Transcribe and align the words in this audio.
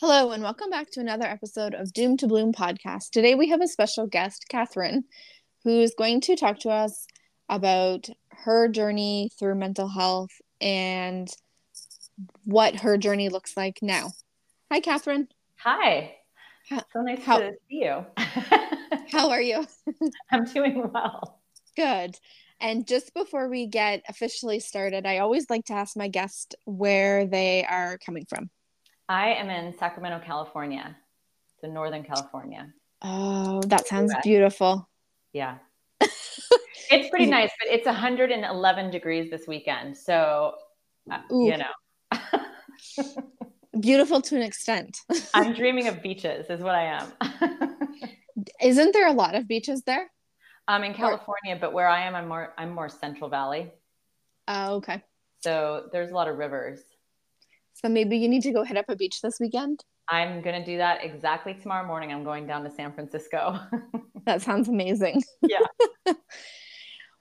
Hello, 0.00 0.32
and 0.32 0.42
welcome 0.42 0.70
back 0.70 0.90
to 0.90 1.00
another 1.00 1.24
episode 1.24 1.72
of 1.72 1.92
Doom 1.92 2.16
to 2.16 2.26
Bloom 2.26 2.52
podcast. 2.52 3.10
Today 3.12 3.36
we 3.36 3.50
have 3.50 3.60
a 3.60 3.68
special 3.68 4.08
guest, 4.08 4.46
Catherine, 4.48 5.04
who's 5.62 5.94
going 5.94 6.20
to 6.22 6.34
talk 6.34 6.58
to 6.60 6.70
us 6.70 7.06
about 7.48 8.08
her 8.30 8.66
journey 8.66 9.30
through 9.38 9.54
mental 9.54 9.86
health 9.86 10.32
and 10.60 11.28
what 12.42 12.80
her 12.80 12.98
journey 12.98 13.28
looks 13.28 13.56
like 13.56 13.78
now. 13.82 14.10
Hi, 14.72 14.80
Catherine. 14.80 15.28
Hi. 15.58 16.16
So 16.68 16.82
nice 16.96 17.22
how, 17.22 17.38
to 17.38 17.52
see 17.70 17.84
you. 17.84 18.04
how 19.12 19.30
are 19.30 19.40
you? 19.40 19.64
I'm 20.32 20.44
doing 20.44 20.90
well. 20.92 21.40
Good. 21.76 22.16
And 22.60 22.84
just 22.84 23.14
before 23.14 23.48
we 23.48 23.68
get 23.68 24.02
officially 24.08 24.58
started, 24.58 25.06
I 25.06 25.18
always 25.18 25.48
like 25.48 25.66
to 25.66 25.74
ask 25.74 25.96
my 25.96 26.08
guest 26.08 26.56
where 26.64 27.26
they 27.26 27.64
are 27.64 27.96
coming 27.98 28.24
from. 28.28 28.50
I 29.08 29.34
am 29.34 29.50
in 29.50 29.76
Sacramento, 29.76 30.24
California, 30.24 30.96
so 31.60 31.68
Northern 31.68 32.02
California. 32.04 32.72
Oh, 33.02 33.60
that 33.66 33.86
sounds 33.86 34.14
beautiful. 34.22 34.88
Yeah. 35.32 35.58
it's 36.00 37.10
pretty 37.10 37.26
nice, 37.26 37.50
but 37.60 37.72
it's 37.72 37.86
111 37.86 38.90
degrees 38.90 39.30
this 39.30 39.46
weekend. 39.46 39.96
So, 39.96 40.54
uh, 41.10 41.18
you 41.30 41.56
know. 41.58 41.72
beautiful 43.80 44.22
to 44.22 44.36
an 44.36 44.42
extent. 44.42 44.98
I'm 45.34 45.52
dreaming 45.52 45.88
of 45.88 46.02
beaches, 46.02 46.46
is 46.48 46.60
what 46.60 46.74
I 46.74 46.84
am. 46.84 47.12
Isn't 48.60 48.92
there 48.92 49.08
a 49.08 49.12
lot 49.12 49.34
of 49.34 49.46
beaches 49.46 49.82
there? 49.82 50.10
I'm 50.66 50.82
in 50.82 50.94
California, 50.94 51.56
or- 51.56 51.58
but 51.60 51.72
where 51.74 51.88
I 51.88 52.06
am, 52.06 52.14
I'm 52.14 52.26
more 52.26 52.54
I'm 52.56 52.72
more 52.72 52.88
Central 52.88 53.28
Valley. 53.28 53.70
Oh, 54.48 54.76
okay. 54.76 55.02
So 55.40 55.88
there's 55.92 56.10
a 56.10 56.14
lot 56.14 56.28
of 56.28 56.38
rivers. 56.38 56.80
So 57.84 57.90
maybe 57.90 58.16
you 58.16 58.30
need 58.30 58.40
to 58.44 58.50
go 58.50 58.64
hit 58.64 58.78
up 58.78 58.86
a 58.88 58.96
beach 58.96 59.20
this 59.20 59.38
weekend. 59.38 59.84
I'm 60.08 60.40
going 60.40 60.58
to 60.58 60.64
do 60.64 60.78
that 60.78 61.04
exactly 61.04 61.52
tomorrow 61.52 61.86
morning. 61.86 62.14
I'm 62.14 62.24
going 62.24 62.46
down 62.46 62.64
to 62.64 62.70
San 62.70 62.94
Francisco. 62.94 63.60
that 64.24 64.40
sounds 64.40 64.70
amazing. 64.70 65.22
Yeah. 65.42 65.66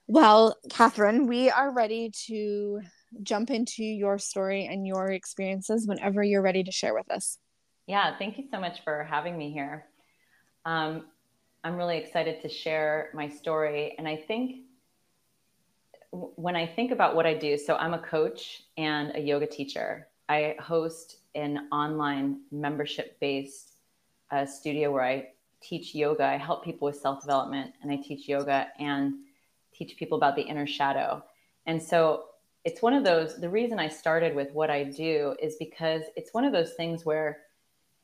well, 0.07 0.55
Catherine, 0.69 1.27
we 1.27 1.49
are 1.49 1.73
ready 1.73 2.11
to 2.27 2.79
jump 3.23 3.51
into 3.51 3.83
your 3.83 4.17
story 4.17 4.65
and 4.65 4.87
your 4.87 5.11
experiences 5.11 5.85
whenever 5.85 6.23
you're 6.23 6.41
ready 6.41 6.63
to 6.63 6.71
share 6.71 6.93
with 6.93 7.11
us. 7.11 7.39
Yeah, 7.85 8.17
thank 8.17 8.37
you 8.37 8.45
so 8.49 8.57
much 8.57 8.85
for 8.85 9.03
having 9.03 9.37
me 9.37 9.51
here. 9.51 9.87
Um, 10.63 11.07
I'm 11.65 11.75
really 11.75 11.97
excited 11.97 12.41
to 12.41 12.47
share 12.47 13.09
my 13.13 13.27
story. 13.27 13.95
And 13.97 14.07
I 14.07 14.15
think 14.15 14.61
when 16.11 16.55
I 16.55 16.65
think 16.65 16.91
about 16.91 17.17
what 17.17 17.25
I 17.25 17.33
do, 17.33 17.57
so 17.57 17.75
I'm 17.75 17.93
a 17.93 17.99
coach 17.99 18.63
and 18.77 19.13
a 19.13 19.19
yoga 19.19 19.45
teacher. 19.45 20.07
I 20.33 20.55
host 20.59 21.17
an 21.35 21.67
online 21.71 22.41
membership 22.51 23.19
based 23.19 23.73
uh, 24.31 24.45
studio 24.47 24.91
where 24.91 25.03
I 25.03 25.27
teach 25.61 25.93
yoga. 25.93 26.25
I 26.25 26.37
help 26.37 26.65
people 26.65 26.87
with 26.87 26.97
self 26.97 27.21
development 27.21 27.73
and 27.81 27.91
I 27.91 27.97
teach 27.97 28.27
yoga 28.27 28.67
and 28.79 29.13
teach 29.75 29.95
people 29.95 30.17
about 30.17 30.35
the 30.35 30.41
inner 30.41 30.65
shadow. 30.65 31.23
And 31.67 31.81
so 31.81 32.25
it's 32.65 32.81
one 32.81 32.95
of 32.95 33.03
those, 33.03 33.39
the 33.39 33.49
reason 33.49 33.77
I 33.77 33.87
started 33.87 34.35
with 34.35 34.51
what 34.53 34.71
I 34.71 34.85
do 34.85 35.35
is 35.39 35.55
because 35.57 36.01
it's 36.15 36.33
one 36.33 36.45
of 36.45 36.51
those 36.51 36.73
things 36.73 37.05
where 37.05 37.41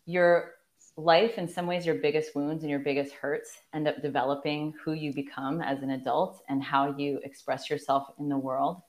your 0.06 0.52
life, 0.98 1.40
in 1.40 1.48
some 1.48 1.66
ways, 1.66 1.86
your 1.86 1.96
biggest 1.96 2.36
wounds 2.36 2.64
and 2.64 2.70
your 2.70 2.80
biggest 2.80 3.14
hurts 3.14 3.58
end 3.74 3.88
up 3.88 4.04
developing 4.04 4.74
who 4.84 4.94
you 4.94 5.14
become 5.14 5.62
as 5.62 5.82
an 5.82 5.92
adult 5.92 6.44
and 6.48 6.62
how 6.62 6.96
you 6.96 7.20
express 7.24 7.70
yourself 7.72 8.12
in 8.20 8.30
the 8.30 8.38
world. 8.38 8.82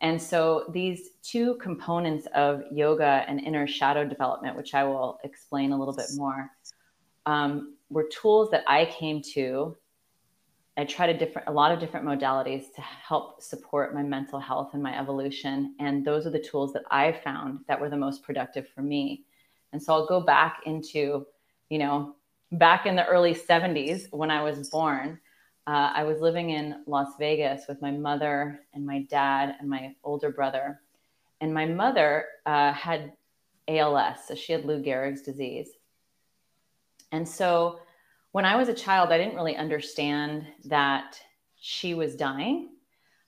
And 0.00 0.20
so 0.20 0.64
these 0.72 1.10
two 1.22 1.56
components 1.56 2.26
of 2.34 2.62
yoga 2.72 3.24
and 3.28 3.40
inner 3.40 3.66
shadow 3.66 4.04
development, 4.04 4.56
which 4.56 4.74
I 4.74 4.84
will 4.84 5.18
explain 5.24 5.72
a 5.72 5.78
little 5.78 5.94
bit 5.94 6.06
more, 6.14 6.50
um, 7.26 7.76
were 7.90 8.04
tools 8.04 8.50
that 8.50 8.64
I 8.66 8.86
came 8.86 9.20
to. 9.34 9.76
I 10.78 10.84
tried 10.84 11.10
a 11.10 11.18
different, 11.18 11.48
a 11.48 11.52
lot 11.52 11.72
of 11.72 11.80
different 11.80 12.06
modalities 12.06 12.72
to 12.76 12.80
help 12.80 13.42
support 13.42 13.94
my 13.94 14.02
mental 14.02 14.40
health 14.40 14.70
and 14.72 14.82
my 14.82 14.98
evolution. 14.98 15.74
And 15.78 16.04
those 16.04 16.26
are 16.26 16.30
the 16.30 16.38
tools 16.38 16.72
that 16.72 16.84
I 16.90 17.12
found 17.12 17.60
that 17.68 17.78
were 17.78 17.90
the 17.90 17.96
most 17.96 18.22
productive 18.22 18.68
for 18.74 18.80
me. 18.80 19.24
And 19.72 19.82
so 19.82 19.92
I'll 19.92 20.06
go 20.06 20.20
back 20.20 20.62
into, 20.64 21.26
you 21.68 21.78
know, 21.78 22.16
back 22.52 22.86
in 22.86 22.96
the 22.96 23.06
early 23.06 23.34
70s 23.34 24.06
when 24.12 24.30
I 24.30 24.42
was 24.42 24.70
born 24.70 25.20
uh, 25.70 25.92
I 25.94 26.02
was 26.02 26.20
living 26.20 26.50
in 26.50 26.82
Las 26.88 27.12
Vegas 27.16 27.66
with 27.68 27.80
my 27.80 27.92
mother 27.92 28.62
and 28.74 28.84
my 28.84 29.02
dad 29.02 29.54
and 29.60 29.70
my 29.70 29.94
older 30.02 30.30
brother. 30.30 30.80
And 31.40 31.54
my 31.54 31.64
mother 31.64 32.24
uh, 32.44 32.72
had 32.72 33.12
ALS, 33.68 34.26
so 34.26 34.34
she 34.34 34.52
had 34.52 34.64
Lou 34.64 34.82
Gehrig's 34.82 35.22
disease. 35.22 35.68
And 37.12 37.26
so 37.26 37.78
when 38.32 38.44
I 38.44 38.56
was 38.56 38.68
a 38.68 38.74
child, 38.74 39.12
I 39.12 39.18
didn't 39.18 39.36
really 39.36 39.56
understand 39.56 40.44
that 40.64 41.20
she 41.60 41.94
was 41.94 42.16
dying. 42.16 42.70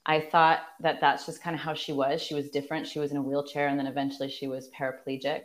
I 0.05 0.19
thought 0.19 0.63
that 0.81 0.99
that's 0.99 1.25
just 1.25 1.41
kind 1.41 1.55
of 1.55 1.61
how 1.61 1.73
she 1.73 1.93
was. 1.93 2.21
She 2.21 2.35
was 2.35 2.49
different. 2.49 2.87
She 2.87 2.99
was 2.99 3.11
in 3.11 3.17
a 3.17 3.21
wheelchair, 3.21 3.69
and 3.69 3.79
then 3.79 3.87
eventually 3.87 4.29
she 4.29 4.47
was 4.47 4.69
paraplegic. 4.77 5.43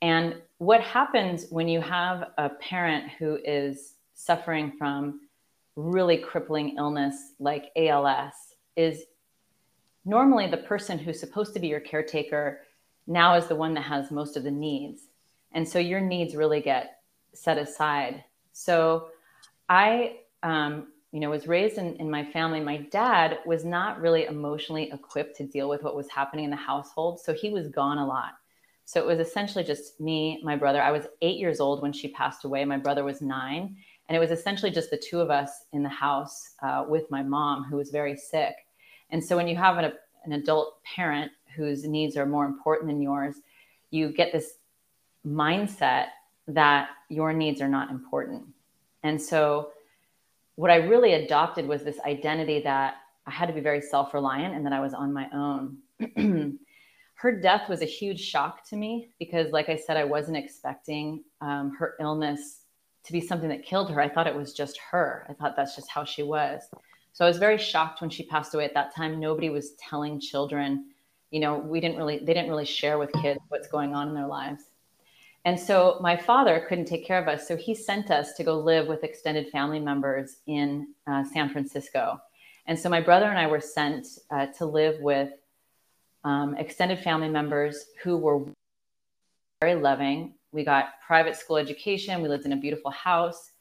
And 0.00 0.36
what 0.56 0.80
happens 0.80 1.44
when 1.50 1.68
you 1.68 1.82
have 1.82 2.30
a 2.38 2.48
parent 2.48 3.10
who 3.18 3.38
is 3.44 3.96
suffering 4.14 4.72
from 4.78 5.20
really 5.76 6.16
crippling 6.16 6.76
illness 6.78 7.34
like 7.38 7.70
ALS 7.76 8.32
is 8.76 9.04
normally 10.04 10.48
the 10.48 10.56
person 10.56 10.98
who's 10.98 11.20
supposed 11.20 11.52
to 11.54 11.60
be 11.60 11.68
your 11.68 11.80
caretaker 11.80 12.60
now 13.06 13.34
is 13.34 13.46
the 13.46 13.54
one 13.54 13.74
that 13.74 13.82
has 13.82 14.10
most 14.10 14.36
of 14.36 14.42
the 14.42 14.50
needs. 14.50 15.08
And 15.52 15.68
so 15.68 15.78
your 15.78 16.00
needs 16.00 16.34
really 16.34 16.60
get 16.60 17.00
set 17.34 17.58
aside. 17.58 18.24
So 18.52 19.08
I, 19.68 20.18
um, 20.42 20.88
you 21.12 21.20
know, 21.20 21.30
was 21.30 21.46
raised 21.46 21.78
in, 21.78 21.96
in 21.96 22.10
my 22.10 22.24
family. 22.24 22.60
My 22.60 22.78
dad 22.78 23.38
was 23.46 23.64
not 23.64 24.00
really 24.00 24.24
emotionally 24.24 24.90
equipped 24.92 25.36
to 25.36 25.46
deal 25.46 25.68
with 25.68 25.82
what 25.82 25.96
was 25.96 26.08
happening 26.08 26.44
in 26.44 26.50
the 26.50 26.56
household. 26.56 27.20
So 27.20 27.32
he 27.32 27.50
was 27.50 27.68
gone 27.68 27.98
a 27.98 28.06
lot. 28.06 28.32
So 28.84 29.00
it 29.00 29.06
was 29.06 29.18
essentially 29.18 29.64
just 29.64 30.00
me, 30.00 30.40
my 30.44 30.56
brother. 30.56 30.80
I 30.80 30.92
was 30.92 31.06
eight 31.20 31.38
years 31.38 31.60
old 31.60 31.82
when 31.82 31.92
she 31.92 32.08
passed 32.08 32.44
away. 32.44 32.64
My 32.64 32.76
brother 32.76 33.02
was 33.04 33.20
nine. 33.20 33.76
And 34.08 34.16
it 34.16 34.20
was 34.20 34.30
essentially 34.30 34.70
just 34.70 34.90
the 34.90 34.96
two 34.96 35.20
of 35.20 35.30
us 35.30 35.64
in 35.72 35.82
the 35.82 35.88
house 35.88 36.54
uh, 36.62 36.84
with 36.88 37.10
my 37.10 37.22
mom, 37.22 37.64
who 37.64 37.76
was 37.76 37.90
very 37.90 38.16
sick. 38.16 38.54
And 39.10 39.22
so 39.22 39.36
when 39.36 39.48
you 39.48 39.56
have 39.56 39.78
an, 39.78 39.92
an 40.24 40.32
adult 40.32 40.82
parent 40.84 41.32
whose 41.56 41.84
needs 41.84 42.16
are 42.16 42.26
more 42.26 42.46
important 42.46 42.88
than 42.88 43.00
yours, 43.00 43.36
you 43.90 44.10
get 44.10 44.32
this 44.32 44.54
mindset 45.26 46.06
that 46.48 46.90
your 47.08 47.32
needs 47.32 47.60
are 47.60 47.68
not 47.68 47.90
important. 47.90 48.44
And 49.02 49.20
so 49.20 49.70
what 50.54 50.70
I 50.70 50.76
really 50.76 51.14
adopted 51.14 51.66
was 51.66 51.82
this 51.82 51.98
identity 52.00 52.60
that 52.62 52.96
I 53.26 53.30
had 53.30 53.46
to 53.46 53.52
be 53.52 53.60
very 53.60 53.80
self 53.80 54.14
reliant 54.14 54.54
and 54.54 54.64
that 54.64 54.72
I 54.72 54.80
was 54.80 54.94
on 54.94 55.12
my 55.12 55.28
own. 55.32 55.78
her 57.14 57.32
death 57.32 57.68
was 57.68 57.82
a 57.82 57.86
huge 57.86 58.20
shock 58.20 58.68
to 58.68 58.76
me 58.76 59.10
because, 59.18 59.50
like 59.50 59.68
I 59.68 59.76
said, 59.76 59.96
I 59.96 60.04
wasn't 60.04 60.36
expecting 60.36 61.24
um, 61.40 61.74
her 61.78 61.94
illness 61.98 62.60
to 63.06 63.12
be 63.12 63.20
something 63.20 63.48
that 63.48 63.64
killed 63.64 63.90
her. 63.90 64.00
I 64.00 64.08
thought 64.08 64.26
it 64.26 64.34
was 64.34 64.52
just 64.52 64.78
her. 64.90 65.26
I 65.28 65.32
thought 65.32 65.56
that's 65.56 65.76
just 65.76 65.90
how 65.90 66.04
she 66.04 66.22
was. 66.22 66.62
So 67.12 67.24
I 67.24 67.28
was 67.28 67.38
very 67.38 67.56
shocked 67.56 68.00
when 68.00 68.10
she 68.10 68.24
passed 68.24 68.54
away 68.54 68.64
at 68.64 68.74
that 68.74 68.94
time. 68.94 69.18
Nobody 69.18 69.48
was 69.48 69.72
telling 69.74 70.20
children, 70.20 70.86
you 71.30 71.40
know, 71.40 71.56
we 71.56 71.80
didn't 71.80 71.96
really, 71.96 72.18
they 72.18 72.34
didn't 72.34 72.50
really 72.50 72.66
share 72.66 72.98
with 72.98 73.12
kids 73.14 73.40
what's 73.48 73.68
going 73.68 73.94
on 73.94 74.08
in 74.08 74.14
their 74.14 74.26
lives. 74.26 74.64
And 75.44 75.58
so 75.58 75.98
my 76.00 76.16
father 76.16 76.66
couldn't 76.68 76.86
take 76.86 77.06
care 77.06 77.20
of 77.22 77.28
us. 77.28 77.46
So 77.46 77.56
he 77.56 77.74
sent 77.74 78.10
us 78.10 78.34
to 78.34 78.44
go 78.44 78.58
live 78.58 78.88
with 78.88 79.04
extended 79.04 79.48
family 79.50 79.78
members 79.78 80.38
in 80.46 80.88
uh, 81.06 81.22
San 81.24 81.48
Francisco. 81.48 82.20
And 82.66 82.76
so 82.76 82.88
my 82.88 83.00
brother 83.00 83.26
and 83.26 83.38
I 83.38 83.46
were 83.46 83.60
sent 83.60 84.06
uh, 84.30 84.46
to 84.58 84.66
live 84.66 85.00
with 85.00 85.30
um, 86.24 86.56
extended 86.56 86.98
family 86.98 87.28
members 87.28 87.86
who 88.02 88.16
were 88.16 88.44
very 89.60 89.76
loving, 89.76 90.34
we 90.56 90.64
got 90.64 90.98
private 91.06 91.36
school 91.36 91.58
education. 91.58 92.22
We 92.22 92.28
lived 92.28 92.46
in 92.46 92.52
a 92.52 92.56
beautiful 92.56 92.90
house. 92.90 93.52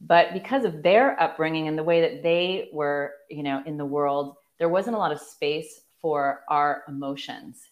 But 0.00 0.34
because 0.34 0.64
of 0.64 0.82
their 0.82 1.20
upbringing 1.20 1.66
and 1.66 1.76
the 1.76 1.82
way 1.82 2.02
that 2.02 2.22
they 2.22 2.68
were, 2.72 3.14
you 3.30 3.42
know, 3.42 3.62
in 3.66 3.78
the 3.78 3.84
world, 3.84 4.36
there 4.58 4.68
wasn't 4.68 4.94
a 4.94 4.98
lot 4.98 5.10
of 5.10 5.18
space 5.18 5.80
for 6.00 6.42
our 6.48 6.84
emotions. 6.86 7.62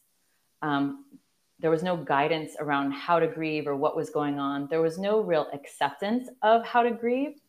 Um, 0.62 1.04
there 1.60 1.70
was 1.70 1.82
no 1.82 1.96
guidance 1.96 2.56
around 2.58 2.92
how 2.92 3.18
to 3.20 3.26
grieve 3.26 3.66
or 3.66 3.76
what 3.76 3.94
was 3.94 4.10
going 4.10 4.38
on. 4.38 4.66
There 4.68 4.82
was 4.82 4.98
no 4.98 5.20
real 5.20 5.48
acceptance 5.52 6.28
of 6.42 6.64
how 6.64 6.82
to 6.82 6.90
grieve. 6.90 7.40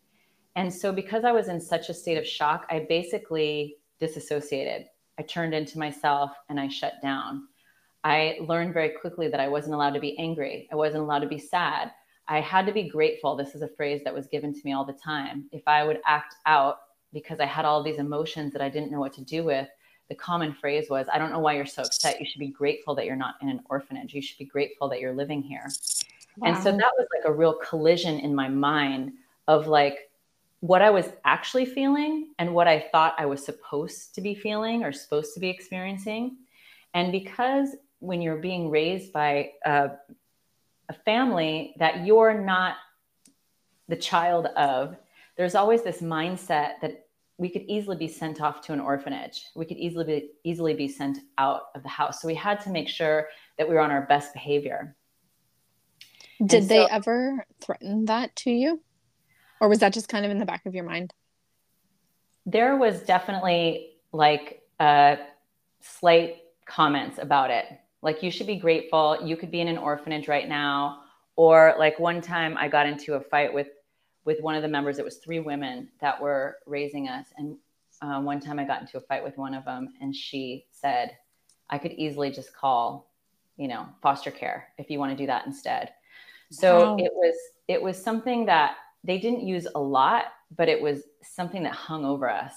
And 0.56 0.74
so, 0.74 0.92
because 0.92 1.24
I 1.24 1.31
was 1.31 1.48
in 1.48 1.62
such 1.62 1.89
a 1.89 1.94
state 1.94 2.18
of 2.18 2.27
shock, 2.27 2.68
I 2.69 2.86
basically 2.88 3.77
disassociated. 4.00 4.88
I 5.18 5.24
turned 5.24 5.54
into 5.54 5.80
myself 5.80 6.31
and 6.50 6.59
I 6.59 6.68
shut 6.68 7.01
down. 7.01 7.48
I 8.07 8.38
learned 8.39 8.74
very 8.74 8.92
quickly 8.92 9.27
that 9.27 9.42
I 9.42 9.50
wasn't 9.50 9.75
allowed 9.75 9.94
to 9.95 10.00
be 10.00 10.18
angry. 10.18 10.69
I 10.71 10.75
wasn't 10.75 11.04
allowed 11.04 11.19
to 11.19 11.27
be 11.27 11.38
sad. 11.38 11.92
I 12.30 12.39
had 12.39 12.65
to 12.65 12.71
be 12.71 12.88
grateful. 12.88 13.36
This 13.36 13.54
is 13.54 13.63
a 13.63 13.68
phrase 13.68 14.01
that 14.06 14.13
was 14.13 14.27
given 14.27 14.54
to 14.54 14.62
me 14.63 14.71
all 14.71 14.86
the 14.86 14.94
time. 14.94 15.50
If 15.51 15.68
I 15.68 15.83
would 15.83 16.00
act 16.06 16.36
out 16.45 16.77
because 17.12 17.42
I 17.42 17.45
had 17.45 17.65
all 17.65 17.83
these 17.83 17.98
emotions 17.98 18.54
that 18.54 18.62
I 18.62 18.69
didn't 18.69 18.94
know 18.94 19.01
what 19.01 19.12
to 19.15 19.21
do 19.25 19.44
with, 19.44 19.68
the 20.07 20.15
common 20.15 20.54
phrase 20.54 20.89
was, 20.89 21.07
I 21.12 21.18
don't 21.18 21.33
know 21.33 21.39
why 21.39 21.57
you're 21.57 21.65
so 21.65 21.81
upset. 21.81 22.18
You 22.21 22.25
should 22.25 22.39
be 22.39 22.48
grateful 22.48 22.95
that 22.95 23.06
you're 23.06 23.18
not 23.18 23.36
in 23.42 23.50
an 23.50 23.59
orphanage. 23.69 24.13
You 24.13 24.21
should 24.21 24.38
be 24.38 24.45
grateful 24.45 24.88
that 24.88 25.01
you're 25.01 25.13
living 25.13 25.42
here. 25.42 25.69
Wow. 26.38 26.48
And 26.48 26.63
so 26.63 26.71
that 26.71 26.92
was 26.98 27.07
like 27.13 27.25
a 27.25 27.33
real 27.33 27.56
collision 27.56 28.21
in 28.21 28.33
my 28.33 28.48
mind 28.48 29.12
of 29.50 29.68
like 29.68 30.09
what 30.62 30.81
I 30.81 30.92
was 30.92 31.09
actually 31.25 31.65
feeling 31.65 32.30
and 32.39 32.54
what 32.54 32.69
I 32.69 32.88
thought 32.89 33.15
I 33.18 33.25
was 33.25 33.44
supposed 33.44 34.15
to 34.15 34.21
be 34.21 34.33
feeling 34.33 34.86
or 34.86 34.94
supposed 34.94 35.33
to 35.33 35.42
be 35.42 35.50
experiencing. 35.50 36.38
And 36.94 37.12
because 37.12 37.75
when 37.99 38.21
you're 38.21 38.38
being 38.38 38.69
raised 38.69 39.11
by 39.11 39.51
a, 39.65 39.89
a 40.89 40.94
family 41.05 41.75
that 41.79 42.05
you're 42.05 42.33
not 42.33 42.75
the 43.88 43.95
child 43.95 44.47
of, 44.47 44.95
there's 45.35 45.55
always 45.55 45.83
this 45.83 46.01
mindset 46.01 46.79
that 46.81 47.05
we 47.38 47.49
could 47.49 47.63
easily 47.67 47.95
be 47.95 48.07
sent 48.07 48.41
off 48.41 48.61
to 48.61 48.73
an 48.73 48.79
orphanage. 48.79 49.45
We 49.55 49.65
could 49.65 49.77
easily 49.77 50.05
be 50.05 50.31
easily 50.44 50.73
be 50.73 50.88
sent 50.88 51.19
out 51.38 51.63
of 51.75 51.83
the 51.83 51.89
house. 51.89 52.21
So 52.21 52.27
we 52.27 52.35
had 52.35 52.59
to 52.61 52.71
make 52.71 52.89
sure 52.89 53.27
that 53.57 53.67
we 53.67 53.75
were 53.75 53.81
on 53.81 53.91
our 53.91 54.07
best 54.07 54.33
behavior. 54.33 54.95
Did 56.44 56.63
so, 56.63 56.67
they 56.67 56.88
ever 56.88 57.45
threaten 57.61 58.05
that 58.05 58.35
to 58.38 58.51
you? 58.51 58.81
Or 59.59 59.69
was 59.69 59.79
that 59.79 59.94
just 59.94 60.07
kind 60.09 60.25
of 60.25 60.31
in 60.31 60.38
the 60.38 60.45
back 60.45 60.65
of 60.65 60.75
your 60.75 60.83
mind? 60.83 61.13
There 62.45 62.75
was 62.77 63.01
definitely 63.01 63.94
like 64.11 64.63
uh, 64.79 65.17
slight 65.81 66.38
comments 66.65 67.19
about 67.19 67.51
it. 67.51 67.65
Like 68.07 68.24
you 68.24 68.31
should 68.31 68.48
be 68.48 68.56
grateful. 68.56 69.19
You 69.21 69.36
could 69.36 69.51
be 69.51 69.59
in 69.59 69.68
an 69.68 69.77
orphanage 69.77 70.30
right 70.30 70.48
now. 70.48 71.01
Or 71.36 71.75
like 71.77 72.00
one 72.00 72.21
time 72.21 72.56
I 72.57 72.69
got 72.69 72.86
into 72.88 73.15
a 73.15 73.19
fight 73.19 73.54
with 73.54 73.68
with 74.24 74.39
one 74.39 74.56
of 74.56 74.62
the 74.62 74.69
members. 74.69 74.98
It 74.98 75.04
was 75.04 75.18
three 75.18 75.42
women 75.42 75.89
that 76.00 76.21
were 76.21 76.59
raising 76.65 77.09
us, 77.09 77.25
and 77.38 77.57
uh, 78.01 78.21
one 78.21 78.39
time 78.39 78.59
I 78.59 78.63
got 78.63 78.80
into 78.80 78.95
a 78.95 79.01
fight 79.01 79.25
with 79.25 79.38
one 79.38 79.54
of 79.54 79.65
them, 79.65 79.89
and 80.00 80.15
she 80.15 80.68
said, 80.71 81.18
"I 81.69 81.77
could 81.77 81.92
easily 81.92 82.31
just 82.31 82.56
call, 82.56 83.12
you 83.57 83.68
know, 83.68 83.86
foster 84.01 84.31
care 84.31 84.69
if 84.77 84.89
you 84.89 85.00
want 85.00 85.12
to 85.12 85.18
do 85.18 85.27
that 85.27 85.45
instead." 85.45 85.92
So 86.50 86.95
wow. 86.95 86.98
it 86.98 87.12
was 87.13 87.36
it 87.68 87.81
was 87.81 88.01
something 88.01 88.45
that 88.45 88.77
they 89.04 89.18
didn't 89.18 89.45
use 89.45 89.68
a 89.75 89.81
lot, 89.81 90.27
but 90.56 90.69
it 90.69 90.81
was 90.81 91.04
something 91.24 91.62
that 91.63 91.74
hung 91.74 92.06
over 92.06 92.30
us. 92.30 92.54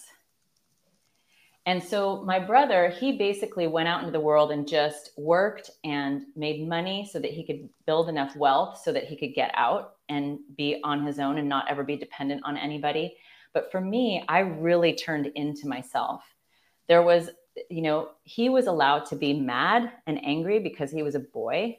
And 1.66 1.82
so 1.82 2.22
my 2.22 2.38
brother, 2.38 2.88
he 2.88 3.18
basically 3.18 3.66
went 3.66 3.88
out 3.88 4.00
into 4.00 4.12
the 4.12 4.20
world 4.20 4.50
and 4.50 4.66
just 4.66 5.10
worked 5.18 5.70
and 5.84 6.22
made 6.34 6.66
money 6.66 7.08
so 7.10 7.18
that 7.18 7.30
he 7.30 7.44
could 7.44 7.68
build 7.86 8.08
enough 8.08 8.34
wealth 8.34 8.80
so 8.82 8.92
that 8.92 9.04
he 9.04 9.16
could 9.16 9.34
get 9.34 9.50
out 9.54 9.96
and 10.08 10.38
be 10.56 10.80
on 10.82 11.04
his 11.04 11.18
own 11.18 11.38
and 11.38 11.48
not 11.48 11.70
ever 11.70 11.84
be 11.84 11.96
dependent 11.96 12.42
on 12.44 12.56
anybody. 12.56 13.16
But 13.52 13.70
for 13.70 13.80
me, 13.80 14.24
I 14.26 14.38
really 14.40 14.94
turned 14.94 15.26
into 15.26 15.68
myself. 15.68 16.22
There 16.88 17.02
was, 17.02 17.28
you 17.68 17.82
know, 17.82 18.08
he 18.22 18.48
was 18.48 18.66
allowed 18.66 19.06
to 19.06 19.16
be 19.16 19.34
mad 19.34 19.92
and 20.06 20.24
angry 20.24 20.60
because 20.60 20.90
he 20.90 21.02
was 21.02 21.14
a 21.14 21.20
boy. 21.20 21.78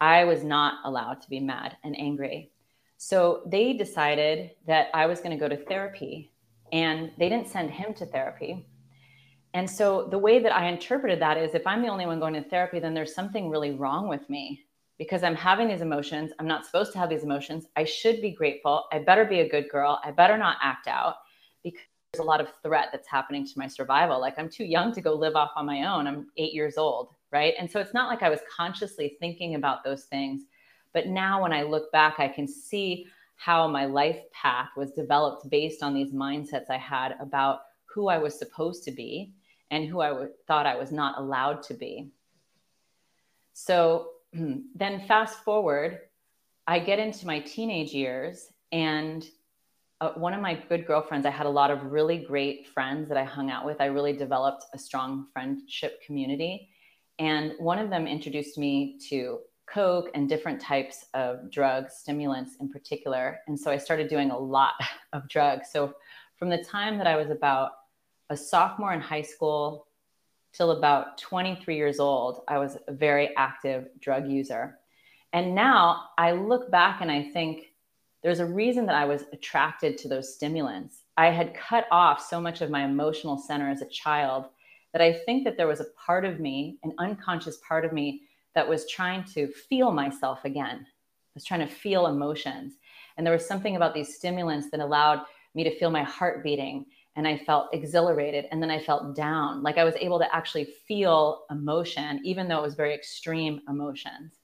I 0.00 0.24
was 0.24 0.42
not 0.42 0.78
allowed 0.84 1.20
to 1.22 1.30
be 1.30 1.40
mad 1.40 1.76
and 1.84 1.98
angry. 1.98 2.52
So 2.96 3.42
they 3.46 3.74
decided 3.74 4.52
that 4.66 4.88
I 4.94 5.06
was 5.06 5.20
going 5.20 5.38
to 5.38 5.48
go 5.48 5.48
to 5.48 5.62
therapy 5.62 6.32
and 6.72 7.12
they 7.18 7.28
didn't 7.28 7.48
send 7.48 7.70
him 7.70 7.92
to 7.94 8.06
therapy 8.06 8.66
and 9.54 9.70
so 9.70 10.08
the 10.10 10.18
way 10.18 10.40
that 10.40 10.54
I 10.54 10.66
interpreted 10.66 11.20
that 11.20 11.38
is 11.38 11.54
if 11.54 11.64
I'm 11.64 11.80
the 11.80 11.88
only 11.88 12.06
one 12.06 12.18
going 12.18 12.34
to 12.34 12.42
therapy, 12.42 12.80
then 12.80 12.92
there's 12.92 13.14
something 13.14 13.48
really 13.48 13.70
wrong 13.70 14.08
with 14.08 14.28
me 14.28 14.64
because 14.98 15.22
I'm 15.22 15.36
having 15.36 15.68
these 15.68 15.80
emotions. 15.80 16.32
I'm 16.40 16.48
not 16.48 16.66
supposed 16.66 16.92
to 16.92 16.98
have 16.98 17.08
these 17.08 17.22
emotions. 17.22 17.66
I 17.76 17.84
should 17.84 18.20
be 18.20 18.32
grateful. 18.32 18.84
I 18.92 18.98
better 18.98 19.24
be 19.24 19.40
a 19.40 19.48
good 19.48 19.68
girl. 19.70 20.00
I 20.04 20.10
better 20.10 20.36
not 20.36 20.56
act 20.60 20.88
out 20.88 21.14
because 21.62 21.80
there's 22.12 22.24
a 22.24 22.28
lot 22.28 22.40
of 22.40 22.48
threat 22.64 22.88
that's 22.90 23.06
happening 23.06 23.46
to 23.46 23.52
my 23.56 23.68
survival. 23.68 24.20
Like 24.20 24.34
I'm 24.38 24.48
too 24.48 24.64
young 24.64 24.92
to 24.92 25.00
go 25.00 25.14
live 25.14 25.36
off 25.36 25.52
on 25.54 25.66
my 25.66 25.84
own. 25.84 26.08
I'm 26.08 26.26
eight 26.36 26.52
years 26.52 26.76
old. 26.76 27.14
Right. 27.30 27.54
And 27.58 27.70
so 27.70 27.78
it's 27.78 27.94
not 27.94 28.08
like 28.08 28.22
I 28.24 28.30
was 28.30 28.40
consciously 28.54 29.16
thinking 29.20 29.54
about 29.54 29.84
those 29.84 30.04
things. 30.04 30.42
But 30.92 31.06
now 31.06 31.42
when 31.42 31.52
I 31.52 31.62
look 31.62 31.92
back, 31.92 32.16
I 32.18 32.28
can 32.28 32.48
see 32.48 33.06
how 33.36 33.68
my 33.68 33.84
life 33.84 34.18
path 34.32 34.70
was 34.76 34.90
developed 34.92 35.48
based 35.48 35.82
on 35.82 35.94
these 35.94 36.12
mindsets 36.12 36.70
I 36.70 36.78
had 36.78 37.16
about 37.20 37.60
who 37.84 38.08
I 38.08 38.18
was 38.18 38.36
supposed 38.36 38.82
to 38.84 38.90
be 38.90 39.32
and 39.70 39.86
who 39.86 40.00
I 40.00 40.08
w- 40.08 40.30
thought 40.46 40.66
I 40.66 40.76
was 40.76 40.92
not 40.92 41.18
allowed 41.18 41.62
to 41.64 41.74
be. 41.74 42.10
So 43.52 44.08
then, 44.32 45.04
fast 45.06 45.44
forward, 45.44 46.00
I 46.66 46.78
get 46.78 46.98
into 46.98 47.26
my 47.26 47.40
teenage 47.40 47.92
years, 47.92 48.52
and 48.72 49.24
uh, 50.00 50.12
one 50.14 50.34
of 50.34 50.40
my 50.40 50.54
good 50.68 50.86
girlfriends, 50.86 51.24
I 51.24 51.30
had 51.30 51.46
a 51.46 51.50
lot 51.50 51.70
of 51.70 51.92
really 51.92 52.18
great 52.18 52.66
friends 52.68 53.08
that 53.08 53.16
I 53.16 53.24
hung 53.24 53.50
out 53.50 53.64
with. 53.64 53.80
I 53.80 53.86
really 53.86 54.12
developed 54.12 54.64
a 54.74 54.78
strong 54.78 55.26
friendship 55.32 56.02
community. 56.04 56.68
And 57.18 57.52
one 57.58 57.78
of 57.78 57.90
them 57.90 58.06
introduced 58.06 58.58
me 58.58 58.98
to 59.08 59.40
Coke 59.66 60.10
and 60.14 60.28
different 60.28 60.60
types 60.60 61.06
of 61.14 61.50
drugs, 61.50 61.94
stimulants 61.94 62.56
in 62.60 62.68
particular. 62.68 63.38
And 63.46 63.58
so 63.58 63.70
I 63.70 63.78
started 63.78 64.08
doing 64.08 64.30
a 64.30 64.38
lot 64.38 64.74
of 65.12 65.28
drugs. 65.28 65.68
So 65.72 65.94
from 66.36 66.50
the 66.50 66.62
time 66.62 66.98
that 66.98 67.06
I 67.06 67.16
was 67.16 67.30
about 67.30 67.70
a 68.34 68.36
sophomore 68.36 68.92
in 68.92 69.00
high 69.00 69.22
school 69.22 69.86
till 70.52 70.72
about 70.72 71.18
23 71.18 71.76
years 71.76 72.00
old, 72.00 72.42
I 72.48 72.58
was 72.58 72.76
a 72.88 72.92
very 72.92 73.30
active 73.36 73.88
drug 74.00 74.28
user. 74.28 74.78
And 75.32 75.54
now 75.54 76.08
I 76.18 76.32
look 76.32 76.70
back 76.70 77.00
and 77.00 77.10
I 77.10 77.30
think 77.30 77.72
there's 78.22 78.40
a 78.40 78.46
reason 78.46 78.86
that 78.86 78.96
I 78.96 79.04
was 79.04 79.24
attracted 79.32 79.98
to 79.98 80.08
those 80.08 80.34
stimulants. 80.34 81.02
I 81.16 81.30
had 81.30 81.54
cut 81.54 81.86
off 81.92 82.20
so 82.20 82.40
much 82.40 82.60
of 82.60 82.70
my 82.70 82.84
emotional 82.84 83.38
center 83.38 83.70
as 83.70 83.82
a 83.82 83.88
child 83.88 84.46
that 84.92 85.02
I 85.02 85.12
think 85.12 85.44
that 85.44 85.56
there 85.56 85.68
was 85.68 85.80
a 85.80 85.92
part 86.06 86.24
of 86.24 86.40
me, 86.40 86.78
an 86.82 86.92
unconscious 86.98 87.58
part 87.68 87.84
of 87.84 87.92
me, 87.92 88.22
that 88.54 88.68
was 88.68 88.88
trying 88.88 89.24
to 89.34 89.48
feel 89.48 89.90
myself 89.92 90.44
again, 90.44 90.78
I 90.86 91.32
was 91.34 91.44
trying 91.44 91.66
to 91.66 91.72
feel 91.72 92.06
emotions. 92.06 92.74
And 93.16 93.24
there 93.26 93.32
was 93.32 93.46
something 93.46 93.76
about 93.76 93.94
these 93.94 94.16
stimulants 94.16 94.70
that 94.70 94.80
allowed 94.80 95.22
me 95.54 95.64
to 95.64 95.76
feel 95.78 95.90
my 95.90 96.02
heart 96.02 96.42
beating 96.42 96.86
and 97.16 97.28
I 97.28 97.38
felt 97.38 97.72
exhilarated 97.72 98.46
and 98.50 98.62
then 98.62 98.70
I 98.70 98.80
felt 98.80 99.14
down. 99.14 99.62
Like 99.62 99.78
I 99.78 99.84
was 99.84 99.94
able 99.96 100.18
to 100.18 100.34
actually 100.34 100.64
feel 100.86 101.44
emotion, 101.50 102.20
even 102.24 102.48
though 102.48 102.58
it 102.58 102.62
was 102.62 102.74
very 102.74 102.94
extreme 102.94 103.60
emotions. 103.68 104.34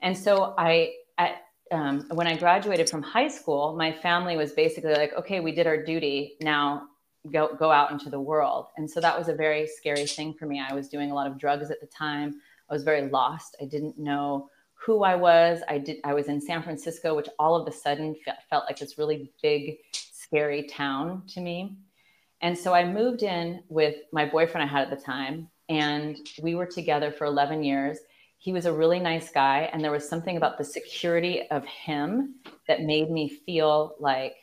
And 0.00 0.16
so 0.16 0.54
I, 0.56 0.92
at, 1.18 1.42
um, 1.72 2.06
when 2.12 2.26
I 2.26 2.36
graduated 2.36 2.88
from 2.88 3.02
high 3.02 3.28
school, 3.28 3.74
my 3.76 3.90
family 3.90 4.36
was 4.36 4.52
basically 4.52 4.92
like, 4.92 5.12
okay, 5.14 5.40
we 5.40 5.52
did 5.52 5.66
our 5.66 5.82
duty. 5.82 6.36
Now 6.40 6.88
go, 7.32 7.54
go 7.58 7.72
out 7.72 7.90
into 7.90 8.10
the 8.10 8.20
world. 8.20 8.66
And 8.76 8.88
so 8.88 9.00
that 9.00 9.18
was 9.18 9.28
a 9.28 9.34
very 9.34 9.66
scary 9.66 10.06
thing 10.06 10.34
for 10.34 10.46
me. 10.46 10.60
I 10.60 10.74
was 10.74 10.88
doing 10.88 11.10
a 11.10 11.14
lot 11.14 11.26
of 11.26 11.38
drugs 11.38 11.70
at 11.70 11.80
the 11.80 11.88
time. 11.88 12.40
I 12.70 12.74
was 12.74 12.84
very 12.84 13.08
lost. 13.08 13.56
I 13.60 13.64
didn't 13.64 13.98
know 13.98 14.50
who 14.74 15.02
I 15.02 15.16
was. 15.16 15.60
I 15.68 15.78
did. 15.78 15.98
I 16.04 16.14
was 16.14 16.28
in 16.28 16.40
San 16.40 16.62
Francisco, 16.62 17.14
which 17.14 17.28
all 17.38 17.56
of 17.56 17.66
a 17.66 17.72
sudden 17.72 18.14
felt 18.50 18.64
like 18.66 18.78
this 18.78 18.98
really 18.98 19.32
big 19.42 19.78
scary 20.26 20.64
town 20.64 21.22
to 21.28 21.40
me. 21.40 21.76
And 22.40 22.58
so 22.58 22.74
I 22.74 22.84
moved 22.84 23.22
in 23.22 23.62
with 23.68 23.96
my 24.12 24.26
boyfriend 24.26 24.68
I 24.68 24.72
had 24.72 24.90
at 24.90 24.96
the 24.96 25.02
time, 25.02 25.48
and 25.68 26.16
we 26.42 26.54
were 26.54 26.66
together 26.66 27.10
for 27.12 27.24
11 27.24 27.62
years. 27.62 27.98
He 28.38 28.52
was 28.52 28.66
a 28.66 28.72
really 28.72 29.00
nice 29.00 29.30
guy, 29.30 29.70
and 29.72 29.82
there 29.82 29.92
was 29.92 30.08
something 30.08 30.36
about 30.36 30.58
the 30.58 30.64
security 30.64 31.48
of 31.50 31.64
him 31.64 32.34
that 32.68 32.82
made 32.82 33.10
me 33.10 33.28
feel 33.28 33.94
like 34.00 34.36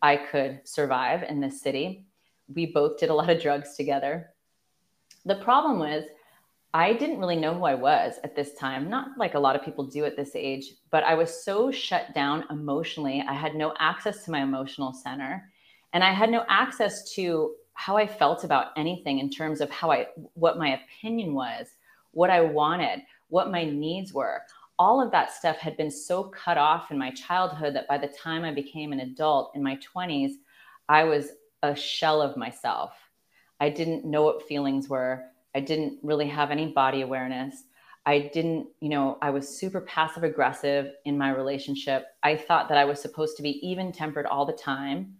I 0.00 0.16
could 0.16 0.60
survive 0.64 1.24
in 1.24 1.40
this 1.40 1.60
city. 1.60 2.06
We 2.54 2.66
both 2.66 2.98
did 2.98 3.10
a 3.10 3.14
lot 3.14 3.28
of 3.28 3.42
drugs 3.42 3.76
together. 3.76 4.30
The 5.24 5.36
problem 5.36 5.78
was, 5.80 6.04
I 6.74 6.92
didn't 6.92 7.18
really 7.18 7.36
know 7.36 7.54
who 7.54 7.64
I 7.64 7.74
was 7.74 8.14
at 8.24 8.36
this 8.36 8.54
time, 8.54 8.90
not 8.90 9.16
like 9.16 9.34
a 9.34 9.38
lot 9.38 9.56
of 9.56 9.64
people 9.64 9.84
do 9.84 10.04
at 10.04 10.16
this 10.16 10.32
age, 10.34 10.74
but 10.90 11.02
I 11.02 11.14
was 11.14 11.44
so 11.44 11.70
shut 11.70 12.14
down 12.14 12.44
emotionally. 12.50 13.24
I 13.26 13.32
had 13.32 13.54
no 13.54 13.74
access 13.78 14.24
to 14.24 14.30
my 14.30 14.42
emotional 14.42 14.92
center 14.92 15.50
and 15.94 16.04
I 16.04 16.12
had 16.12 16.30
no 16.30 16.44
access 16.48 17.10
to 17.14 17.54
how 17.72 17.96
I 17.96 18.06
felt 18.06 18.44
about 18.44 18.72
anything 18.76 19.18
in 19.18 19.30
terms 19.30 19.60
of 19.60 19.70
how 19.70 19.90
I, 19.90 20.08
what 20.34 20.58
my 20.58 20.78
opinion 20.80 21.32
was, 21.32 21.68
what 22.10 22.28
I 22.28 22.40
wanted, 22.40 23.00
what 23.28 23.50
my 23.50 23.64
needs 23.64 24.12
were. 24.12 24.42
All 24.78 25.00
of 25.00 25.10
that 25.12 25.32
stuff 25.32 25.56
had 25.56 25.76
been 25.76 25.90
so 25.90 26.24
cut 26.24 26.58
off 26.58 26.90
in 26.90 26.98
my 26.98 27.10
childhood 27.12 27.74
that 27.74 27.88
by 27.88 27.98
the 27.98 28.08
time 28.08 28.44
I 28.44 28.52
became 28.52 28.92
an 28.92 29.00
adult 29.00 29.52
in 29.54 29.62
my 29.62 29.78
20s, 29.94 30.32
I 30.88 31.04
was 31.04 31.30
a 31.62 31.74
shell 31.74 32.20
of 32.20 32.36
myself. 32.36 32.92
I 33.60 33.70
didn't 33.70 34.04
know 34.04 34.22
what 34.22 34.46
feelings 34.46 34.88
were. 34.88 35.24
I 35.58 35.60
didn't 35.60 35.98
really 36.04 36.28
have 36.28 36.52
any 36.52 36.68
body 36.68 37.02
awareness. 37.02 37.64
I 38.06 38.30
didn't, 38.32 38.68
you 38.78 38.90
know, 38.90 39.18
I 39.20 39.30
was 39.30 39.58
super 39.58 39.80
passive 39.80 40.22
aggressive 40.22 40.92
in 41.04 41.18
my 41.18 41.30
relationship. 41.30 42.06
I 42.22 42.36
thought 42.36 42.68
that 42.68 42.78
I 42.78 42.84
was 42.84 43.02
supposed 43.02 43.36
to 43.38 43.42
be 43.42 43.58
even 43.66 43.90
tempered 43.90 44.26
all 44.26 44.46
the 44.46 44.52
time. 44.52 45.16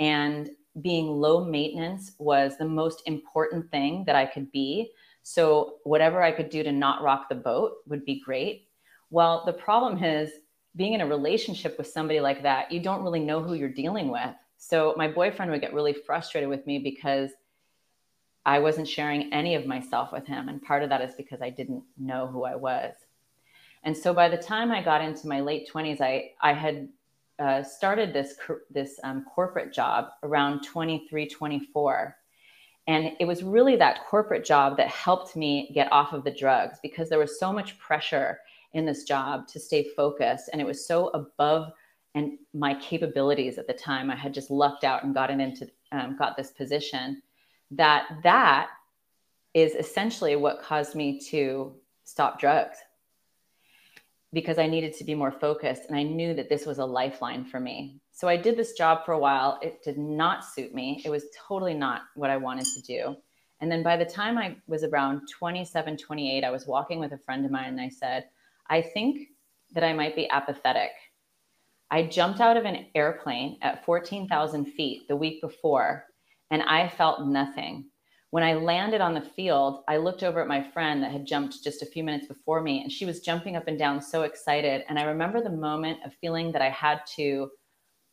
And 0.00 0.50
being 0.80 1.06
low 1.06 1.44
maintenance 1.44 2.14
was 2.18 2.58
the 2.58 2.66
most 2.66 3.02
important 3.06 3.70
thing 3.70 4.02
that 4.06 4.16
I 4.16 4.26
could 4.26 4.50
be. 4.50 4.90
So, 5.22 5.76
whatever 5.84 6.20
I 6.20 6.32
could 6.32 6.50
do 6.50 6.64
to 6.64 6.72
not 6.72 7.00
rock 7.00 7.28
the 7.28 7.36
boat 7.36 7.74
would 7.86 8.04
be 8.04 8.20
great. 8.20 8.66
Well, 9.10 9.44
the 9.46 9.52
problem 9.52 10.02
is 10.02 10.32
being 10.74 10.94
in 10.94 11.00
a 11.00 11.06
relationship 11.06 11.78
with 11.78 11.86
somebody 11.86 12.18
like 12.18 12.42
that, 12.42 12.72
you 12.72 12.80
don't 12.80 13.04
really 13.04 13.20
know 13.20 13.40
who 13.40 13.54
you're 13.54 13.68
dealing 13.68 14.10
with. 14.10 14.34
So, 14.58 14.94
my 14.96 15.06
boyfriend 15.06 15.52
would 15.52 15.60
get 15.60 15.74
really 15.74 15.92
frustrated 15.92 16.50
with 16.50 16.66
me 16.66 16.80
because 16.80 17.30
I 18.46 18.60
wasn't 18.60 18.88
sharing 18.88 19.32
any 19.32 19.56
of 19.56 19.66
myself 19.66 20.12
with 20.12 20.24
him. 20.24 20.48
And 20.48 20.62
part 20.62 20.84
of 20.84 20.88
that 20.90 21.02
is 21.02 21.14
because 21.16 21.42
I 21.42 21.50
didn't 21.50 21.82
know 21.98 22.28
who 22.28 22.44
I 22.44 22.54
was. 22.54 22.94
And 23.82 23.94
so 23.94 24.14
by 24.14 24.28
the 24.28 24.36
time 24.36 24.70
I 24.70 24.82
got 24.82 25.02
into 25.02 25.26
my 25.26 25.40
late 25.40 25.68
20s, 25.68 26.00
I, 26.00 26.30
I 26.40 26.52
had 26.52 26.88
uh, 27.40 27.64
started 27.64 28.12
this, 28.12 28.36
this 28.70 29.00
um, 29.02 29.26
corporate 29.34 29.74
job 29.74 30.10
around 30.22 30.62
23, 30.62 31.28
24. 31.28 32.16
And 32.86 33.12
it 33.18 33.24
was 33.24 33.42
really 33.42 33.74
that 33.76 34.06
corporate 34.06 34.44
job 34.44 34.76
that 34.76 34.88
helped 34.88 35.34
me 35.34 35.72
get 35.74 35.92
off 35.92 36.12
of 36.12 36.22
the 36.22 36.30
drugs 36.30 36.78
because 36.82 37.08
there 37.08 37.18
was 37.18 37.40
so 37.40 37.52
much 37.52 37.76
pressure 37.80 38.38
in 38.74 38.86
this 38.86 39.02
job 39.02 39.48
to 39.48 39.58
stay 39.58 39.88
focused. 39.96 40.50
And 40.52 40.60
it 40.60 40.66
was 40.66 40.86
so 40.86 41.08
above 41.08 41.72
and 42.14 42.38
my 42.54 42.74
capabilities 42.74 43.58
at 43.58 43.66
the 43.66 43.74
time. 43.74 44.08
I 44.08 44.16
had 44.16 44.32
just 44.32 44.52
lucked 44.52 44.84
out 44.84 45.02
and 45.02 45.12
gotten 45.12 45.40
into, 45.40 45.68
um, 45.90 46.16
got 46.16 46.36
this 46.36 46.52
position 46.52 47.22
that 47.72 48.06
that 48.22 48.68
is 49.54 49.74
essentially 49.74 50.36
what 50.36 50.62
caused 50.62 50.94
me 50.94 51.18
to 51.30 51.74
stop 52.04 52.38
drugs 52.38 52.76
because 54.32 54.58
I 54.58 54.66
needed 54.66 54.94
to 54.96 55.04
be 55.04 55.14
more 55.14 55.32
focused 55.32 55.84
and 55.88 55.96
I 55.96 56.02
knew 56.02 56.34
that 56.34 56.48
this 56.48 56.66
was 56.66 56.78
a 56.78 56.84
lifeline 56.84 57.44
for 57.44 57.58
me. 57.58 58.00
So 58.12 58.28
I 58.28 58.36
did 58.36 58.56
this 58.56 58.74
job 58.74 59.04
for 59.04 59.12
a 59.12 59.18
while. 59.18 59.58
It 59.62 59.82
did 59.82 59.98
not 59.98 60.44
suit 60.44 60.74
me. 60.74 61.00
It 61.04 61.10
was 61.10 61.24
totally 61.34 61.74
not 61.74 62.02
what 62.14 62.30
I 62.30 62.36
wanted 62.36 62.66
to 62.66 62.82
do. 62.82 63.16
And 63.60 63.72
then 63.72 63.82
by 63.82 63.96
the 63.96 64.04
time 64.04 64.36
I 64.36 64.56
was 64.66 64.84
around 64.84 65.22
27, 65.32 65.96
28, 65.96 66.44
I 66.44 66.50
was 66.50 66.66
walking 66.66 67.00
with 67.00 67.12
a 67.12 67.18
friend 67.18 67.44
of 67.44 67.50
mine 67.50 67.68
and 67.68 67.80
I 67.80 67.88
said, 67.88 68.26
I 68.68 68.82
think 68.82 69.28
that 69.72 69.84
I 69.84 69.94
might 69.94 70.14
be 70.14 70.28
apathetic. 70.28 70.90
I 71.90 72.02
jumped 72.02 72.40
out 72.40 72.56
of 72.56 72.64
an 72.64 72.86
airplane 72.94 73.58
at 73.62 73.84
14,000 73.84 74.66
feet 74.66 75.08
the 75.08 75.16
week 75.16 75.40
before 75.40 76.04
and 76.50 76.62
I 76.62 76.88
felt 76.88 77.26
nothing. 77.26 77.86
When 78.30 78.42
I 78.42 78.54
landed 78.54 79.00
on 79.00 79.14
the 79.14 79.20
field, 79.20 79.84
I 79.88 79.96
looked 79.96 80.22
over 80.22 80.40
at 80.40 80.48
my 80.48 80.62
friend 80.72 81.02
that 81.02 81.12
had 81.12 81.26
jumped 81.26 81.62
just 81.62 81.82
a 81.82 81.86
few 81.86 82.04
minutes 82.04 82.26
before 82.26 82.60
me, 82.60 82.82
and 82.82 82.90
she 82.90 83.04
was 83.04 83.20
jumping 83.20 83.56
up 83.56 83.68
and 83.68 83.78
down 83.78 84.02
so 84.02 84.22
excited. 84.22 84.84
And 84.88 84.98
I 84.98 85.04
remember 85.04 85.40
the 85.40 85.50
moment 85.50 86.00
of 86.04 86.12
feeling 86.20 86.52
that 86.52 86.62
I 86.62 86.70
had 86.70 87.00
to 87.16 87.50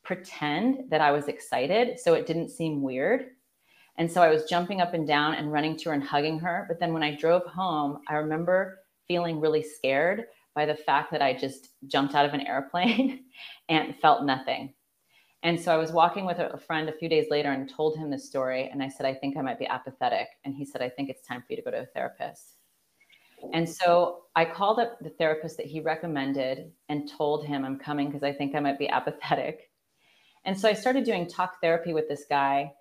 pretend 0.04 0.90
that 0.90 1.02
I 1.02 1.12
was 1.12 1.28
excited 1.28 2.00
so 2.00 2.14
it 2.14 2.28
didn't 2.28 2.50
seem 2.50 2.82
weird. 2.82 3.32
And 3.98 4.12
so 4.12 4.22
I 4.22 4.30
was 4.30 4.46
jumping 4.46 4.82
up 4.82 4.94
and 4.94 5.08
down 5.08 5.36
and 5.36 5.52
running 5.52 5.78
to 5.78 5.90
her 5.90 5.94
and 5.94 6.04
hugging 6.04 6.40
her. 6.40 6.66
But 6.68 6.80
then 6.80 6.94
when 6.94 7.04
I 7.04 7.16
drove 7.16 7.46
home, 7.46 8.00
I 8.08 8.16
remember 8.16 8.80
feeling 9.08 9.40
really 9.40 9.64
scared 9.64 10.26
by 10.56 10.66
the 10.66 10.76
fact 10.76 11.12
that 11.12 11.22
I 11.22 11.34
just 11.34 11.70
jumped 11.88 12.16
out 12.16 12.26
of 12.26 12.34
an 12.34 12.48
airplane 12.48 13.26
and 13.70 13.96
felt 13.98 14.24
nothing. 14.24 14.74
And 15.44 15.60
so 15.60 15.74
I 15.74 15.78
was 15.78 15.92
walking 15.92 16.26
with 16.26 16.40
a 16.40 16.58
friend 16.58 16.88
a 16.88 16.94
few 16.94 17.10
days 17.10 17.28
later 17.30 17.52
and 17.52 17.70
told 17.70 17.98
him 17.98 18.10
this 18.10 18.26
story. 18.26 18.70
And 18.72 18.82
I 18.82 18.88
said, 18.88 19.06
I 19.06 19.14
think 19.14 19.36
I 19.36 19.42
might 19.42 19.60
be 19.60 19.68
apathetic. 19.68 20.30
And 20.46 20.56
he 20.56 20.64
said, 20.64 20.82
I 20.82 20.88
think 20.88 21.10
it's 21.10 21.28
time 21.28 21.42
for 21.42 21.48
you 21.50 21.58
to 21.58 21.62
go 21.62 21.72
to 21.72 21.82
a 21.82 21.86
therapist. 21.88 22.56
And 23.52 23.68
so 23.68 24.24
I 24.38 24.46
called 24.46 24.80
up 24.80 25.00
the 25.02 25.10
therapist 25.10 25.58
that 25.58 25.66
he 25.66 25.82
recommended 25.82 26.72
and 26.88 27.12
told 27.12 27.46
him 27.46 27.66
I'm 27.66 27.78
coming 27.78 28.08
because 28.08 28.24
I 28.24 28.32
think 28.32 28.56
I 28.56 28.62
might 28.62 28.80
be 28.80 28.88
apathetic. 28.88 29.70
And 30.46 30.58
so 30.58 30.70
I 30.70 30.74
started 30.74 31.04
doing 31.04 31.28
talk 31.28 31.60
therapy 31.62 31.92
with 31.94 32.08
this 32.08 32.24
guy. 32.30 32.72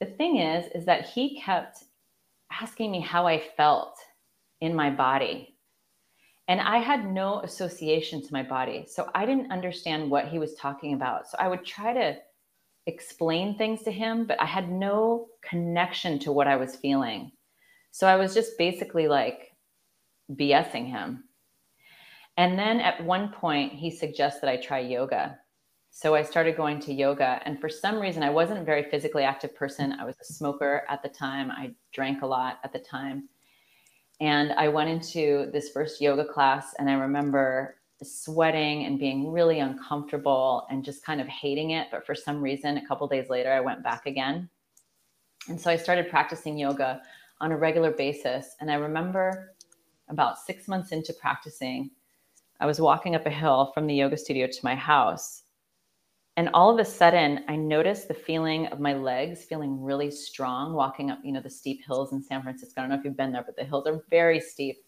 The 0.00 0.06
thing 0.06 0.38
is, 0.38 0.66
is 0.74 0.84
that 0.86 1.08
he 1.08 1.40
kept 1.40 1.84
asking 2.50 2.90
me 2.90 3.00
how 3.00 3.28
I 3.28 3.38
felt 3.38 3.96
in 4.60 4.74
my 4.74 4.90
body. 4.90 5.56
And 6.50 6.60
I 6.60 6.78
had 6.78 7.08
no 7.08 7.38
association 7.42 8.20
to 8.22 8.32
my 8.32 8.42
body. 8.42 8.84
So 8.88 9.08
I 9.14 9.24
didn't 9.24 9.52
understand 9.52 10.10
what 10.10 10.26
he 10.26 10.40
was 10.40 10.56
talking 10.56 10.94
about. 10.94 11.28
So 11.28 11.36
I 11.38 11.46
would 11.46 11.64
try 11.64 11.92
to 11.92 12.16
explain 12.88 13.56
things 13.56 13.84
to 13.84 13.92
him, 13.92 14.26
but 14.26 14.40
I 14.42 14.46
had 14.46 14.68
no 14.68 15.28
connection 15.48 16.18
to 16.18 16.32
what 16.32 16.48
I 16.48 16.56
was 16.56 16.74
feeling. 16.74 17.30
So 17.92 18.08
I 18.08 18.16
was 18.16 18.34
just 18.34 18.58
basically 18.58 19.06
like 19.06 19.52
BSing 20.32 20.90
him. 20.90 21.22
And 22.36 22.58
then 22.58 22.80
at 22.80 23.04
one 23.04 23.30
point, 23.30 23.72
he 23.72 23.88
suggested 23.88 24.48
I 24.48 24.56
try 24.56 24.80
yoga. 24.80 25.38
So 25.92 26.16
I 26.16 26.22
started 26.22 26.56
going 26.56 26.80
to 26.80 26.92
yoga. 26.92 27.40
And 27.44 27.60
for 27.60 27.68
some 27.68 28.00
reason, 28.00 28.24
I 28.24 28.30
wasn't 28.30 28.58
a 28.58 28.64
very 28.64 28.90
physically 28.90 29.22
active 29.22 29.54
person. 29.54 29.92
I 30.00 30.04
was 30.04 30.16
a 30.20 30.24
smoker 30.24 30.82
at 30.88 31.00
the 31.04 31.10
time, 31.10 31.52
I 31.52 31.74
drank 31.92 32.22
a 32.22 32.26
lot 32.26 32.58
at 32.64 32.72
the 32.72 32.80
time. 32.80 33.28
And 34.20 34.52
I 34.52 34.68
went 34.68 34.90
into 34.90 35.50
this 35.52 35.70
first 35.70 36.00
yoga 36.00 36.24
class, 36.24 36.74
and 36.78 36.90
I 36.90 36.94
remember 36.94 37.76
sweating 38.02 38.84
and 38.84 38.98
being 38.98 39.30
really 39.30 39.60
uncomfortable 39.60 40.66
and 40.70 40.84
just 40.84 41.04
kind 41.04 41.20
of 41.20 41.28
hating 41.28 41.70
it. 41.70 41.88
But 41.90 42.04
for 42.06 42.14
some 42.14 42.40
reason, 42.40 42.78
a 42.78 42.86
couple 42.86 43.06
days 43.06 43.28
later, 43.28 43.52
I 43.52 43.60
went 43.60 43.82
back 43.82 44.06
again. 44.06 44.48
And 45.48 45.60
so 45.60 45.70
I 45.70 45.76
started 45.76 46.08
practicing 46.08 46.58
yoga 46.58 47.02
on 47.40 47.52
a 47.52 47.56
regular 47.56 47.90
basis. 47.90 48.56
And 48.60 48.70
I 48.70 48.74
remember 48.74 49.54
about 50.08 50.38
six 50.38 50.68
months 50.68 50.92
into 50.92 51.12
practicing, 51.14 51.90
I 52.58 52.66
was 52.66 52.80
walking 52.80 53.14
up 53.14 53.24
a 53.26 53.30
hill 53.30 53.70
from 53.72 53.86
the 53.86 53.94
yoga 53.94 54.16
studio 54.16 54.46
to 54.46 54.64
my 54.64 54.74
house. 54.74 55.39
And 56.36 56.48
all 56.54 56.70
of 56.72 56.78
a 56.78 56.84
sudden, 56.84 57.44
I 57.48 57.56
noticed 57.56 58.08
the 58.08 58.14
feeling 58.14 58.66
of 58.68 58.80
my 58.80 58.94
legs 58.94 59.44
feeling 59.44 59.82
really 59.82 60.10
strong 60.10 60.72
walking 60.74 61.10
up, 61.10 61.18
you 61.24 61.32
know, 61.32 61.40
the 61.40 61.50
steep 61.50 61.84
hills 61.84 62.12
in 62.12 62.22
San 62.22 62.42
Francisco. 62.42 62.80
I 62.80 62.82
don't 62.82 62.90
know 62.90 62.98
if 62.98 63.04
you've 63.04 63.16
been 63.16 63.32
there, 63.32 63.44
but 63.44 63.56
the 63.56 63.64
hills 63.64 63.86
are 63.86 64.02
very 64.10 64.40
steep. 64.40 64.78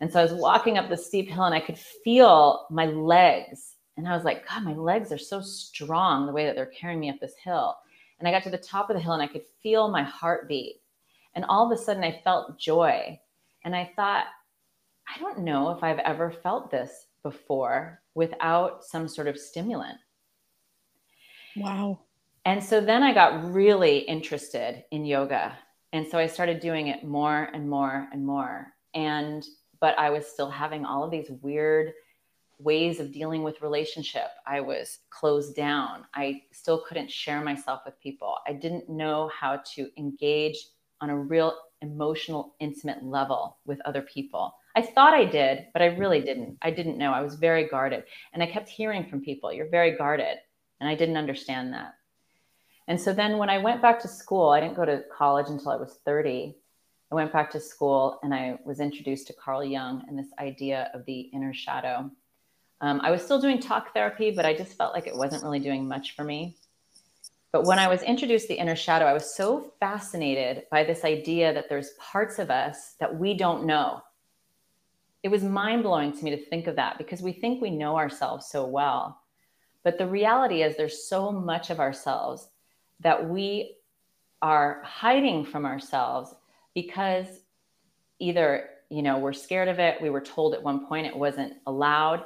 And 0.00 0.10
so 0.10 0.20
I 0.20 0.22
was 0.22 0.32
walking 0.32 0.78
up 0.78 0.88
the 0.88 0.96
steep 0.96 1.28
hill 1.28 1.44
and 1.44 1.54
I 1.54 1.60
could 1.60 1.78
feel 1.78 2.66
my 2.70 2.86
legs. 2.86 3.76
And 3.96 4.08
I 4.08 4.16
was 4.16 4.24
like, 4.24 4.48
God, 4.48 4.64
my 4.64 4.74
legs 4.74 5.12
are 5.12 5.18
so 5.18 5.40
strong 5.40 6.26
the 6.26 6.32
way 6.32 6.46
that 6.46 6.56
they're 6.56 6.66
carrying 6.66 7.00
me 7.00 7.10
up 7.10 7.20
this 7.20 7.36
hill. 7.42 7.76
And 8.18 8.26
I 8.26 8.32
got 8.32 8.42
to 8.44 8.50
the 8.50 8.58
top 8.58 8.90
of 8.90 8.96
the 8.96 9.02
hill 9.02 9.12
and 9.12 9.22
I 9.22 9.28
could 9.28 9.44
feel 9.62 9.88
my 9.88 10.02
heartbeat. 10.02 10.76
And 11.34 11.44
all 11.44 11.70
of 11.70 11.78
a 11.78 11.80
sudden, 11.80 12.04
I 12.04 12.20
felt 12.24 12.58
joy. 12.58 13.18
And 13.64 13.74
I 13.74 13.92
thought, 13.96 14.26
I 15.08 15.18
don't 15.18 15.40
know 15.40 15.70
if 15.70 15.82
I've 15.82 15.98
ever 16.00 16.30
felt 16.30 16.70
this 16.70 17.06
before 17.22 18.00
without 18.14 18.84
some 18.84 19.08
sort 19.08 19.28
of 19.28 19.38
stimulant. 19.38 19.98
Wow. 21.56 22.00
And 22.44 22.62
so 22.62 22.80
then 22.80 23.02
I 23.02 23.14
got 23.14 23.52
really 23.52 23.98
interested 23.98 24.84
in 24.90 25.04
yoga. 25.04 25.56
And 25.92 26.06
so 26.06 26.18
I 26.18 26.26
started 26.26 26.60
doing 26.60 26.88
it 26.88 27.04
more 27.04 27.48
and 27.54 27.68
more 27.68 28.08
and 28.12 28.26
more. 28.26 28.68
And, 28.94 29.44
but 29.80 29.98
I 29.98 30.10
was 30.10 30.26
still 30.26 30.50
having 30.50 30.84
all 30.84 31.04
of 31.04 31.10
these 31.10 31.30
weird 31.40 31.92
ways 32.58 33.00
of 33.00 33.12
dealing 33.12 33.42
with 33.42 33.62
relationship. 33.62 34.28
I 34.46 34.60
was 34.60 34.98
closed 35.10 35.56
down. 35.56 36.04
I 36.14 36.42
still 36.52 36.84
couldn't 36.86 37.10
share 37.10 37.42
myself 37.42 37.82
with 37.84 38.00
people. 38.00 38.36
I 38.46 38.52
didn't 38.52 38.88
know 38.88 39.30
how 39.38 39.60
to 39.74 39.88
engage 39.98 40.58
on 41.00 41.10
a 41.10 41.16
real 41.16 41.54
emotional, 41.82 42.54
intimate 42.60 43.04
level 43.04 43.58
with 43.64 43.80
other 43.84 44.02
people. 44.02 44.54
I 44.76 44.82
thought 44.82 45.14
I 45.14 45.24
did, 45.24 45.66
but 45.72 45.82
I 45.82 45.86
really 45.86 46.20
didn't. 46.20 46.58
I 46.62 46.70
didn't 46.70 46.98
know. 46.98 47.12
I 47.12 47.20
was 47.20 47.34
very 47.36 47.68
guarded. 47.68 48.04
And 48.32 48.42
I 48.42 48.46
kept 48.46 48.68
hearing 48.68 49.06
from 49.06 49.20
people, 49.20 49.52
you're 49.52 49.68
very 49.68 49.96
guarded. 49.96 50.38
And 50.80 50.88
I 50.88 50.94
didn't 50.94 51.16
understand 51.16 51.72
that. 51.72 51.94
And 52.88 53.00
so 53.00 53.12
then 53.12 53.38
when 53.38 53.48
I 53.48 53.58
went 53.58 53.80
back 53.80 54.00
to 54.00 54.08
school, 54.08 54.50
I 54.50 54.60
didn't 54.60 54.76
go 54.76 54.84
to 54.84 55.04
college 55.16 55.48
until 55.48 55.70
I 55.70 55.76
was 55.76 55.98
30. 56.04 56.54
I 57.10 57.14
went 57.14 57.32
back 57.32 57.50
to 57.52 57.60
school 57.60 58.18
and 58.22 58.34
I 58.34 58.58
was 58.64 58.80
introduced 58.80 59.26
to 59.28 59.32
Carl 59.32 59.64
Jung 59.64 60.04
and 60.08 60.18
this 60.18 60.32
idea 60.38 60.90
of 60.92 61.04
the 61.06 61.20
inner 61.20 61.54
shadow. 61.54 62.10
Um, 62.80 63.00
I 63.02 63.10
was 63.10 63.22
still 63.22 63.40
doing 63.40 63.60
talk 63.60 63.94
therapy, 63.94 64.30
but 64.30 64.44
I 64.44 64.54
just 64.54 64.76
felt 64.76 64.94
like 64.94 65.06
it 65.06 65.16
wasn't 65.16 65.42
really 65.42 65.60
doing 65.60 65.88
much 65.88 66.14
for 66.14 66.24
me. 66.24 66.56
But 67.52 67.64
when 67.64 67.78
I 67.78 67.86
was 67.86 68.02
introduced 68.02 68.48
to 68.48 68.54
the 68.54 68.60
inner 68.60 68.74
shadow, 68.74 69.06
I 69.06 69.12
was 69.12 69.32
so 69.34 69.72
fascinated 69.78 70.64
by 70.72 70.82
this 70.82 71.04
idea 71.04 71.54
that 71.54 71.68
there's 71.68 71.92
parts 72.00 72.40
of 72.40 72.50
us 72.50 72.96
that 72.98 73.16
we 73.16 73.32
don't 73.32 73.64
know. 73.64 74.02
It 75.22 75.28
was 75.28 75.44
mind 75.44 75.84
blowing 75.84 76.12
to 76.12 76.24
me 76.24 76.30
to 76.30 76.44
think 76.46 76.66
of 76.66 76.76
that 76.76 76.98
because 76.98 77.22
we 77.22 77.32
think 77.32 77.62
we 77.62 77.70
know 77.70 77.96
ourselves 77.96 78.48
so 78.48 78.66
well. 78.66 79.20
But 79.84 79.98
the 79.98 80.08
reality 80.08 80.62
is, 80.62 80.76
there's 80.76 81.06
so 81.06 81.30
much 81.30 81.70
of 81.70 81.78
ourselves 81.78 82.48
that 83.00 83.28
we 83.28 83.76
are 84.42 84.82
hiding 84.84 85.44
from 85.44 85.64
ourselves 85.64 86.34
because 86.74 87.26
either 88.18 88.70
you 88.90 89.02
know 89.02 89.18
we're 89.18 89.32
scared 89.32 89.68
of 89.68 89.78
it. 89.78 90.00
We 90.00 90.10
were 90.10 90.20
told 90.20 90.54
at 90.54 90.62
one 90.62 90.86
point 90.86 91.06
it 91.06 91.16
wasn't 91.16 91.54
allowed. 91.66 92.24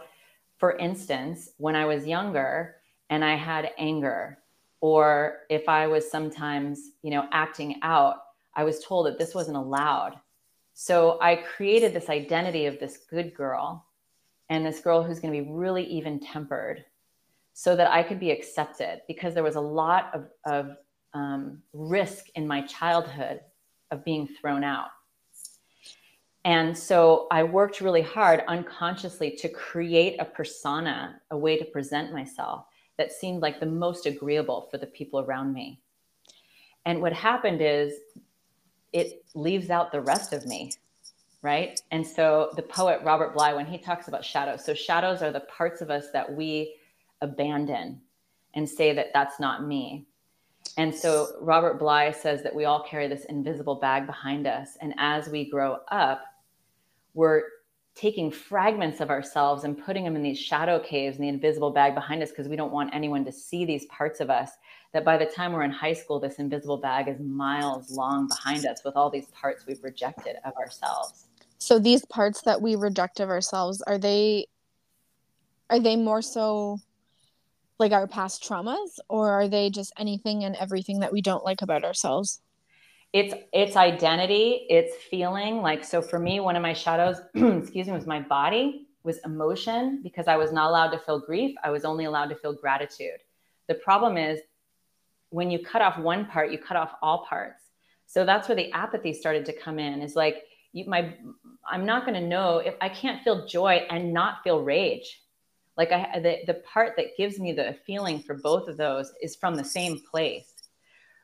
For 0.58 0.76
instance 0.76 1.50
when 1.58 1.76
i 1.76 1.84
was 1.84 2.06
younger 2.06 2.76
and 3.10 3.24
i 3.24 3.36
had 3.36 3.70
anger 3.78 4.38
or 4.80 5.40
if 5.48 5.68
i 5.68 5.86
was 5.86 6.10
sometimes 6.10 6.90
you 7.02 7.10
know 7.10 7.28
acting 7.30 7.76
out 7.82 8.16
i 8.54 8.64
was 8.64 8.84
told 8.84 9.06
that 9.06 9.18
this 9.18 9.34
wasn't 9.34 9.56
allowed. 9.56 10.18
So 10.74 11.18
i 11.20 11.36
created 11.36 11.94
this 11.94 12.08
identity 12.08 12.66
of 12.66 12.80
this 12.80 12.98
good 13.08 13.34
girl 13.34 13.86
and 14.48 14.66
this 14.66 14.80
girl 14.80 15.02
who's 15.02 15.20
going 15.20 15.32
to 15.32 15.44
be 15.44 15.50
really 15.50 15.84
even 15.84 16.18
tempered 16.18 16.84
so 17.58 17.74
that 17.74 17.90
I 17.90 18.04
could 18.04 18.20
be 18.20 18.30
accepted 18.30 19.00
because 19.08 19.34
there 19.34 19.42
was 19.42 19.56
a 19.56 19.60
lot 19.60 20.14
of, 20.14 20.28
of 20.46 20.76
um, 21.12 21.60
risk 21.72 22.26
in 22.36 22.46
my 22.46 22.60
childhood 22.60 23.40
of 23.90 24.04
being 24.04 24.28
thrown 24.40 24.62
out. 24.62 24.90
And 26.44 26.78
so 26.78 27.26
I 27.32 27.42
worked 27.42 27.80
really 27.80 28.00
hard 28.00 28.44
unconsciously 28.46 29.32
to 29.38 29.48
create 29.48 30.20
a 30.20 30.24
persona, 30.24 31.20
a 31.32 31.36
way 31.36 31.58
to 31.58 31.64
present 31.64 32.12
myself 32.12 32.66
that 32.96 33.10
seemed 33.10 33.42
like 33.42 33.58
the 33.58 33.66
most 33.66 34.06
agreeable 34.06 34.68
for 34.70 34.78
the 34.78 34.86
people 34.86 35.18
around 35.18 35.52
me. 35.52 35.80
And 36.86 37.02
what 37.02 37.12
happened 37.12 37.60
is 37.60 37.92
it 38.92 39.24
leaves 39.34 39.68
out 39.68 39.90
the 39.90 40.00
rest 40.00 40.32
of 40.32 40.46
me 40.46 40.70
right 41.42 41.80
and 41.92 42.04
so 42.04 42.50
the 42.56 42.62
poet 42.62 43.00
robert 43.04 43.32
bly 43.32 43.52
when 43.52 43.64
he 43.64 43.78
talks 43.78 44.08
about 44.08 44.24
shadows 44.24 44.64
so 44.64 44.74
shadows 44.74 45.22
are 45.22 45.30
the 45.30 45.38
parts 45.40 45.80
of 45.80 45.88
us 45.88 46.06
that 46.12 46.34
we 46.34 46.74
abandon 47.20 48.00
and 48.54 48.68
say 48.68 48.92
that 48.94 49.08
that's 49.12 49.38
not 49.38 49.66
me. 49.66 50.06
And 50.76 50.94
so 50.94 51.28
robert 51.40 51.78
bly 51.78 52.10
says 52.12 52.42
that 52.42 52.54
we 52.54 52.64
all 52.64 52.82
carry 52.82 53.08
this 53.08 53.24
invisible 53.26 53.76
bag 53.76 54.06
behind 54.06 54.46
us. 54.46 54.76
And 54.80 54.94
as 54.98 55.28
we 55.28 55.48
grow 55.48 55.78
up 55.90 56.24
we're 57.14 57.42
taking 57.98 58.30
fragments 58.30 59.00
of 59.00 59.10
ourselves 59.10 59.64
and 59.64 59.76
putting 59.76 60.04
them 60.04 60.14
in 60.14 60.22
these 60.22 60.38
shadow 60.38 60.78
caves 60.78 61.16
in 61.16 61.22
the 61.22 61.28
invisible 61.28 61.72
bag 61.72 61.96
behind 61.96 62.22
us 62.22 62.30
because 62.30 62.46
we 62.46 62.54
don't 62.54 62.70
want 62.70 62.94
anyone 62.94 63.24
to 63.24 63.32
see 63.32 63.64
these 63.64 63.86
parts 63.86 64.20
of 64.20 64.30
us 64.30 64.52
that 64.92 65.04
by 65.04 65.16
the 65.16 65.26
time 65.26 65.52
we're 65.52 65.64
in 65.64 65.70
high 65.70 65.92
school 65.92 66.20
this 66.20 66.36
invisible 66.36 66.76
bag 66.76 67.08
is 67.08 67.18
miles 67.18 67.90
long 67.90 68.28
behind 68.28 68.64
us 68.66 68.82
with 68.84 68.94
all 68.94 69.10
these 69.10 69.26
parts 69.32 69.66
we've 69.66 69.82
rejected 69.82 70.36
of 70.44 70.54
ourselves. 70.54 71.26
So 71.58 71.80
these 71.80 72.04
parts 72.04 72.42
that 72.42 72.62
we 72.62 72.76
reject 72.76 73.18
of 73.18 73.30
ourselves 73.30 73.82
are 73.82 73.98
they 73.98 74.46
are 75.68 75.80
they 75.80 75.96
more 75.96 76.22
so 76.22 76.78
like 77.78 77.92
our 77.92 78.06
past 78.06 78.42
traumas 78.42 78.98
or 79.08 79.30
are 79.30 79.48
they 79.48 79.70
just 79.70 79.92
anything 79.98 80.44
and 80.44 80.56
everything 80.56 81.00
that 81.00 81.12
we 81.12 81.22
don't 81.22 81.44
like 81.44 81.62
about 81.62 81.84
ourselves? 81.84 82.40
It's 83.12 83.34
it's 83.52 83.76
identity 83.76 84.66
it's 84.68 84.94
feeling. 85.10 85.62
Like 85.62 85.84
so 85.84 86.02
for 86.02 86.18
me 86.18 86.40
one 86.40 86.56
of 86.56 86.62
my 86.62 86.72
shadows 86.72 87.20
excuse 87.34 87.86
me 87.86 87.92
was 87.92 88.06
my 88.06 88.20
body 88.20 88.86
was 89.04 89.18
emotion 89.24 90.00
because 90.02 90.26
i 90.26 90.36
was 90.36 90.52
not 90.52 90.68
allowed 90.68 90.90
to 90.90 90.98
feel 90.98 91.20
grief. 91.20 91.54
I 91.64 91.70
was 91.70 91.84
only 91.84 92.04
allowed 92.04 92.28
to 92.28 92.36
feel 92.36 92.52
gratitude. 92.52 93.20
The 93.68 93.74
problem 93.74 94.16
is 94.16 94.40
when 95.30 95.50
you 95.50 95.58
cut 95.58 95.82
off 95.82 95.98
one 95.98 96.26
part 96.26 96.50
you 96.50 96.58
cut 96.58 96.76
off 96.76 96.92
all 97.02 97.24
parts. 97.26 97.64
So 98.06 98.24
that's 98.24 98.48
where 98.48 98.56
the 98.56 98.72
apathy 98.72 99.12
started 99.12 99.44
to 99.46 99.52
come 99.52 99.78
in 99.78 100.02
is 100.02 100.16
like 100.16 100.44
you, 100.72 100.84
my 100.86 101.14
i'm 101.70 101.86
not 101.86 102.04
going 102.04 102.20
to 102.20 102.26
know 102.26 102.58
if 102.58 102.74
i 102.80 102.88
can't 102.88 103.22
feel 103.22 103.46
joy 103.46 103.86
and 103.90 104.12
not 104.12 104.42
feel 104.44 104.62
rage 104.62 105.22
like 105.78 105.90
i 105.92 106.18
the, 106.18 106.40
the 106.46 106.54
part 106.54 106.94
that 106.96 107.16
gives 107.16 107.38
me 107.38 107.52
the 107.52 107.74
feeling 107.86 108.18
for 108.18 108.34
both 108.34 108.68
of 108.68 108.76
those 108.76 109.12
is 109.22 109.34
from 109.36 109.54
the 109.54 109.64
same 109.64 109.98
place 110.10 110.52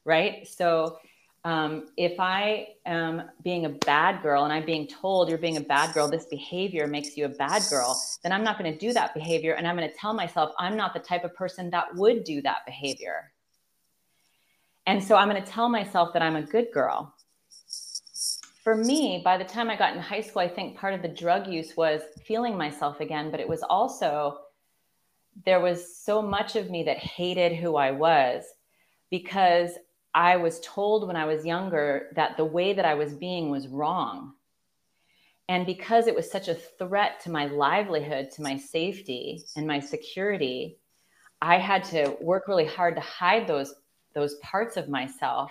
right 0.04 0.48
so 0.48 0.96
um, 1.44 1.88
if 1.98 2.18
I 2.18 2.68
am 2.86 3.22
being 3.42 3.66
a 3.66 3.68
bad 3.68 4.22
girl 4.22 4.44
and 4.44 4.52
I'm 4.52 4.64
being 4.64 4.86
told 4.86 5.28
you're 5.28 5.36
being 5.36 5.58
a 5.58 5.62
bad 5.62 5.92
girl, 5.92 6.08
this 6.08 6.24
behavior 6.24 6.86
makes 6.86 7.18
you 7.18 7.26
a 7.26 7.28
bad 7.28 7.62
girl, 7.68 8.00
then 8.22 8.32
I'm 8.32 8.42
not 8.42 8.58
going 8.58 8.72
to 8.72 8.78
do 8.78 8.94
that 8.94 9.12
behavior. 9.12 9.52
And 9.52 9.68
I'm 9.68 9.76
going 9.76 9.88
to 9.88 9.94
tell 9.94 10.14
myself 10.14 10.52
I'm 10.58 10.74
not 10.74 10.94
the 10.94 11.00
type 11.00 11.22
of 11.22 11.34
person 11.34 11.68
that 11.70 11.94
would 11.96 12.24
do 12.24 12.40
that 12.42 12.64
behavior. 12.64 13.30
And 14.86 15.04
so 15.04 15.16
I'm 15.16 15.28
going 15.28 15.42
to 15.42 15.50
tell 15.50 15.68
myself 15.68 16.14
that 16.14 16.22
I'm 16.22 16.36
a 16.36 16.42
good 16.42 16.68
girl. 16.72 17.14
For 18.64 18.74
me, 18.74 19.20
by 19.22 19.36
the 19.36 19.44
time 19.44 19.68
I 19.68 19.76
got 19.76 19.94
in 19.94 20.00
high 20.00 20.22
school, 20.22 20.40
I 20.40 20.48
think 20.48 20.78
part 20.78 20.94
of 20.94 21.02
the 21.02 21.08
drug 21.08 21.46
use 21.46 21.76
was 21.76 22.00
feeling 22.26 22.56
myself 22.56 23.00
again, 23.00 23.30
but 23.30 23.38
it 23.38 23.48
was 23.48 23.62
also 23.62 24.38
there 25.44 25.60
was 25.60 25.98
so 25.98 26.22
much 26.22 26.56
of 26.56 26.70
me 26.70 26.82
that 26.84 26.96
hated 26.96 27.54
who 27.54 27.76
I 27.76 27.90
was 27.90 28.44
because 29.10 29.72
I 30.14 30.36
was 30.36 30.60
told 30.60 31.06
when 31.06 31.16
I 31.16 31.26
was 31.26 31.44
younger 31.44 32.08
that 32.16 32.38
the 32.38 32.44
way 32.46 32.72
that 32.72 32.86
I 32.86 32.94
was 32.94 33.12
being 33.12 33.50
was 33.50 33.68
wrong. 33.68 34.32
And 35.46 35.66
because 35.66 36.06
it 36.06 36.14
was 36.14 36.30
such 36.30 36.48
a 36.48 36.54
threat 36.54 37.20
to 37.24 37.30
my 37.30 37.46
livelihood, 37.46 38.30
to 38.32 38.42
my 38.42 38.56
safety 38.56 39.42
and 39.56 39.66
my 39.66 39.78
security, 39.78 40.78
I 41.42 41.58
had 41.58 41.84
to 41.84 42.16
work 42.18 42.48
really 42.48 42.64
hard 42.64 42.94
to 42.94 43.02
hide 43.02 43.46
those 43.46 43.74
those 44.14 44.36
parts 44.36 44.78
of 44.78 44.88
myself. 44.88 45.50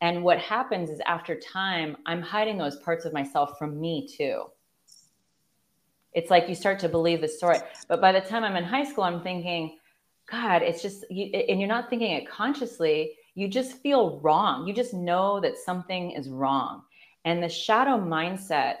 And 0.00 0.22
what 0.22 0.38
happens 0.38 0.90
is 0.90 1.00
after 1.06 1.38
time, 1.38 1.96
I'm 2.06 2.22
hiding 2.22 2.58
those 2.58 2.76
parts 2.76 3.04
of 3.04 3.12
myself 3.12 3.58
from 3.58 3.80
me 3.80 4.06
too. 4.06 4.44
It's 6.12 6.30
like 6.30 6.48
you 6.48 6.54
start 6.54 6.78
to 6.80 6.88
believe 6.88 7.20
the 7.20 7.28
story. 7.28 7.58
But 7.88 8.00
by 8.00 8.12
the 8.12 8.20
time 8.20 8.44
I'm 8.44 8.56
in 8.56 8.64
high 8.64 8.84
school, 8.84 9.04
I'm 9.04 9.22
thinking, 9.22 9.78
God, 10.30 10.62
it's 10.62 10.82
just, 10.82 11.04
you, 11.10 11.26
and 11.26 11.60
you're 11.60 11.68
not 11.68 11.90
thinking 11.90 12.12
it 12.12 12.28
consciously 12.28 13.16
you 13.36 13.48
just 13.48 13.82
feel 13.82 14.18
wrong. 14.20 14.66
You 14.66 14.72
just 14.72 14.94
know 14.94 15.38
that 15.40 15.58
something 15.58 16.12
is 16.12 16.30
wrong. 16.30 16.82
And 17.26 17.42
the 17.42 17.48
shadow 17.48 17.98
mindset 17.98 18.76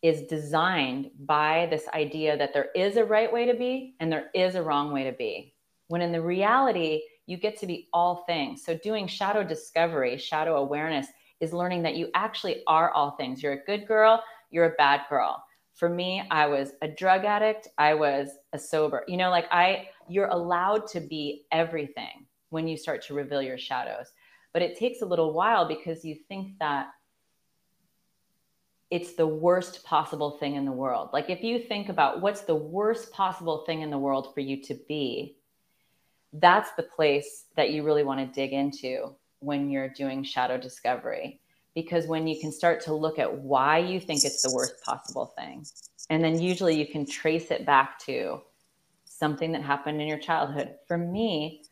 is 0.00 0.22
designed 0.22 1.10
by 1.18 1.66
this 1.70 1.88
idea 1.92 2.38
that 2.38 2.54
there 2.54 2.68
is 2.76 2.96
a 2.96 3.04
right 3.04 3.30
way 3.30 3.46
to 3.46 3.54
be 3.54 3.96
and 3.98 4.10
there 4.10 4.30
is 4.32 4.54
a 4.54 4.62
wrong 4.62 4.92
way 4.92 5.02
to 5.04 5.12
be. 5.12 5.54
When 5.88 6.02
in 6.02 6.12
the 6.12 6.22
reality, 6.22 7.02
you 7.26 7.36
get 7.36 7.58
to 7.58 7.66
be 7.66 7.88
all 7.92 8.24
things. 8.26 8.64
So, 8.64 8.76
doing 8.78 9.06
shadow 9.06 9.42
discovery, 9.42 10.16
shadow 10.16 10.56
awareness, 10.56 11.08
is 11.40 11.52
learning 11.52 11.82
that 11.82 11.96
you 11.96 12.08
actually 12.14 12.62
are 12.66 12.90
all 12.92 13.12
things. 13.12 13.42
You're 13.42 13.52
a 13.52 13.64
good 13.64 13.86
girl, 13.86 14.22
you're 14.50 14.66
a 14.66 14.76
bad 14.78 15.02
girl. 15.10 15.44
For 15.74 15.88
me, 15.88 16.22
I 16.30 16.46
was 16.46 16.72
a 16.80 16.88
drug 16.88 17.24
addict, 17.24 17.68
I 17.76 17.94
was 17.94 18.30
a 18.52 18.58
sober. 18.58 19.04
You 19.06 19.18
know, 19.18 19.30
like 19.30 19.46
I, 19.50 19.90
you're 20.08 20.28
allowed 20.28 20.86
to 20.88 21.00
be 21.00 21.44
everything 21.52 22.26
when 22.50 22.66
you 22.66 22.76
start 22.76 23.02
to 23.02 23.14
reveal 23.14 23.42
your 23.42 23.58
shadows. 23.58 24.12
But 24.52 24.62
it 24.62 24.78
takes 24.78 25.02
a 25.02 25.06
little 25.06 25.34
while 25.34 25.68
because 25.68 26.04
you 26.04 26.14
think 26.28 26.58
that 26.60 26.88
it's 28.90 29.14
the 29.14 29.26
worst 29.26 29.84
possible 29.84 30.30
thing 30.30 30.54
in 30.54 30.64
the 30.64 30.72
world. 30.72 31.10
Like 31.12 31.28
if 31.28 31.42
you 31.42 31.58
think 31.58 31.88
about 31.88 32.22
what's 32.22 32.42
the 32.42 32.54
worst 32.54 33.12
possible 33.12 33.64
thing 33.66 33.82
in 33.82 33.90
the 33.90 33.98
world 33.98 34.32
for 34.32 34.40
you 34.40 34.62
to 34.62 34.74
be, 34.88 35.35
that's 36.32 36.70
the 36.72 36.82
place 36.82 37.46
that 37.56 37.70
you 37.70 37.82
really 37.82 38.04
want 38.04 38.20
to 38.20 38.40
dig 38.40 38.52
into 38.52 39.14
when 39.40 39.70
you're 39.70 39.88
doing 39.88 40.22
shadow 40.22 40.58
discovery. 40.58 41.40
Because 41.74 42.06
when 42.06 42.26
you 42.26 42.40
can 42.40 42.50
start 42.50 42.80
to 42.82 42.94
look 42.94 43.18
at 43.18 43.40
why 43.40 43.78
you 43.78 44.00
think 44.00 44.24
it's 44.24 44.42
the 44.42 44.54
worst 44.54 44.82
possible 44.82 45.26
thing, 45.36 45.66
and 46.08 46.24
then 46.24 46.40
usually 46.40 46.78
you 46.78 46.86
can 46.86 47.04
trace 47.04 47.50
it 47.50 47.66
back 47.66 47.98
to 48.06 48.40
something 49.04 49.52
that 49.52 49.62
happened 49.62 50.00
in 50.00 50.08
your 50.08 50.18
childhood. 50.18 50.74
For 50.88 50.96
me, 50.96 51.62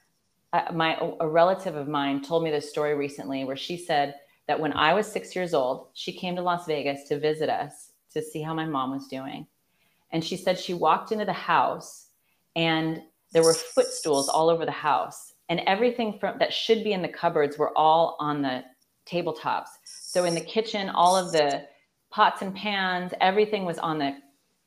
my 0.72 0.98
a 1.20 1.28
relative 1.28 1.74
of 1.74 1.88
mine 1.88 2.22
told 2.22 2.44
me 2.44 2.50
this 2.50 2.68
story 2.68 2.94
recently 2.94 3.44
where 3.44 3.56
she 3.56 3.76
said 3.76 4.16
that 4.46 4.60
when 4.60 4.72
I 4.74 4.92
was 4.94 5.10
six 5.10 5.34
years 5.34 5.54
old, 5.54 5.88
she 5.94 6.12
came 6.12 6.36
to 6.36 6.42
Las 6.42 6.66
Vegas 6.66 7.08
to 7.08 7.18
visit 7.18 7.48
us 7.48 7.92
to 8.12 8.22
see 8.22 8.42
how 8.42 8.54
my 8.54 8.66
mom 8.66 8.90
was 8.90 9.08
doing. 9.08 9.46
And 10.12 10.24
she 10.24 10.36
said 10.36 10.58
she 10.58 10.74
walked 10.74 11.12
into 11.12 11.24
the 11.24 11.32
house 11.32 12.08
and 12.54 13.02
there 13.34 13.42
were 13.42 13.52
footstools 13.52 14.30
all 14.30 14.48
over 14.48 14.64
the 14.64 14.72
house 14.72 15.34
and 15.48 15.60
everything 15.66 16.18
from 16.18 16.38
that 16.38 16.52
should 16.52 16.82
be 16.82 16.92
in 16.92 17.02
the 17.02 17.08
cupboards 17.08 17.58
were 17.58 17.76
all 17.76 18.16
on 18.18 18.40
the 18.40 18.64
tabletops. 19.06 19.68
So 19.84 20.24
in 20.24 20.34
the 20.34 20.40
kitchen, 20.40 20.88
all 20.88 21.16
of 21.16 21.32
the 21.32 21.66
pots 22.10 22.40
and 22.40 22.54
pans, 22.54 23.12
everything 23.20 23.64
was 23.64 23.78
on 23.78 23.98
the 23.98 24.16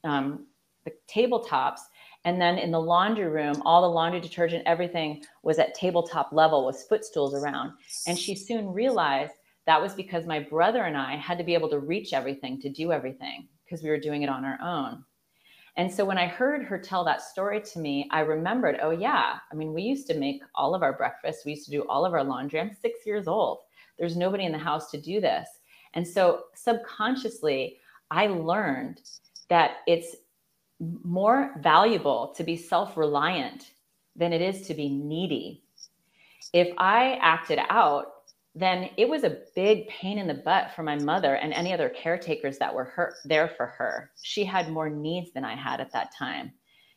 um, 0.04 0.46
the 0.86 0.94
tabletops. 1.10 1.80
And 2.26 2.42
then 2.42 2.58
in 2.58 2.72
the 2.72 2.80
laundry 2.80 3.28
room, 3.28 3.62
all 3.66 3.82
the 3.82 3.88
laundry 3.88 4.20
detergent, 4.20 4.64
everything 4.66 5.24
was 5.44 5.60
at 5.60 5.74
tabletop 5.74 6.30
level 6.34 6.66
with 6.66 6.86
footstools 6.90 7.34
around. 7.34 7.72
And 8.06 8.20
she 8.20 8.36
soon 8.36 8.68
realized 8.68 9.32
that 9.66 9.82
was 9.82 9.94
because 9.94 10.26
my 10.26 10.40
brother 10.40 10.84
and 10.84 10.98
I 10.98 11.16
had 11.16 11.38
to 11.38 11.44
be 11.44 11.54
able 11.54 11.70
to 11.70 11.80
reach 11.80 12.14
everything 12.14 12.60
to 12.62 12.70
do 12.70 12.92
everything 12.92 13.48
because 13.64 13.82
we 13.82 13.90
were 13.90 14.00
doing 14.00 14.24
it 14.24 14.30
on 14.30 14.44
our 14.44 14.60
own. 14.62 15.04
And 15.78 15.94
so 15.94 16.04
when 16.04 16.18
I 16.18 16.26
heard 16.26 16.64
her 16.64 16.80
tell 16.80 17.04
that 17.06 17.22
story 17.22 17.62
to 17.62 17.80
me, 17.80 18.10
I 18.12 18.22
remembered, 18.22 18.80
oh, 18.82 18.90
yeah. 18.90 19.36
I 19.52 19.56
mean, 19.56 19.74
we 19.74 19.84
used 19.84 20.08
to 20.08 20.18
make 20.18 20.42
all 20.56 20.74
of 20.74 20.82
our 20.82 20.98
breakfast, 20.98 21.46
we 21.46 21.52
used 21.52 21.66
to 21.66 21.72
do 21.72 21.88
all 21.88 22.04
of 22.04 22.14
our 22.14 22.24
laundry. 22.24 22.60
I'm 22.60 22.76
six 22.82 23.06
years 23.06 23.28
old. 23.28 23.60
There's 24.00 24.18
nobody 24.18 24.46
in 24.46 24.52
the 24.52 24.58
house 24.58 24.90
to 24.92 25.00
do 25.00 25.22
this. 25.22 25.48
And 25.94 26.08
so 26.08 26.46
subconsciously, 26.56 27.78
I 28.10 28.28
learned 28.28 29.02
that 29.50 29.78
it's 29.86 30.16
more 31.04 31.56
valuable 31.62 32.34
to 32.36 32.44
be 32.44 32.56
self 32.56 32.98
reliant 32.98 33.72
than 34.16 34.34
it 34.34 34.42
is 34.42 34.68
to 34.68 34.74
be 34.74 34.90
needy. 34.90 35.64
If 36.54 36.70
I 36.78 37.20
acted 37.22 37.60
out, 37.70 38.08
then 38.60 38.90
it 38.98 39.08
was 39.08 39.24
a 39.24 39.38
big 39.56 39.88
pain 39.88 40.18
in 40.18 40.26
the 40.26 40.34
butt 40.34 40.72
for 40.76 40.82
my 40.82 40.96
mother 40.96 41.36
and 41.36 41.54
any 41.54 41.74
other 41.74 41.90
caretakers 41.90 42.58
that 42.58 42.74
were 42.74 42.86
her, 42.86 43.16
there 43.24 43.50
for 43.50 43.68
her. 43.68 44.10
She 44.24 44.44
had 44.44 44.72
more 44.72 44.90
needs 44.90 45.32
than 45.32 45.46
I 45.46 45.56
had 45.56 45.80
at 45.80 45.92
that 45.92 46.12
time. 46.18 46.52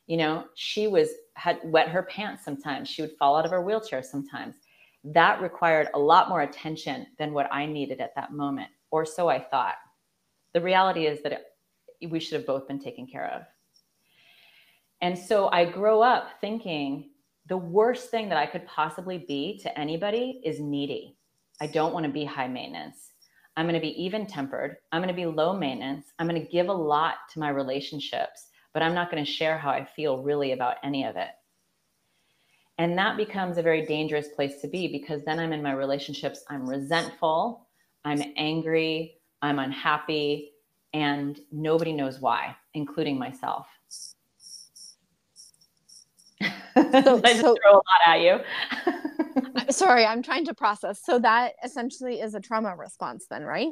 You 0.07 0.17
know, 0.17 0.47
she 0.55 0.87
was 0.87 1.11
had 1.35 1.59
wet 1.65 1.89
her 1.89 2.05
pants 2.05 2.45
sometimes. 2.47 2.89
She 2.89 3.03
would 3.03 3.17
fall 3.19 3.37
out 3.37 3.45
of 3.45 3.51
her 3.51 3.61
wheelchair 3.61 4.03
sometimes. 4.03 4.55
That 5.05 5.43
required 5.43 5.89
a 5.93 5.99
lot 5.99 6.31
more 6.31 6.41
attention 6.41 7.07
than 7.19 7.35
what 7.35 7.53
I 7.53 7.67
needed 7.67 8.01
at 8.01 8.15
that 8.17 8.33
moment, 8.33 8.69
or 8.91 9.05
so 9.05 9.29
I 9.29 9.39
thought. 9.39 9.77
The 10.55 10.63
reality 10.63 11.07
is 11.07 11.23
that 11.23 11.33
it, 11.33 12.11
we 12.11 12.21
should 12.21 12.39
have 12.39 12.47
both 12.47 12.69
been 12.69 12.81
taken 12.81 13.07
care 13.07 13.31
of. 13.35 13.43
And 15.03 15.17
so 15.17 15.51
I 15.53 15.67
grow 15.67 16.01
up 16.01 16.29
thinking 16.41 17.11
the 17.47 17.57
worst 17.57 18.11
thing 18.11 18.31
that 18.31 18.39
I 18.39 18.47
could 18.47 18.67
possibly 18.67 19.19
be 19.19 19.59
to 19.59 19.79
anybody 19.79 20.41
is 20.43 20.59
needy. 20.59 21.19
I 21.61 21.67
don't 21.67 21.93
want 21.93 22.07
to 22.07 22.13
be 22.13 22.25
high 22.25 22.49
maintenance. 22.49 23.11
I'm 23.57 23.67
going 23.67 23.75
to 23.75 23.81
be 23.81 24.03
even 24.03 24.27
tempered. 24.27 24.77
I'm 24.93 25.03
going 25.03 25.15
to 25.15 25.21
be 25.21 25.27
low 25.27 25.53
maintenance. 25.53 26.07
I'm 26.19 26.27
going 26.29 26.41
to 26.41 26.49
give 26.51 26.69
a 26.69 26.73
lot 26.73 27.17
to 27.33 27.41
my 27.41 27.51
relationships, 27.51 28.47
but 28.73 28.83
I'm 28.83 28.95
not 28.95 29.11
going 29.11 29.25
to 29.25 29.31
share 29.31 29.59
how 29.59 29.71
I 29.71 29.85
feel 29.85 30.23
really 30.23 30.53
about 30.53 30.77
any 30.83 31.05
of 31.05 31.17
it. 31.17 31.29
And 32.79 32.97
that 32.97 33.19
becomes 33.19 33.59
a 33.59 33.63
very 33.63 33.85
dangerous 33.85 34.29
place 34.29 34.63
to 34.63 34.69
be 34.69 34.89
because 34.89 35.23
then 35.25 35.39
I'm 35.39 35.53
in 35.53 35.63
my 35.63 35.73
relationships, 35.73 36.43
I'm 36.49 36.67
resentful, 36.67 37.69
I'm 38.07 38.23
angry, 38.37 39.19
I'm 39.43 39.59
unhappy, 39.59 40.53
and 40.95 41.39
nobody 41.53 41.93
knows 41.93 42.21
why, 42.21 42.57
including 42.73 43.19
myself. 43.19 43.67
So, 47.05 47.19
I 47.25 47.33
just 47.33 47.41
so, 47.41 47.57
throw 47.63 47.73
a 47.73 47.75
lot 47.75 48.01
at 48.07 48.21
you. 48.21 48.41
sorry, 49.71 50.05
I'm 50.05 50.23
trying 50.23 50.45
to 50.47 50.55
process. 50.55 51.01
So 51.05 51.19
that 51.19 51.55
essentially 51.65 52.21
is 52.21 52.35
a 52.35 52.41
trauma 52.41 52.75
response, 52.77 53.27
then, 53.31 53.43
right? 53.43 53.71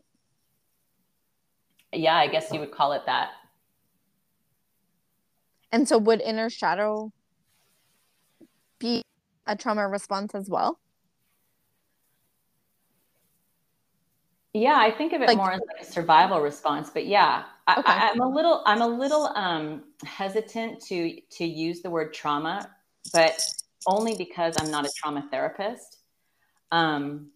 Yeah, 1.92 2.16
I 2.16 2.26
guess 2.26 2.52
you 2.52 2.60
would 2.60 2.72
call 2.72 2.92
it 2.92 3.02
that. 3.06 3.30
And 5.72 5.88
so, 5.88 5.98
would 5.98 6.20
inner 6.20 6.50
shadow 6.50 7.12
be 8.78 9.02
a 9.46 9.56
trauma 9.56 9.86
response 9.88 10.34
as 10.34 10.48
well? 10.48 10.78
Yeah, 14.54 14.76
I 14.78 14.90
think 14.90 15.12
of 15.12 15.20
it 15.22 15.28
like, 15.28 15.36
more 15.36 15.52
as 15.52 15.60
like 15.72 15.86
a 15.86 15.90
survival 15.90 16.40
response, 16.40 16.90
but 16.90 17.06
yeah, 17.06 17.44
I, 17.66 17.78
okay. 17.78 17.92
I, 17.92 18.08
am 18.08 18.20
a 18.20 18.28
little, 18.28 18.62
I'm 18.64 18.80
a 18.80 18.86
little 18.86 19.30
um, 19.36 19.84
hesitant 20.04 20.80
to 20.86 21.20
to 21.20 21.44
use 21.44 21.82
the 21.82 21.90
word 21.90 22.14
trauma, 22.14 22.68
but 23.12 23.40
only 23.86 24.14
because 24.16 24.54
I'm 24.58 24.70
not 24.70 24.86
a 24.86 24.90
trauma 24.96 25.26
therapist. 25.30 25.98
Um, 26.72 27.30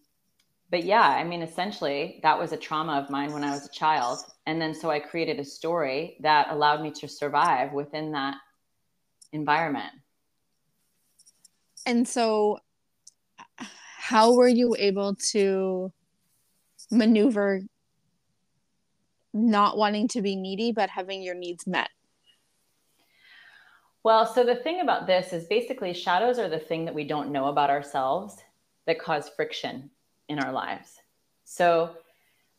but 0.69 0.83
yeah, 0.83 1.07
I 1.07 1.23
mean, 1.23 1.41
essentially, 1.41 2.19
that 2.23 2.37
was 2.37 2.51
a 2.51 2.57
trauma 2.57 2.93
of 2.93 3.09
mine 3.09 3.31
when 3.31 3.43
I 3.43 3.51
was 3.51 3.67
a 3.67 3.71
child, 3.71 4.19
and 4.47 4.59
then 4.59 4.73
so 4.73 4.89
I 4.89 4.99
created 4.99 5.39
a 5.39 5.45
story 5.45 6.17
that 6.21 6.47
allowed 6.49 6.81
me 6.81 6.91
to 6.91 7.07
survive 7.07 7.73
within 7.73 8.11
that 8.13 8.37
environment. 9.31 9.91
And 11.85 12.07
so, 12.07 12.59
how 13.97 14.33
were 14.33 14.47
you 14.47 14.75
able 14.79 15.15
to 15.31 15.91
maneuver 16.89 17.61
not 19.33 19.77
wanting 19.77 20.07
to 20.09 20.21
be 20.21 20.35
needy, 20.35 20.71
but 20.71 20.89
having 20.89 21.21
your 21.21 21.35
needs 21.35 21.67
met? 21.67 21.89
Well, 24.03 24.25
so 24.25 24.43
the 24.43 24.55
thing 24.55 24.81
about 24.81 25.07
this 25.07 25.31
is 25.31 25.45
basically 25.45 25.93
shadows 25.93 26.37
are 26.37 26.49
the 26.49 26.59
thing 26.59 26.83
that 26.85 26.93
we 26.93 27.05
don't 27.05 27.31
know 27.31 27.45
about 27.45 27.69
ourselves 27.69 28.35
that 28.85 28.99
cause 28.99 29.29
friction 29.29 29.89
in 30.27 30.39
our 30.39 30.51
lives. 30.51 30.99
So, 31.45 31.95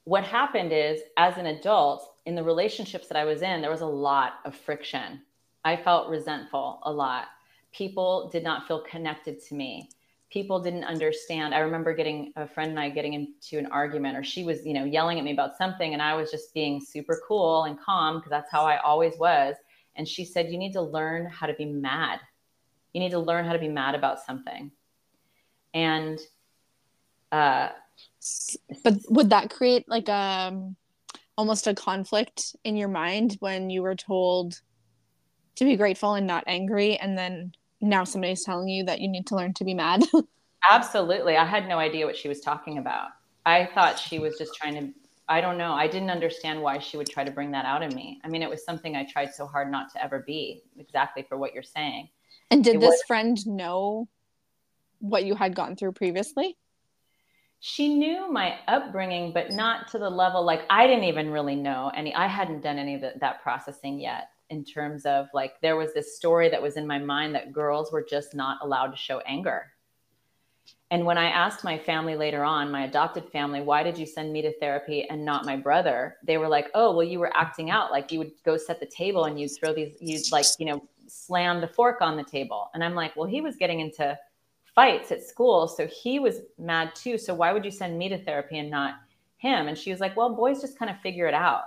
what 0.04 0.24
happened 0.24 0.72
is, 0.72 1.00
as 1.18 1.36
an 1.36 1.46
adult, 1.46 2.14
in 2.24 2.34
the 2.34 2.42
relationships 2.42 3.08
that 3.08 3.18
I 3.18 3.24
was 3.24 3.42
in, 3.42 3.60
there 3.60 3.70
was 3.70 3.82
a 3.82 3.86
lot 3.86 4.34
of 4.46 4.54
friction. 4.54 5.20
I 5.66 5.76
felt 5.76 6.08
resentful 6.08 6.80
a 6.82 6.92
lot. 6.92 7.26
People 7.72 8.30
did 8.30 8.42
not 8.42 8.66
feel 8.66 8.80
connected 8.80 9.42
to 9.44 9.54
me. 9.54 9.90
People 10.30 10.60
didn't 10.60 10.84
understand. 10.84 11.54
I 11.54 11.58
remember 11.58 11.94
getting 11.94 12.32
a 12.36 12.46
friend 12.46 12.70
and 12.70 12.80
I 12.80 12.88
getting 12.88 13.12
into 13.12 13.58
an 13.58 13.66
argument, 13.66 14.16
or 14.16 14.24
she 14.24 14.44
was, 14.44 14.64
you 14.64 14.72
know, 14.72 14.84
yelling 14.84 15.18
at 15.18 15.24
me 15.24 15.32
about 15.32 15.58
something, 15.58 15.92
and 15.92 16.00
I 16.00 16.14
was 16.14 16.30
just 16.30 16.54
being 16.54 16.80
super 16.80 17.20
cool 17.28 17.64
and 17.64 17.78
calm 17.78 18.16
because 18.16 18.30
that's 18.30 18.50
how 18.50 18.64
I 18.64 18.78
always 18.78 19.16
was. 19.18 19.56
And 19.96 20.08
she 20.08 20.24
said, 20.24 20.50
You 20.50 20.58
need 20.58 20.72
to 20.72 20.82
learn 20.82 21.26
how 21.26 21.46
to 21.46 21.54
be 21.54 21.66
mad. 21.66 22.20
You 22.92 23.00
need 23.00 23.10
to 23.10 23.18
learn 23.18 23.44
how 23.44 23.52
to 23.52 23.58
be 23.58 23.68
mad 23.68 23.94
about 23.94 24.20
something. 24.24 24.70
And, 25.72 26.18
uh, 27.32 27.70
but 28.82 28.94
would 29.08 29.30
that 29.30 29.50
create 29.50 29.88
like 29.88 30.08
a 30.08 30.12
um, 30.12 30.76
almost 31.36 31.66
a 31.66 31.74
conflict 31.74 32.56
in 32.64 32.76
your 32.76 32.88
mind 32.88 33.36
when 33.40 33.70
you 33.70 33.82
were 33.82 33.94
told 33.94 34.60
to 35.56 35.64
be 35.64 35.76
grateful 35.76 36.14
and 36.14 36.26
not 36.26 36.44
angry 36.46 36.96
and 36.96 37.18
then 37.18 37.52
now 37.80 38.04
somebody's 38.04 38.44
telling 38.44 38.68
you 38.68 38.84
that 38.84 39.00
you 39.00 39.08
need 39.08 39.26
to 39.26 39.34
learn 39.34 39.52
to 39.52 39.64
be 39.64 39.74
mad 39.74 40.02
absolutely 40.70 41.36
i 41.36 41.44
had 41.44 41.68
no 41.68 41.78
idea 41.78 42.06
what 42.06 42.16
she 42.16 42.28
was 42.28 42.40
talking 42.40 42.78
about 42.78 43.08
i 43.46 43.68
thought 43.74 43.98
she 43.98 44.18
was 44.18 44.36
just 44.38 44.54
trying 44.54 44.74
to 44.74 45.03
i 45.28 45.40
don't 45.40 45.58
know 45.58 45.72
i 45.72 45.86
didn't 45.86 46.10
understand 46.10 46.60
why 46.60 46.78
she 46.78 46.96
would 46.96 47.08
try 47.08 47.24
to 47.24 47.30
bring 47.30 47.50
that 47.50 47.64
out 47.64 47.82
in 47.82 47.94
me 47.94 48.20
i 48.24 48.28
mean 48.28 48.42
it 48.42 48.50
was 48.50 48.64
something 48.64 48.96
i 48.96 49.04
tried 49.04 49.32
so 49.32 49.46
hard 49.46 49.70
not 49.70 49.92
to 49.92 50.02
ever 50.02 50.20
be 50.26 50.62
exactly 50.78 51.24
for 51.28 51.36
what 51.36 51.54
you're 51.54 51.62
saying 51.62 52.08
and 52.50 52.64
did 52.64 52.76
it 52.76 52.80
this 52.80 52.90
was, 52.90 53.02
friend 53.06 53.46
know 53.46 54.08
what 55.00 55.24
you 55.24 55.34
had 55.34 55.54
gone 55.54 55.76
through 55.76 55.92
previously 55.92 56.56
she 57.66 57.94
knew 57.94 58.30
my 58.30 58.58
upbringing, 58.68 59.32
but 59.32 59.50
not 59.50 59.88
to 59.88 59.98
the 59.98 60.10
level 60.10 60.44
like 60.44 60.66
I 60.68 60.86
didn't 60.86 61.04
even 61.04 61.30
really 61.30 61.56
know 61.56 61.90
any. 61.96 62.14
I 62.14 62.26
hadn't 62.26 62.60
done 62.60 62.78
any 62.78 62.96
of 62.96 63.00
the, 63.00 63.14
that 63.20 63.42
processing 63.42 63.98
yet 63.98 64.28
in 64.50 64.64
terms 64.64 65.06
of 65.06 65.28
like 65.32 65.58
there 65.62 65.76
was 65.76 65.94
this 65.94 66.14
story 66.14 66.50
that 66.50 66.60
was 66.60 66.76
in 66.76 66.86
my 66.86 66.98
mind 66.98 67.34
that 67.34 67.54
girls 67.54 67.90
were 67.90 68.04
just 68.04 68.34
not 68.34 68.58
allowed 68.60 68.88
to 68.88 68.98
show 68.98 69.20
anger. 69.20 69.72
And 70.94 71.04
when 71.04 71.18
I 71.18 71.24
asked 71.24 71.64
my 71.64 71.76
family 71.76 72.14
later 72.14 72.44
on, 72.44 72.70
my 72.70 72.84
adopted 72.84 73.28
family, 73.30 73.60
why 73.60 73.82
did 73.82 73.98
you 73.98 74.06
send 74.06 74.32
me 74.32 74.42
to 74.42 74.56
therapy 74.60 75.10
and 75.10 75.24
not 75.24 75.44
my 75.44 75.56
brother? 75.56 76.18
They 76.22 76.38
were 76.38 76.46
like, 76.46 76.70
oh, 76.72 76.94
well, 76.94 77.02
you 77.02 77.18
were 77.18 77.36
acting 77.36 77.68
out. 77.68 77.90
Like 77.90 78.12
you 78.12 78.20
would 78.20 78.30
go 78.44 78.56
set 78.56 78.78
the 78.78 78.86
table 78.86 79.24
and 79.24 79.40
you'd 79.40 79.50
throw 79.58 79.74
these, 79.74 79.96
you'd 79.98 80.30
like, 80.30 80.46
you 80.60 80.66
know, 80.66 80.86
slam 81.08 81.60
the 81.60 81.66
fork 81.66 82.00
on 82.00 82.16
the 82.16 82.22
table. 82.22 82.70
And 82.74 82.84
I'm 82.84 82.94
like, 82.94 83.16
well, 83.16 83.26
he 83.26 83.40
was 83.40 83.56
getting 83.56 83.80
into 83.80 84.16
fights 84.72 85.10
at 85.10 85.24
school. 85.24 85.66
So 85.66 85.88
he 85.88 86.20
was 86.20 86.42
mad 86.60 86.94
too. 86.94 87.18
So 87.18 87.34
why 87.34 87.52
would 87.52 87.64
you 87.64 87.72
send 87.72 87.98
me 87.98 88.08
to 88.10 88.24
therapy 88.24 88.58
and 88.58 88.70
not 88.70 88.94
him? 89.38 89.66
And 89.66 89.76
she 89.76 89.90
was 89.90 89.98
like, 89.98 90.16
well, 90.16 90.32
boys 90.32 90.60
just 90.60 90.78
kind 90.78 90.92
of 90.92 91.00
figure 91.00 91.26
it 91.26 91.34
out. 91.34 91.64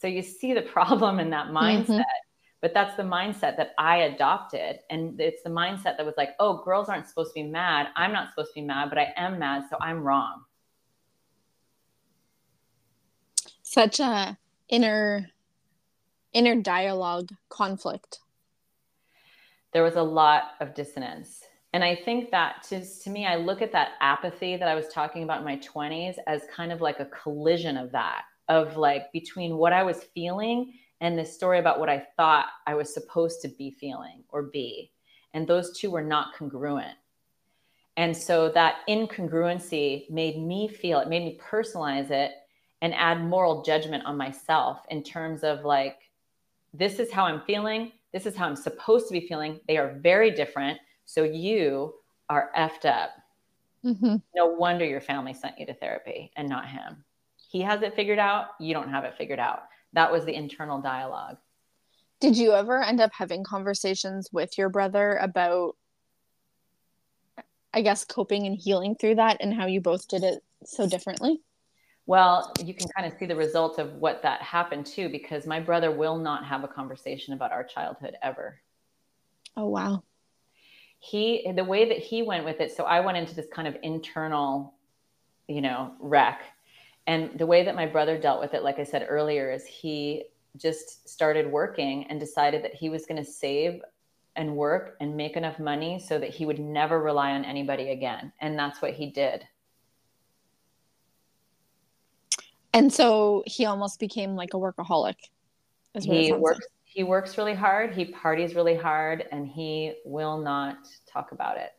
So 0.00 0.06
you 0.06 0.22
see 0.22 0.54
the 0.54 0.62
problem 0.76 1.20
in 1.20 1.28
that 1.30 1.48
mm-hmm. 1.48 1.56
mindset. 1.58 1.86
Mm-hmm. 1.86 2.27
But 2.60 2.74
that's 2.74 2.96
the 2.96 3.04
mindset 3.04 3.56
that 3.56 3.72
I 3.78 3.98
adopted. 3.98 4.80
And 4.90 5.20
it's 5.20 5.42
the 5.42 5.50
mindset 5.50 5.96
that 5.96 6.04
was 6.04 6.16
like, 6.16 6.30
oh, 6.40 6.62
girls 6.64 6.88
aren't 6.88 7.06
supposed 7.06 7.30
to 7.30 7.34
be 7.34 7.44
mad. 7.44 7.88
I'm 7.96 8.12
not 8.12 8.30
supposed 8.30 8.50
to 8.54 8.60
be 8.60 8.66
mad, 8.66 8.88
but 8.88 8.98
I 8.98 9.12
am 9.16 9.38
mad. 9.38 9.64
So 9.70 9.76
I'm 9.80 10.02
wrong. 10.02 10.42
Such 13.62 14.00
a 14.00 14.36
inner 14.68 15.30
inner 16.32 16.56
dialogue 16.56 17.30
conflict. 17.48 18.18
There 19.72 19.82
was 19.82 19.96
a 19.96 20.02
lot 20.02 20.52
of 20.60 20.74
dissonance 20.74 21.44
and 21.72 21.84
I 21.84 21.94
think 21.94 22.30
that 22.30 22.62
to, 22.68 22.84
to 23.02 23.10
me, 23.10 23.26
I 23.26 23.36
look 23.36 23.60
at 23.60 23.72
that 23.72 23.90
apathy 24.00 24.56
that 24.56 24.68
I 24.68 24.74
was 24.74 24.88
talking 24.88 25.22
about 25.22 25.38
in 25.38 25.44
my 25.44 25.58
20s 25.58 26.16
as 26.26 26.42
kind 26.54 26.72
of 26.72 26.80
like 26.80 26.98
a 27.00 27.06
collision 27.06 27.76
of 27.76 27.92
that, 27.92 28.22
of 28.48 28.76
like 28.76 29.12
between 29.12 29.56
what 29.56 29.72
I 29.72 29.82
was 29.82 30.04
feeling 30.14 30.72
and 31.00 31.18
this 31.18 31.34
story 31.34 31.58
about 31.58 31.78
what 31.78 31.88
I 31.88 32.06
thought 32.16 32.46
I 32.66 32.74
was 32.74 32.92
supposed 32.92 33.40
to 33.42 33.48
be 33.48 33.70
feeling 33.70 34.24
or 34.28 34.42
be. 34.42 34.92
And 35.34 35.46
those 35.46 35.76
two 35.78 35.90
were 35.90 36.02
not 36.02 36.34
congruent. 36.34 36.96
And 37.96 38.16
so 38.16 38.48
that 38.50 38.80
incongruency 38.88 40.08
made 40.10 40.38
me 40.38 40.68
feel 40.68 41.00
it, 41.00 41.08
made 41.08 41.24
me 41.24 41.40
personalize 41.42 42.10
it 42.10 42.32
and 42.80 42.94
add 42.94 43.24
moral 43.24 43.62
judgment 43.62 44.04
on 44.06 44.16
myself 44.16 44.82
in 44.90 45.02
terms 45.02 45.42
of 45.42 45.64
like, 45.64 45.98
this 46.72 46.98
is 46.98 47.10
how 47.10 47.24
I'm 47.24 47.42
feeling. 47.42 47.92
This 48.12 48.26
is 48.26 48.36
how 48.36 48.46
I'm 48.46 48.56
supposed 48.56 49.08
to 49.08 49.12
be 49.12 49.26
feeling. 49.26 49.60
They 49.66 49.76
are 49.76 49.98
very 50.00 50.30
different 50.30 50.78
so 51.04 51.22
you 51.24 51.94
are 52.28 52.50
effed 52.56 52.84
up. 52.84 53.10
Mm-hmm. 53.84 54.16
No 54.36 54.46
wonder 54.46 54.84
your 54.84 55.00
family 55.00 55.32
sent 55.32 55.58
you 55.58 55.64
to 55.66 55.74
therapy 55.74 56.30
and 56.36 56.48
not 56.48 56.68
him. 56.68 57.02
He 57.36 57.62
has 57.62 57.80
it 57.82 57.94
figured 57.94 58.18
out. 58.18 58.48
You 58.60 58.74
don't 58.74 58.90
have 58.90 59.04
it 59.04 59.14
figured 59.16 59.38
out. 59.38 59.62
That 59.92 60.12
was 60.12 60.24
the 60.24 60.34
internal 60.34 60.80
dialogue. 60.80 61.38
Did 62.20 62.36
you 62.36 62.52
ever 62.52 62.82
end 62.82 63.00
up 63.00 63.12
having 63.12 63.44
conversations 63.44 64.28
with 64.32 64.58
your 64.58 64.68
brother 64.68 65.16
about, 65.16 65.76
I 67.72 67.82
guess, 67.82 68.04
coping 68.04 68.46
and 68.46 68.56
healing 68.56 68.96
through 68.96 69.16
that 69.16 69.38
and 69.40 69.54
how 69.54 69.66
you 69.66 69.80
both 69.80 70.08
did 70.08 70.24
it 70.24 70.42
so 70.64 70.88
differently? 70.88 71.40
Well, 72.06 72.52
you 72.64 72.74
can 72.74 72.88
kind 72.96 73.10
of 73.10 73.18
see 73.18 73.26
the 73.26 73.36
result 73.36 73.78
of 73.78 73.92
what 73.94 74.22
that 74.22 74.40
happened 74.42 74.86
too, 74.86 75.08
because 75.08 75.46
my 75.46 75.60
brother 75.60 75.92
will 75.92 76.16
not 76.16 76.44
have 76.44 76.64
a 76.64 76.68
conversation 76.68 77.34
about 77.34 77.52
our 77.52 77.64
childhood 77.64 78.16
ever. 78.22 78.60
Oh, 79.56 79.68
wow 79.68 80.02
he 80.98 81.50
the 81.54 81.64
way 81.64 81.88
that 81.88 81.98
he 81.98 82.22
went 82.22 82.44
with 82.44 82.60
it 82.60 82.72
so 82.74 82.84
i 82.84 83.00
went 83.00 83.16
into 83.16 83.34
this 83.34 83.46
kind 83.52 83.68
of 83.68 83.76
internal 83.82 84.74
you 85.46 85.60
know 85.60 85.92
wreck 86.00 86.40
and 87.08 87.36
the 87.38 87.46
way 87.46 87.64
that 87.64 87.74
my 87.74 87.86
brother 87.86 88.16
dealt 88.16 88.40
with 88.40 88.54
it 88.54 88.62
like 88.62 88.78
i 88.78 88.84
said 88.84 89.04
earlier 89.08 89.50
is 89.50 89.66
he 89.66 90.24
just 90.56 91.08
started 91.08 91.50
working 91.50 92.04
and 92.04 92.20
decided 92.20 92.62
that 92.62 92.74
he 92.74 92.88
was 92.88 93.06
going 93.06 93.22
to 93.22 93.28
save 93.28 93.80
and 94.36 94.54
work 94.54 94.96
and 95.00 95.16
make 95.16 95.36
enough 95.36 95.58
money 95.58 95.98
so 95.98 96.18
that 96.18 96.30
he 96.30 96.46
would 96.46 96.60
never 96.60 97.00
rely 97.00 97.32
on 97.32 97.44
anybody 97.44 97.90
again 97.90 98.32
and 98.40 98.56
that's 98.56 98.80
what 98.80 98.92
he 98.92 99.10
did 99.10 99.44
and 102.72 102.92
so 102.92 103.42
he 103.46 103.64
almost 103.64 103.98
became 103.98 104.36
like 104.36 104.54
a 104.54 104.56
workaholic 104.56 105.16
he 106.00 106.32
works 106.32 106.60
like 106.60 106.68
he 106.88 107.04
works 107.04 107.36
really 107.36 107.54
hard, 107.54 107.94
he 107.94 108.06
parties 108.06 108.54
really 108.54 108.74
hard, 108.74 109.26
and 109.30 109.46
he 109.46 109.94
will 110.04 110.38
not 110.38 110.88
talk 111.06 111.32
about 111.32 111.58
it. 111.58 111.70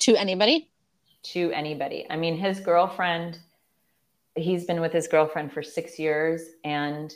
To 0.00 0.14
anybody? 0.14 0.70
To 1.32 1.50
anybody. 1.52 2.06
I 2.10 2.16
mean, 2.16 2.36
his 2.36 2.60
girlfriend, 2.60 3.38
he's 4.36 4.64
been 4.64 4.80
with 4.80 4.92
his 4.92 5.08
girlfriend 5.08 5.52
for 5.52 5.62
six 5.62 5.98
years, 5.98 6.42
and 6.64 7.14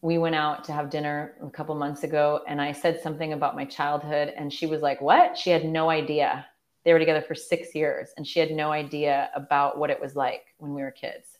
we 0.00 0.18
went 0.18 0.34
out 0.34 0.64
to 0.64 0.72
have 0.72 0.90
dinner 0.90 1.34
a 1.42 1.50
couple 1.50 1.74
months 1.74 2.02
ago, 2.02 2.40
and 2.48 2.60
I 2.60 2.72
said 2.72 3.00
something 3.00 3.32
about 3.32 3.54
my 3.54 3.64
childhood, 3.64 4.32
and 4.36 4.52
she 4.52 4.66
was 4.66 4.82
like, 4.82 5.00
What? 5.00 5.36
She 5.38 5.50
had 5.50 5.64
no 5.64 5.90
idea. 5.90 6.46
They 6.84 6.92
were 6.92 6.98
together 6.98 7.22
for 7.22 7.34
six 7.34 7.74
years, 7.74 8.10
and 8.16 8.26
she 8.26 8.40
had 8.40 8.50
no 8.50 8.72
idea 8.72 9.30
about 9.34 9.78
what 9.78 9.90
it 9.90 10.00
was 10.00 10.16
like 10.16 10.54
when 10.58 10.74
we 10.74 10.82
were 10.82 10.90
kids. 10.90 11.38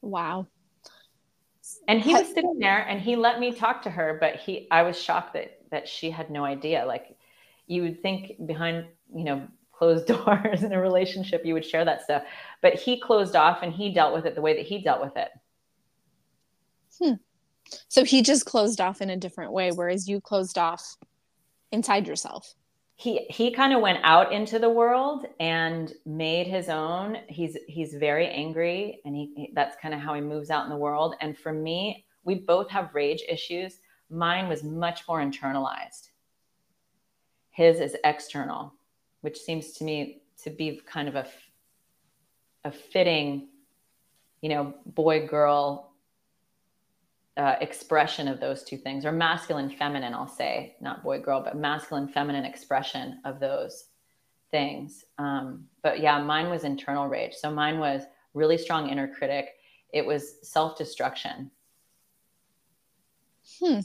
Wow. 0.00 0.46
And 1.88 2.00
he 2.00 2.14
was 2.14 2.28
sitting 2.28 2.58
there 2.58 2.86
and 2.88 3.00
he 3.00 3.16
let 3.16 3.40
me 3.40 3.52
talk 3.52 3.82
to 3.82 3.90
her, 3.90 4.18
but 4.20 4.36
he 4.36 4.68
I 4.70 4.82
was 4.82 5.00
shocked 5.00 5.34
that 5.34 5.58
that 5.70 5.88
she 5.88 6.10
had 6.10 6.30
no 6.30 6.44
idea. 6.44 6.84
Like 6.86 7.16
you 7.66 7.82
would 7.82 8.02
think 8.02 8.34
behind, 8.46 8.86
you 9.14 9.24
know, 9.24 9.48
closed 9.76 10.06
doors 10.24 10.62
in 10.62 10.72
a 10.72 10.80
relationship 10.80 11.44
you 11.44 11.54
would 11.54 11.64
share 11.64 11.84
that 11.84 12.02
stuff. 12.02 12.22
But 12.62 12.74
he 12.74 13.00
closed 13.00 13.36
off 13.36 13.62
and 13.62 13.72
he 13.72 13.92
dealt 13.92 14.14
with 14.14 14.26
it 14.26 14.34
the 14.34 14.42
way 14.42 14.56
that 14.56 14.66
he 14.66 14.82
dealt 14.82 15.00
with 15.00 15.16
it. 15.16 15.28
Hmm. 17.00 17.14
So 17.88 18.04
he 18.04 18.22
just 18.22 18.46
closed 18.46 18.80
off 18.80 19.00
in 19.00 19.10
a 19.10 19.16
different 19.16 19.52
way, 19.52 19.72
whereas 19.72 20.08
you 20.08 20.20
closed 20.20 20.56
off 20.56 20.96
inside 21.72 22.06
yourself 22.06 22.54
he 22.96 23.26
he 23.28 23.50
kind 23.50 23.74
of 23.74 23.82
went 23.82 24.00
out 24.02 24.32
into 24.32 24.58
the 24.58 24.68
world 24.68 25.26
and 25.38 25.92
made 26.06 26.46
his 26.46 26.70
own 26.70 27.18
he's 27.28 27.56
he's 27.68 27.94
very 27.94 28.26
angry 28.28 29.00
and 29.04 29.14
he, 29.14 29.32
he 29.36 29.52
that's 29.54 29.76
kind 29.80 29.94
of 29.94 30.00
how 30.00 30.14
he 30.14 30.20
moves 30.20 30.50
out 30.50 30.64
in 30.64 30.70
the 30.70 30.76
world 30.76 31.14
and 31.20 31.36
for 31.38 31.52
me 31.52 32.06
we 32.24 32.34
both 32.34 32.70
have 32.70 32.94
rage 32.94 33.22
issues 33.28 33.80
mine 34.08 34.48
was 34.48 34.64
much 34.64 35.02
more 35.06 35.20
internalized 35.20 36.08
his 37.50 37.80
is 37.80 37.96
external 38.04 38.72
which 39.26 39.40
seems 39.40 39.72
to 39.72 39.82
me 39.82 40.22
to 40.44 40.50
be 40.50 40.80
kind 40.86 41.08
of 41.08 41.16
a 41.16 41.26
a 42.64 42.70
fitting 42.70 43.48
you 44.40 44.48
know 44.48 44.72
boy 44.86 45.26
girl 45.26 45.90
uh, 47.36 47.56
expression 47.60 48.28
of 48.28 48.38
those 48.40 48.62
two 48.62 48.78
things, 48.78 49.04
or 49.04 49.12
masculine, 49.12 49.68
feminine, 49.68 50.14
I'll 50.14 50.28
say, 50.28 50.76
not 50.80 51.02
boy, 51.02 51.20
girl, 51.20 51.42
but 51.42 51.56
masculine, 51.56 52.08
feminine 52.08 52.46
expression 52.46 53.20
of 53.26 53.40
those 53.40 53.88
things. 54.50 55.04
Um, 55.18 55.66
but 55.82 56.00
yeah, 56.00 56.22
mine 56.22 56.48
was 56.48 56.64
internal 56.64 57.08
rage. 57.08 57.34
So 57.34 57.50
mine 57.50 57.78
was 57.78 58.04
really 58.32 58.56
strong 58.56 58.88
inner 58.88 59.06
critic. 59.06 59.56
It 59.92 60.06
was 60.06 60.36
self 60.48 60.78
destruction. 60.78 61.50
Hmm. 63.60 63.80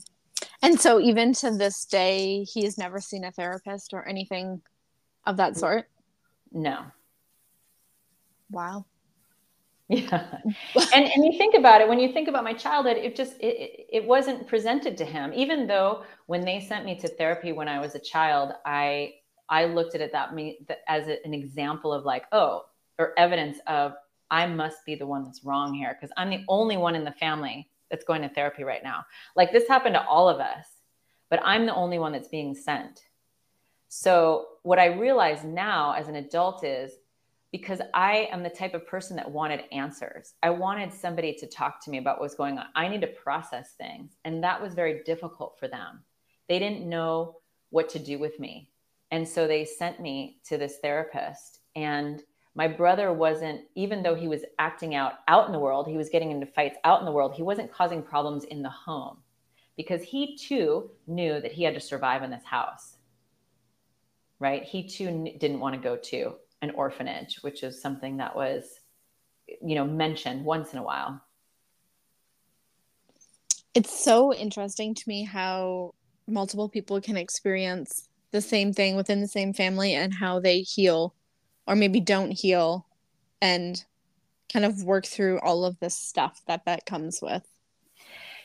And 0.64 0.80
so, 0.80 1.00
even 1.00 1.34
to 1.34 1.52
this 1.52 1.86
day, 1.86 2.44
he 2.44 2.64
has 2.64 2.78
never 2.78 3.02
seen 3.02 3.24
a 3.24 3.32
therapist 3.32 3.94
or 3.94 4.08
anything 4.08 4.62
of 5.26 5.38
that 5.38 5.58
sort? 5.58 5.88
No. 6.52 6.86
Wow. 8.50 8.86
Yeah. 9.90 10.38
and 10.94 11.04
and 11.04 11.26
you 11.26 11.38
think 11.38 11.54
about 11.54 11.82
it, 11.82 11.90
when 11.90 12.00
you 12.00 12.14
think 12.14 12.30
about 12.30 12.46
my 12.46 12.54
childhood, 12.54 12.96
it 12.96 13.14
just 13.14 13.34
it, 13.42 13.88
it 13.92 14.06
wasn't 14.06 14.48
presented 14.48 14.96
to 15.00 15.04
him. 15.04 15.34
Even 15.34 15.68
though 15.68 16.04
when 16.28 16.46
they 16.46 16.62
sent 16.62 16.86
me 16.86 16.98
to 17.00 17.10
therapy 17.10 17.52
when 17.52 17.68
I 17.68 17.82
was 17.82 17.94
a 17.94 18.00
child, 18.00 18.54
I 18.66 19.16
I 19.50 19.66
looked 19.66 19.94
at 19.94 20.00
it 20.00 20.14
that 20.14 20.34
me 20.34 20.66
as 20.88 21.10
an 21.10 21.34
example 21.34 21.92
of 21.92 22.06
like, 22.06 22.24
oh, 22.32 22.68
or 23.00 23.12
evidence 23.20 23.58
of 23.68 23.92
I 24.30 24.46
must 24.48 24.86
be 24.86 24.96
the 24.96 25.06
one 25.06 25.26
that's 25.26 25.44
wrong 25.44 25.74
here 25.74 25.94
because 26.00 26.14
I'm 26.16 26.30
the 26.30 26.46
only 26.48 26.78
one 26.78 26.96
in 26.96 27.04
the 27.04 27.12
family 27.12 27.70
that's 27.90 28.06
going 28.06 28.22
to 28.22 28.30
therapy 28.30 28.64
right 28.64 28.84
now. 28.84 29.04
Like 29.36 29.52
this 29.52 29.68
happened 29.68 29.96
to 29.96 30.06
all 30.08 30.30
of 30.30 30.40
us, 30.40 30.66
but 31.30 31.42
I'm 31.44 31.66
the 31.66 31.76
only 31.76 32.00
one 32.00 32.14
that's 32.14 32.30
being 32.30 32.56
sent. 32.56 33.02
So 33.90 34.46
what 34.64 34.80
I 34.80 34.86
realize 34.86 35.44
now 35.44 35.94
as 35.94 36.08
an 36.08 36.16
adult 36.16 36.64
is 36.64 36.92
because 37.52 37.82
I 37.94 38.30
am 38.32 38.44
the 38.44 38.50
type 38.50 38.74
of 38.74 38.88
person 38.88 39.18
that 39.18 39.30
wanted 39.30 39.64
answers. 39.72 40.36
I 40.42 40.52
wanted 40.52 40.94
somebody 40.94 41.34
to 41.34 41.48
talk 41.48 41.84
to 41.84 41.90
me 41.90 41.98
about 41.98 42.18
what 42.18 42.24
was 42.24 42.36
going 42.36 42.58
on. 42.58 42.68
I 42.76 42.88
need 42.88 43.02
to 43.02 43.08
process 43.08 43.74
things. 43.78 44.14
And 44.24 44.44
that 44.44 44.62
was 44.62 44.74
very 44.74 45.04
difficult 45.04 45.58
for 45.60 45.68
them. 45.68 46.02
They 46.48 46.60
didn't 46.60 46.88
know 46.88 47.38
what 47.72 47.90
to 47.90 48.00
do 48.00 48.20
with 48.20 48.40
me. 48.40 48.70
And 49.12 49.28
so 49.28 49.48
they 49.48 49.66
sent 49.66 50.00
me 50.00 50.40
to 50.46 50.58
this 50.58 50.78
therapist. 50.82 51.60
And 51.76 52.24
my 52.56 52.68
brother 52.68 53.12
wasn't, 53.12 53.62
even 53.76 54.02
though 54.02 54.16
he 54.16 54.28
was 54.28 54.44
acting 54.60 54.96
out 54.96 55.14
out 55.28 55.48
in 55.48 55.52
the 55.52 55.60
world, 55.60 55.88
he 55.88 55.98
was 55.98 56.10
getting 56.10 56.32
into 56.32 56.46
fights 56.46 56.78
out 56.86 57.00
in 57.00 57.06
the 57.06 57.12
world, 57.12 57.34
he 57.34 57.44
wasn't 57.44 57.72
causing 57.72 58.02
problems 58.02 58.46
in 58.46 58.62
the 58.62 58.70
home 58.70 59.18
because 59.76 60.04
he 60.04 60.38
too 60.38 60.90
knew 61.08 61.42
that 61.42 61.52
he 61.52 61.64
had 61.64 61.74
to 61.74 61.80
survive 61.80 62.24
in 62.24 62.30
this 62.30 62.44
house. 62.44 62.91
Right? 64.42 64.64
He 64.64 64.88
too 64.88 65.32
didn't 65.40 65.60
want 65.60 65.76
to 65.76 65.82
go 65.82 65.96
to 65.96 66.34
an 66.64 66.72
orphanage, 66.72 67.38
which 67.42 67.62
is 67.62 67.80
something 67.80 68.18
that 68.18 68.36
was, 68.36 68.64
you 69.48 69.76
know, 69.76 69.86
mentioned 69.86 70.44
once 70.44 70.74
in 70.74 70.80
a 70.80 70.84
while. 70.84 71.22
It's 73.76 74.04
so 74.04 74.34
interesting 74.34 74.96
to 74.96 75.04
me 75.08 75.24
how 75.24 75.94
multiple 76.28 76.70
people 76.70 77.00
can 77.00 77.18
experience 77.18 78.10
the 78.32 78.42
same 78.42 78.74
thing 78.74 78.96
within 78.96 79.22
the 79.22 79.28
same 79.28 79.54
family 79.54 79.94
and 79.94 80.12
how 80.12 80.40
they 80.40 80.62
heal 80.62 81.14
or 81.68 81.76
maybe 81.76 82.00
don't 82.00 82.32
heal 82.32 82.88
and 83.42 83.84
kind 84.52 84.66
of 84.66 84.84
work 84.84 85.06
through 85.06 85.40
all 85.42 85.66
of 85.66 85.80
this 85.80 85.96
stuff 85.96 86.42
that 86.48 86.66
that 86.66 86.86
comes 86.88 87.22
with 87.22 87.48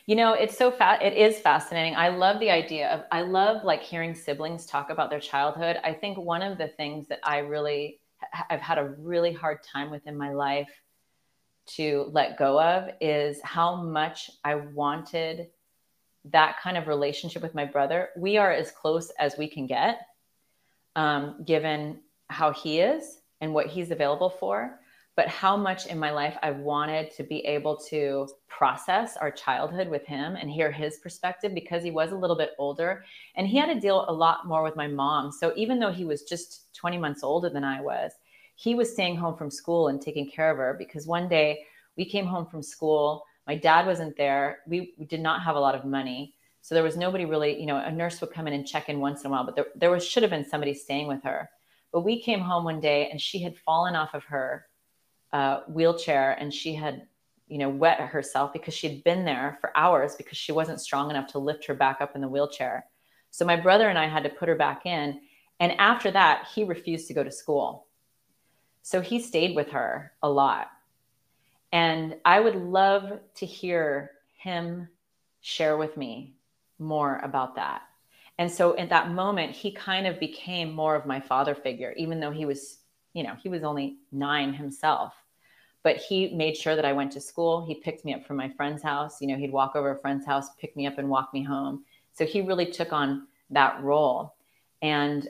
you 0.07 0.15
know 0.15 0.33
it's 0.33 0.57
so 0.57 0.71
fat 0.71 1.01
it 1.03 1.13
is 1.13 1.37
fascinating 1.39 1.95
i 1.95 2.07
love 2.07 2.39
the 2.39 2.49
idea 2.49 2.89
of 2.89 3.03
i 3.11 3.21
love 3.21 3.63
like 3.63 3.83
hearing 3.83 4.15
siblings 4.15 4.65
talk 4.65 4.89
about 4.89 5.11
their 5.11 5.19
childhood 5.19 5.77
i 5.83 5.93
think 5.93 6.17
one 6.17 6.41
of 6.41 6.57
the 6.57 6.69
things 6.69 7.07
that 7.07 7.19
i 7.23 7.37
really 7.37 7.99
I've 8.49 8.61
had 8.61 8.77
a 8.77 8.95
really 8.99 9.33
hard 9.33 9.59
time 9.63 9.89
with 9.89 10.05
in 10.07 10.17
my 10.17 10.33
life 10.33 10.69
to 11.75 12.09
let 12.11 12.37
go 12.37 12.61
of 12.61 12.89
is 13.01 13.39
how 13.43 13.75
much 13.75 14.31
I 14.43 14.55
wanted 14.55 15.49
that 16.25 16.59
kind 16.61 16.77
of 16.77 16.87
relationship 16.87 17.41
with 17.41 17.55
my 17.55 17.65
brother. 17.65 18.09
We 18.17 18.37
are 18.37 18.51
as 18.51 18.71
close 18.71 19.11
as 19.19 19.37
we 19.37 19.47
can 19.47 19.67
get, 19.67 19.99
um, 20.95 21.43
given 21.45 22.01
how 22.29 22.51
he 22.51 22.79
is 22.79 23.19
and 23.41 23.53
what 23.53 23.67
he's 23.67 23.91
available 23.91 24.29
for. 24.29 24.79
But 25.17 25.27
how 25.27 25.57
much 25.57 25.87
in 25.87 25.99
my 25.99 26.11
life 26.11 26.37
I 26.41 26.51
wanted 26.51 27.11
to 27.15 27.23
be 27.23 27.39
able 27.39 27.75
to 27.89 28.29
process 28.47 29.17
our 29.17 29.31
childhood 29.31 29.89
with 29.89 30.05
him 30.05 30.37
and 30.37 30.49
hear 30.49 30.71
his 30.71 30.99
perspective 30.99 31.53
because 31.53 31.83
he 31.83 31.91
was 31.91 32.11
a 32.13 32.15
little 32.15 32.37
bit 32.37 32.51
older 32.57 33.03
and 33.35 33.47
he 33.47 33.57
had 33.57 33.73
to 33.73 33.79
deal 33.79 34.05
a 34.07 34.13
lot 34.13 34.47
more 34.47 34.63
with 34.63 34.75
my 34.75 34.87
mom. 34.87 35.31
So 35.31 35.51
even 35.57 35.79
though 35.79 35.91
he 35.91 36.05
was 36.05 36.21
just 36.21 36.73
20 36.77 36.97
months 36.97 37.23
older 37.23 37.49
than 37.49 37.63
I 37.63 37.81
was. 37.81 38.13
He 38.55 38.75
was 38.75 38.91
staying 38.91 39.17
home 39.17 39.35
from 39.35 39.51
school 39.51 39.87
and 39.87 40.01
taking 40.01 40.29
care 40.29 40.49
of 40.49 40.57
her 40.57 40.75
because 40.77 41.05
one 41.05 41.27
day 41.27 41.65
we 41.95 42.05
came 42.05 42.25
home 42.25 42.45
from 42.45 42.63
school. 42.63 43.23
My 43.45 43.55
dad 43.55 43.85
wasn't 43.85 44.17
there. 44.17 44.59
We, 44.67 44.93
we 44.97 45.05
did 45.05 45.21
not 45.21 45.43
have 45.43 45.55
a 45.55 45.59
lot 45.59 45.75
of 45.75 45.85
money. 45.85 46.35
So 46.61 46.75
there 46.75 46.83
was 46.83 46.97
nobody 46.97 47.25
really, 47.25 47.59
you 47.59 47.65
know, 47.65 47.77
a 47.77 47.91
nurse 47.91 48.19
would 48.21 48.31
come 48.31 48.47
in 48.47 48.53
and 48.53 48.67
check 48.67 48.89
in 48.89 48.99
once 48.99 49.21
in 49.21 49.27
a 49.27 49.29
while, 49.29 49.45
but 49.45 49.55
there, 49.55 49.67
there 49.75 49.91
was, 49.91 50.05
should 50.05 50.23
have 50.23 50.29
been 50.29 50.47
somebody 50.47 50.73
staying 50.73 51.07
with 51.07 51.23
her. 51.23 51.49
But 51.93 52.01
we 52.01 52.21
came 52.21 52.41
home 52.41 52.63
one 52.63 52.79
day 52.79 53.09
and 53.09 53.21
she 53.21 53.41
had 53.41 53.57
fallen 53.57 53.95
off 53.95 54.13
of 54.13 54.25
her 54.25 54.65
uh, 55.33 55.61
wheelchair 55.67 56.37
and 56.39 56.53
she 56.53 56.73
had, 56.73 57.07
you 57.47 57.57
know, 57.57 57.69
wet 57.69 57.99
herself 57.99 58.53
because 58.53 58.73
she'd 58.73 59.03
been 59.03 59.25
there 59.25 59.57
for 59.61 59.75
hours 59.75 60.15
because 60.15 60.37
she 60.37 60.51
wasn't 60.51 60.81
strong 60.81 61.09
enough 61.09 61.27
to 61.31 61.39
lift 61.39 61.65
her 61.65 61.73
back 61.73 62.01
up 62.01 62.15
in 62.15 62.21
the 62.21 62.27
wheelchair. 62.27 62.85
So 63.31 63.45
my 63.45 63.55
brother 63.55 63.89
and 63.89 63.97
I 63.97 64.07
had 64.07 64.23
to 64.23 64.29
put 64.29 64.49
her 64.49 64.55
back 64.55 64.85
in. 64.85 65.21
And 65.59 65.73
after 65.79 66.11
that, 66.11 66.47
he 66.53 66.63
refused 66.63 67.07
to 67.07 67.13
go 67.13 67.23
to 67.23 67.31
school. 67.31 67.87
So 68.83 69.01
he 69.01 69.19
stayed 69.19 69.55
with 69.55 69.69
her 69.69 70.13
a 70.23 70.29
lot. 70.29 70.69
And 71.71 72.15
I 72.23 72.39
would 72.39 72.55
love 72.55 73.19
to 73.35 73.45
hear 73.45 74.11
him 74.37 74.87
share 75.41 75.77
with 75.77 75.97
me 75.97 76.35
more 76.79 77.19
about 77.23 77.55
that. 77.55 77.81
And 78.37 78.51
so 78.51 78.77
at 78.77 78.89
that 78.89 79.11
moment, 79.11 79.51
he 79.51 79.71
kind 79.71 80.07
of 80.07 80.19
became 80.19 80.71
more 80.71 80.95
of 80.95 81.05
my 81.05 81.19
father 81.19 81.55
figure, 81.55 81.93
even 81.97 82.19
though 82.19 82.31
he 82.31 82.45
was, 82.45 82.79
you 83.17 83.23
know, 83.23 83.35
he 83.41 83.49
was 83.49 83.63
only 83.63 83.97
nine 84.11 84.53
himself. 84.53 85.13
But 85.81 85.97
he 85.97 86.29
made 86.35 86.55
sure 86.55 86.75
that 86.75 86.85
I 86.85 86.93
went 86.93 87.11
to 87.13 87.21
school. 87.21 87.65
He 87.65 87.73
picked 87.73 88.05
me 88.05 88.13
up 88.13 88.25
from 88.27 88.37
my 88.37 88.49
friend's 88.49 88.83
house. 88.83 89.21
You 89.21 89.27
know, 89.27 89.37
he'd 89.37 89.51
walk 89.51 89.75
over 89.75 89.91
a 89.91 89.97
friend's 89.97 90.23
house, 90.23 90.49
pick 90.61 90.75
me 90.75 90.85
up, 90.85 90.99
and 90.99 91.09
walk 91.09 91.33
me 91.33 91.41
home. 91.41 91.83
So 92.13 92.25
he 92.25 92.41
really 92.41 92.67
took 92.67 92.93
on 92.93 93.27
that 93.49 93.81
role. 93.81 94.35
And 94.83 95.27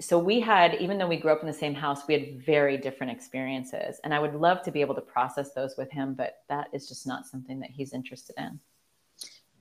so 0.00 0.18
we 0.18 0.40
had 0.40 0.74
even 0.74 0.98
though 0.98 1.06
we 1.06 1.16
grew 1.16 1.30
up 1.30 1.40
in 1.40 1.46
the 1.46 1.54
same 1.54 1.74
house 1.74 2.02
we 2.06 2.12
had 2.12 2.44
very 2.44 2.76
different 2.76 3.10
experiences 3.10 3.98
and 4.04 4.12
i 4.12 4.18
would 4.18 4.34
love 4.34 4.62
to 4.62 4.70
be 4.70 4.82
able 4.82 4.94
to 4.94 5.00
process 5.00 5.54
those 5.54 5.74
with 5.78 5.90
him 5.90 6.12
but 6.12 6.42
that 6.50 6.68
is 6.74 6.86
just 6.86 7.06
not 7.06 7.26
something 7.26 7.58
that 7.60 7.70
he's 7.70 7.94
interested 7.94 8.36
in 8.36 8.60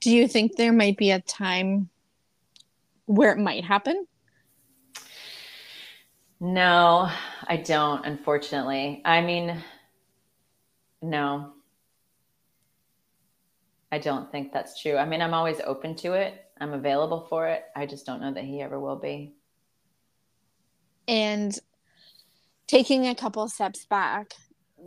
do 0.01 0.11
you 0.13 0.27
think 0.27 0.57
there 0.57 0.73
might 0.73 0.97
be 0.97 1.11
a 1.11 1.21
time 1.21 1.89
where 3.05 3.31
it 3.31 3.37
might 3.37 3.63
happen 3.63 4.05
no 6.39 7.09
i 7.47 7.57
don't 7.57 8.05
unfortunately. 8.05 9.01
I 9.05 9.21
mean 9.21 9.63
no. 11.01 11.51
I 13.91 13.99
don't 13.99 14.31
think 14.31 14.51
that's 14.51 14.81
true. 14.81 14.97
I 14.97 15.05
mean 15.05 15.21
i'm 15.21 15.33
always 15.33 15.61
open 15.61 15.95
to 15.97 16.13
it. 16.13 16.45
I'm 16.59 16.73
available 16.73 17.25
for 17.29 17.47
it. 17.47 17.63
I 17.75 17.85
just 17.85 18.05
don't 18.05 18.21
know 18.21 18.33
that 18.33 18.43
he 18.43 18.61
ever 18.61 18.79
will 18.79 18.95
be. 18.95 19.33
And 21.07 21.57
taking 22.67 23.07
a 23.07 23.15
couple 23.15 23.47
steps 23.47 23.85
back, 23.85 24.33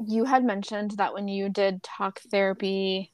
you 0.04 0.24
had 0.24 0.44
mentioned 0.44 0.92
that 0.92 1.14
when 1.14 1.28
you 1.28 1.48
did 1.48 1.82
talk 1.82 2.20
therapy, 2.30 3.12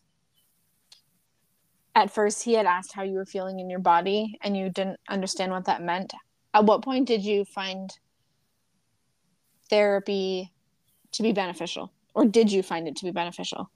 at 1.94 2.10
first 2.12 2.44
he 2.44 2.54
had 2.54 2.66
asked 2.66 2.92
how 2.92 3.02
you 3.02 3.14
were 3.14 3.26
feeling 3.26 3.60
in 3.60 3.68
your 3.70 3.78
body 3.80 4.38
and 4.42 4.56
you 4.56 4.70
didn't 4.70 5.00
understand 5.08 5.52
what 5.52 5.66
that 5.66 5.82
meant. 5.82 6.12
at 6.54 6.64
what 6.64 6.82
point 6.82 7.06
did 7.06 7.24
you 7.24 7.44
find 7.44 7.90
therapy 9.68 10.52
to 11.12 11.22
be 11.22 11.32
beneficial? 11.32 11.92
Or 12.14 12.24
did 12.24 12.50
you 12.50 12.62
find 12.62 12.86
it 12.86 12.96
to 12.96 13.04
be 13.04 13.10
beneficial? 13.10 13.70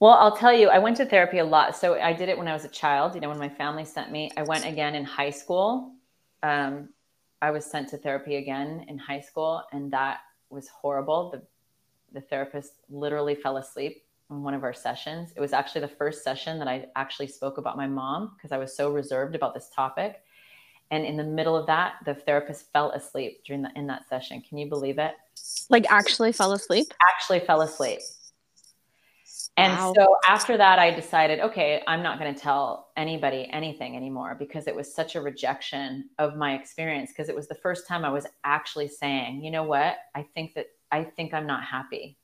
Well 0.00 0.12
i'll 0.12 0.36
tell 0.36 0.52
you 0.52 0.68
i 0.68 0.78
went 0.78 0.96
to 0.98 1.06
therapy 1.06 1.38
a 1.38 1.44
lot. 1.44 1.76
So 1.76 1.98
i 2.00 2.12
did 2.12 2.28
it 2.28 2.36
when 2.36 2.48
i 2.48 2.52
was 2.52 2.64
a 2.64 2.68
child. 2.68 3.14
You 3.14 3.20
know 3.20 3.28
when 3.28 3.38
my 3.38 3.48
family 3.48 3.84
sent 3.84 4.10
me 4.10 4.30
i 4.36 4.42
went 4.42 4.64
again 4.66 4.94
in 4.94 5.04
high 5.04 5.30
school. 5.30 5.92
Um, 6.42 6.90
i 7.40 7.50
was 7.50 7.64
sent 7.64 7.88
to 7.90 7.96
therapy 7.96 8.36
again 8.36 8.84
in 8.88 8.98
high 8.98 9.20
school 9.20 9.62
and 9.72 9.90
that 9.92 10.20
was 10.50 10.68
horrible. 10.68 11.30
The, 11.30 11.42
the 12.12 12.20
therapist 12.20 12.72
literally 12.88 13.34
fell 13.34 13.56
asleep 13.56 14.02
in 14.30 14.42
one 14.42 14.54
of 14.54 14.64
our 14.64 14.74
sessions. 14.74 15.32
It 15.36 15.40
was 15.40 15.52
actually 15.52 15.82
the 15.82 15.88
first 15.88 16.22
session 16.22 16.58
that 16.58 16.68
i 16.68 16.86
actually 16.96 17.28
spoke 17.28 17.58
about 17.58 17.76
my 17.76 17.86
mom 17.86 18.32
because 18.36 18.52
i 18.52 18.58
was 18.58 18.76
so 18.76 18.90
reserved 18.90 19.34
about 19.34 19.54
this 19.54 19.70
topic 19.74 20.22
and 20.90 21.04
in 21.04 21.16
the 21.16 21.24
middle 21.24 21.56
of 21.56 21.66
that 21.66 21.94
the 22.04 22.14
therapist 22.14 22.72
fell 22.72 22.90
asleep 22.92 23.42
during 23.44 23.62
the 23.62 23.70
in 23.74 23.86
that 23.88 24.08
session. 24.08 24.42
Can 24.46 24.58
you 24.58 24.68
believe 24.68 24.98
it? 24.98 25.14
Like 25.68 25.86
actually 25.90 26.32
fell 26.32 26.52
asleep? 26.52 26.92
Actually 27.14 27.40
fell 27.40 27.62
asleep. 27.62 28.00
And 29.58 29.72
wow. 29.72 29.94
so 29.96 30.16
after 30.26 30.56
that 30.58 30.78
i 30.78 30.90
decided 30.90 31.40
okay 31.40 31.82
i'm 31.86 32.02
not 32.02 32.18
going 32.18 32.34
to 32.34 32.38
tell 32.38 32.90
anybody 32.96 33.48
anything 33.52 33.96
anymore 33.96 34.36
because 34.38 34.66
it 34.66 34.76
was 34.76 34.94
such 34.94 35.14
a 35.14 35.20
rejection 35.20 36.10
of 36.18 36.36
my 36.36 36.54
experience 36.54 37.10
because 37.10 37.30
it 37.30 37.34
was 37.34 37.48
the 37.48 37.54
first 37.54 37.86
time 37.86 38.04
i 38.04 38.10
was 38.10 38.26
actually 38.44 38.88
saying 38.88 39.42
you 39.42 39.50
know 39.50 39.64
what? 39.64 39.96
I 40.14 40.26
think 40.34 40.54
that 40.54 40.66
i 40.92 41.04
think 41.04 41.32
i'm 41.32 41.46
not 41.46 41.64
happy. 41.64 42.18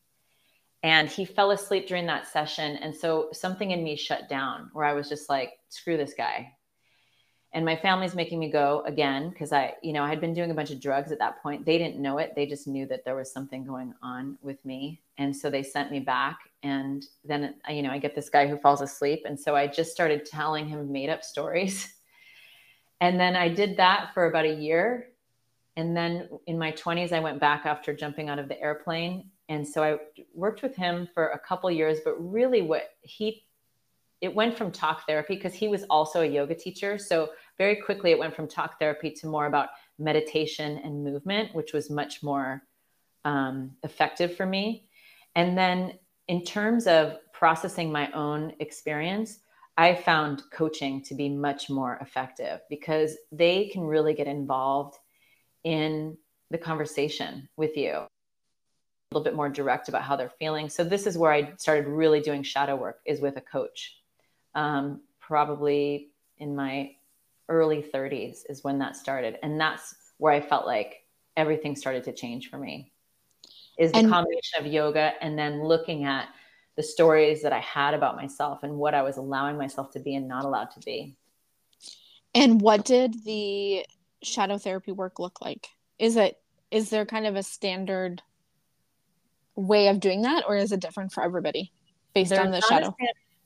And 0.85 1.09
he 1.09 1.25
fell 1.25 1.53
asleep 1.53 1.87
during 1.87 2.07
that 2.07 2.27
session. 2.27 2.77
And 2.79 2.92
so 2.94 3.29
something 3.33 3.70
in 3.70 3.85
me 3.85 3.96
shut 3.96 4.29
down 4.29 4.68
where 4.72 4.85
i 4.85 4.92
was 4.92 5.09
just 5.09 5.31
like 5.31 5.53
screw 5.70 5.96
this 5.96 6.14
guy 6.14 6.53
and 7.55 7.67
my 7.67 7.77
family's 7.77 8.15
making 8.15 8.38
me 8.38 8.51
go 8.51 8.83
again 8.87 9.29
because 9.29 9.53
i 9.53 9.75
you 9.83 9.93
know 9.93 10.03
i 10.03 10.09
had 10.09 10.21
been 10.21 10.33
doing 10.33 10.51
a 10.51 10.55
bunch 10.55 10.71
of 10.71 10.81
drugs 10.81 11.12
at 11.12 11.19
that 11.19 11.43
point. 11.43 11.67
They 11.67 11.79
didn't 11.79 12.01
know 12.01 12.19
it. 12.19 12.33
They 12.35 12.47
just 12.47 12.67
knew 12.67 12.87
that 12.87 13.05
there 13.05 13.17
was 13.17 13.33
something 13.33 13.65
going 13.65 13.95
on 14.03 14.38
with 14.43 14.65
me. 14.65 15.03
And 15.19 15.37
so 15.37 15.51
they 15.51 15.62
sent 15.62 15.91
me 15.91 16.01
back. 16.01 16.38
And 16.62 17.05
then 17.25 17.55
you 17.69 17.83
know 17.83 17.91
i 17.91 17.99
get 17.99 18.15
this 18.15 18.31
guy 18.31 18.47
who 18.47 18.57
falls 18.57 18.81
asleep. 18.81 19.23
And 19.27 19.38
so 19.38 19.55
i 19.55 19.67
just 19.67 19.93
started 19.93 20.25
telling 20.25 20.67
him 20.67 20.91
made 20.91 21.11
up 21.11 21.23
stories. 21.35 21.95
And 23.01 23.19
then 23.19 23.37
i 23.37 23.49
did 23.49 23.77
that 23.77 24.11
for 24.15 24.27
about 24.27 24.47
a 24.47 24.55
year. 24.55 25.09
And 25.77 25.97
then 25.97 26.29
in 26.47 26.59
my 26.59 26.73
20s 26.73 27.12
i 27.12 27.21
went 27.21 27.41
back 27.41 27.67
after 27.67 27.95
jumping 27.95 28.29
out 28.29 28.38
of 28.38 28.49
the 28.49 28.61
airplane. 28.61 29.31
And 29.49 29.67
so 29.67 29.83
i 29.83 29.99
worked 30.35 30.62
with 30.62 30.75
him 30.75 31.09
for 31.12 31.29
a 31.29 31.38
couple 31.38 31.71
years. 31.71 31.99
But 32.05 32.15
really 32.19 32.62
what 32.62 32.91
he 33.03 33.45
it 34.23 34.33
went 34.33 34.57
from 34.57 34.71
talk 34.71 35.05
therapy 35.07 35.35
because 35.35 35.53
he 35.53 35.67
was 35.67 35.83
also 35.91 36.23
a 36.23 36.27
yoga 36.27 36.55
teacher. 36.55 36.97
So 36.97 37.31
very 37.62 37.77
quickly 37.77 38.11
it 38.11 38.18
went 38.18 38.35
from 38.35 38.48
talk 38.48 38.77
therapy 38.81 39.09
to 39.09 39.29
more 39.29 39.46
about 39.46 39.68
meditation 39.96 40.81
and 40.83 41.05
movement, 41.05 41.55
which 41.55 41.72
was 41.72 41.90
much 41.90 42.20
more 42.20 42.61
um, 43.25 43.70
effective 43.85 44.37
for 44.37 44.44
me. 44.44 44.88
And 45.37 45.57
then 45.57 45.92
in 46.27 46.42
terms 46.42 46.88
of 46.88 47.18
processing 47.33 47.92
my 47.92 48.11
own 48.11 48.53
experience, 48.59 49.38
I 49.79 49.94
found 49.94 50.42
coaching 50.53 51.03
to 51.03 51.14
be 51.14 51.29
much 51.29 51.70
more 51.70 51.98
effective 52.01 52.59
because 52.68 53.16
they 53.31 53.68
can 53.68 53.83
really 53.85 54.12
get 54.12 54.27
involved 54.27 54.96
in 55.62 56.18
the 56.51 56.59
conversation 56.59 57.48
with 57.57 57.77
you 57.77 57.92
a 57.92 58.09
little 59.12 59.22
bit 59.22 59.37
more 59.37 59.48
direct 59.48 59.88
about 59.88 60.03
how 60.03 60.16
they're 60.16 60.38
feeling. 60.40 60.68
So 60.68 60.83
this 60.83 61.07
is 61.07 61.16
where 61.16 61.33
I 61.33 61.53
started 61.59 61.87
really 61.87 62.20
doing 62.20 62.42
shadow 62.42 62.75
work 62.75 62.98
is 63.07 63.20
with 63.20 63.37
a 63.37 63.40
coach. 63.40 63.98
Um, 64.57 65.03
probably 65.20 66.09
in 66.38 66.57
my 66.57 66.96
early 67.53 67.85
30s 67.95 68.38
is 68.49 68.65
when 68.65 68.81
that 68.81 68.97
started. 68.97 69.38
And 69.43 69.61
that's 69.61 69.95
where 70.23 70.33
i 70.33 70.41
felt 70.41 70.67
like 70.67 71.05
everything 71.37 71.75
started 71.75 72.05
to 72.05 72.12
change 72.12 72.49
for 72.49 72.57
me 72.57 72.93
is 73.77 73.91
the 73.91 73.99
and, 73.99 74.09
combination 74.09 74.61
of 74.61 74.73
yoga 74.73 75.15
and 75.21 75.37
then 75.37 75.65
looking 75.65 76.05
at 76.05 76.29
the 76.77 76.83
stories 76.83 77.43
that 77.43 77.53
i 77.53 77.59
had 77.59 77.93
about 77.93 78.15
myself 78.15 78.62
and 78.62 78.73
what 78.77 78.95
i 78.95 79.03
was 79.03 79.17
allowing 79.17 79.59
myself 79.59 79.91
to 79.91 79.99
be 79.99 80.15
and 80.15 80.29
not 80.29 80.45
allowed 80.45 80.71
to 80.71 80.81
be. 80.81 81.17
And 82.35 82.61
what 82.61 82.85
did 82.85 83.25
the 83.25 83.85
shadow 84.23 84.59
therapy 84.59 84.93
work 84.93 85.19
look 85.19 85.41
like? 85.41 85.69
Is 85.99 86.17
it 86.17 86.38
is 86.71 86.88
there 86.88 87.05
kind 87.05 87.27
of 87.27 87.35
a 87.35 87.43
standard 87.43 88.23
way 89.57 89.88
of 89.88 89.99
doing 89.99 90.23
that 90.23 90.45
or 90.47 90.57
is 90.57 90.71
it 90.71 90.81
different 90.81 91.12
for 91.12 91.25
everybody 91.25 91.73
based 92.15 92.31
There's 92.31 92.47
on 92.47 92.53
the 92.53 92.61
shadow? 92.62 92.95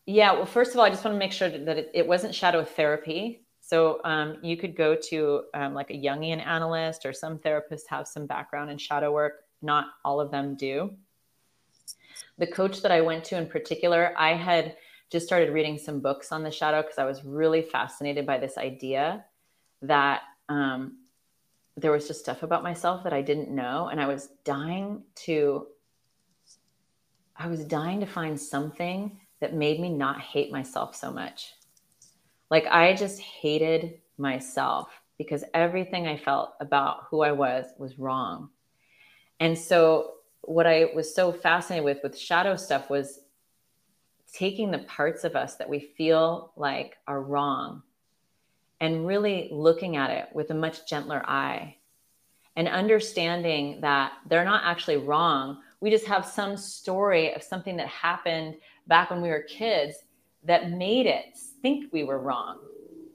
yeah 0.05 0.33
well 0.33 0.47
first 0.47 0.73
of 0.73 0.79
all 0.79 0.85
i 0.85 0.91
just 0.91 1.05
want 1.05 1.15
to 1.15 1.19
make 1.19 1.33
sure 1.33 1.49
that 1.49 1.79
it, 1.79 1.91
it 1.95 2.07
wasn't 2.07 2.33
shadow 2.33 2.63
therapy 2.63 3.46
so 3.67 4.01
um, 4.05 4.37
you 4.43 4.57
could 4.57 4.77
go 4.77 4.95
to 4.95 5.43
um, 5.53 5.75
like 5.75 5.91
a 5.91 5.95
Jungian 5.95 6.45
analyst, 6.47 7.05
or 7.05 7.13
some 7.13 7.37
therapists 7.39 7.83
have 7.89 8.07
some 8.07 8.25
background 8.25 8.71
in 8.71 8.79
shadow 8.79 9.13
work. 9.13 9.43
Not 9.61 9.87
all 10.05 10.21
of 10.21 10.31
them 10.31 10.55
do. 10.55 10.95
The 12.39 12.47
coach 12.47 12.81
that 12.83 12.93
I 12.93 13.01
went 13.01 13.25
to 13.25 13.37
in 13.37 13.49
particular, 13.49 14.15
I 14.17 14.35
had 14.35 14.77
just 15.11 15.27
started 15.27 15.53
reading 15.53 15.79
some 15.79 15.99
books 15.99 16.31
on 16.31 16.45
the 16.45 16.51
shadow 16.51 16.81
because 16.81 16.99
I 16.99 17.05
was 17.07 17.25
really 17.25 17.61
fascinated 17.61 18.25
by 18.25 18.39
this 18.39 18.57
idea 18.57 19.25
that 19.83 20.23
um, 20.49 20.99
there 21.77 21.91
was 21.91 22.07
just 22.07 22.21
stuff 22.21 22.45
about 22.45 22.63
myself 22.63 23.03
that 23.03 23.13
I 23.13 23.21
didn't 23.21 23.51
know, 23.51 23.89
and 23.89 24.01
I 24.01 24.07
was 24.07 24.29
dying 24.45 25.03
to. 25.25 25.67
I 27.37 27.49
was 27.49 27.65
dying 27.65 27.99
to 27.99 28.07
find 28.07 28.41
something 28.41 29.19
that 29.41 29.55
made 29.55 29.81
me 29.81 29.91
not 29.91 30.21
hate 30.21 30.53
myself 30.53 30.95
so 30.95 31.11
much. 31.11 31.56
Like 32.51 32.67
I 32.67 32.95
just 32.95 33.21
hated 33.21 34.01
myself 34.19 34.89
because 35.19 35.45
everything 35.55 36.07
I 36.07 36.17
felt 36.17 36.55
about 36.61 37.05
who 37.11 37.23
I 37.23 37.33
was 37.33 37.67
was 37.79 37.99
wrong. 37.99 38.51
And 39.41 39.59
so 39.59 40.13
what 40.43 40.67
I 40.67 40.91
was 40.95 41.15
so 41.15 41.33
fascinated 41.33 41.85
with 41.85 41.99
with 42.03 42.19
shadow 42.19 42.57
stuff 42.57 42.89
was 42.89 43.21
taking 44.33 44.71
the 44.71 44.79
parts 44.79 45.25
of 45.25 45.35
us 45.35 45.57
that 45.57 45.69
we 45.69 45.81
feel 45.97 46.53
like 46.57 46.97
are 47.07 47.23
wrong 47.23 47.83
and 48.81 49.07
really 49.07 49.49
looking 49.51 49.97
at 49.97 50.11
it 50.11 50.29
with 50.35 50.51
a 50.51 50.55
much 50.55 50.87
gentler 50.87 51.23
eye 51.27 51.77
and 52.57 52.69
understanding 52.69 53.81
that 53.81 54.13
they're 54.29 54.45
not 54.45 54.65
actually 54.65 54.97
wrong. 54.97 55.59
We 55.81 55.91
just 55.91 56.07
have 56.07 56.25
some 56.25 56.57
story 56.57 57.35
of 57.35 57.43
something 57.43 57.77
that 57.77 57.89
happened 57.89 58.57
back 58.87 59.11
when 59.11 59.23
we 59.23 59.29
were 59.29 59.43
kids 59.43 59.97
that 60.45 60.71
made 60.71 61.07
it 61.07 61.37
think 61.67 61.93
we 61.93 62.05
were 62.05 62.21
wrong, 62.21 62.59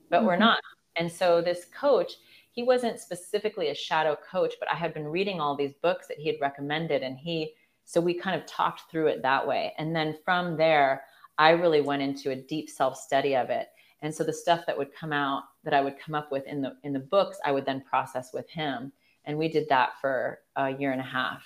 but 0.09 0.17
mm-hmm. 0.17 0.27
we're 0.27 0.37
not. 0.37 0.59
And 0.97 1.09
so 1.09 1.41
this 1.41 1.65
coach, 1.73 2.13
he 2.51 2.63
wasn't 2.63 2.99
specifically 2.99 3.69
a 3.69 3.75
shadow 3.75 4.17
coach, 4.29 4.55
but 4.59 4.69
I 4.69 4.75
had 4.75 4.93
been 4.93 5.07
reading 5.07 5.39
all 5.39 5.55
these 5.55 5.73
books 5.81 6.07
that 6.07 6.17
he 6.17 6.27
had 6.27 6.35
recommended 6.41 7.01
and 7.01 7.17
he 7.17 7.53
so 7.83 7.99
we 7.99 8.13
kind 8.13 8.39
of 8.39 8.45
talked 8.45 8.89
through 8.89 9.07
it 9.07 9.21
that 9.23 9.45
way. 9.45 9.73
And 9.77 9.93
then 9.93 10.15
from 10.23 10.55
there, 10.55 11.03
I 11.37 11.49
really 11.49 11.81
went 11.81 12.03
into 12.03 12.29
a 12.29 12.35
deep 12.35 12.69
self-study 12.69 13.35
of 13.35 13.49
it. 13.49 13.69
And 14.01 14.13
so 14.13 14.23
the 14.23 14.31
stuff 14.31 14.65
that 14.67 14.77
would 14.77 14.93
come 14.93 15.11
out 15.11 15.43
that 15.63 15.73
I 15.73 15.81
would 15.81 15.99
come 15.99 16.15
up 16.15 16.31
with 16.31 16.45
in 16.45 16.61
the 16.61 16.77
in 16.83 16.93
the 16.93 16.99
books, 16.99 17.37
I 17.43 17.51
would 17.51 17.65
then 17.65 17.81
process 17.81 18.33
with 18.33 18.49
him. 18.49 18.91
And 19.25 19.37
we 19.37 19.47
did 19.47 19.67
that 19.69 19.91
for 19.99 20.39
a 20.55 20.69
year 20.69 20.91
and 20.91 21.01
a 21.01 21.11
half. 21.19 21.43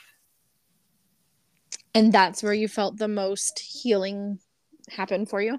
And 1.93 2.11
that's 2.11 2.43
where 2.43 2.53
you 2.53 2.67
felt 2.67 2.97
the 2.97 3.07
most 3.07 3.59
healing 3.59 4.39
happen 4.89 5.25
for 5.25 5.41
you? 5.41 5.57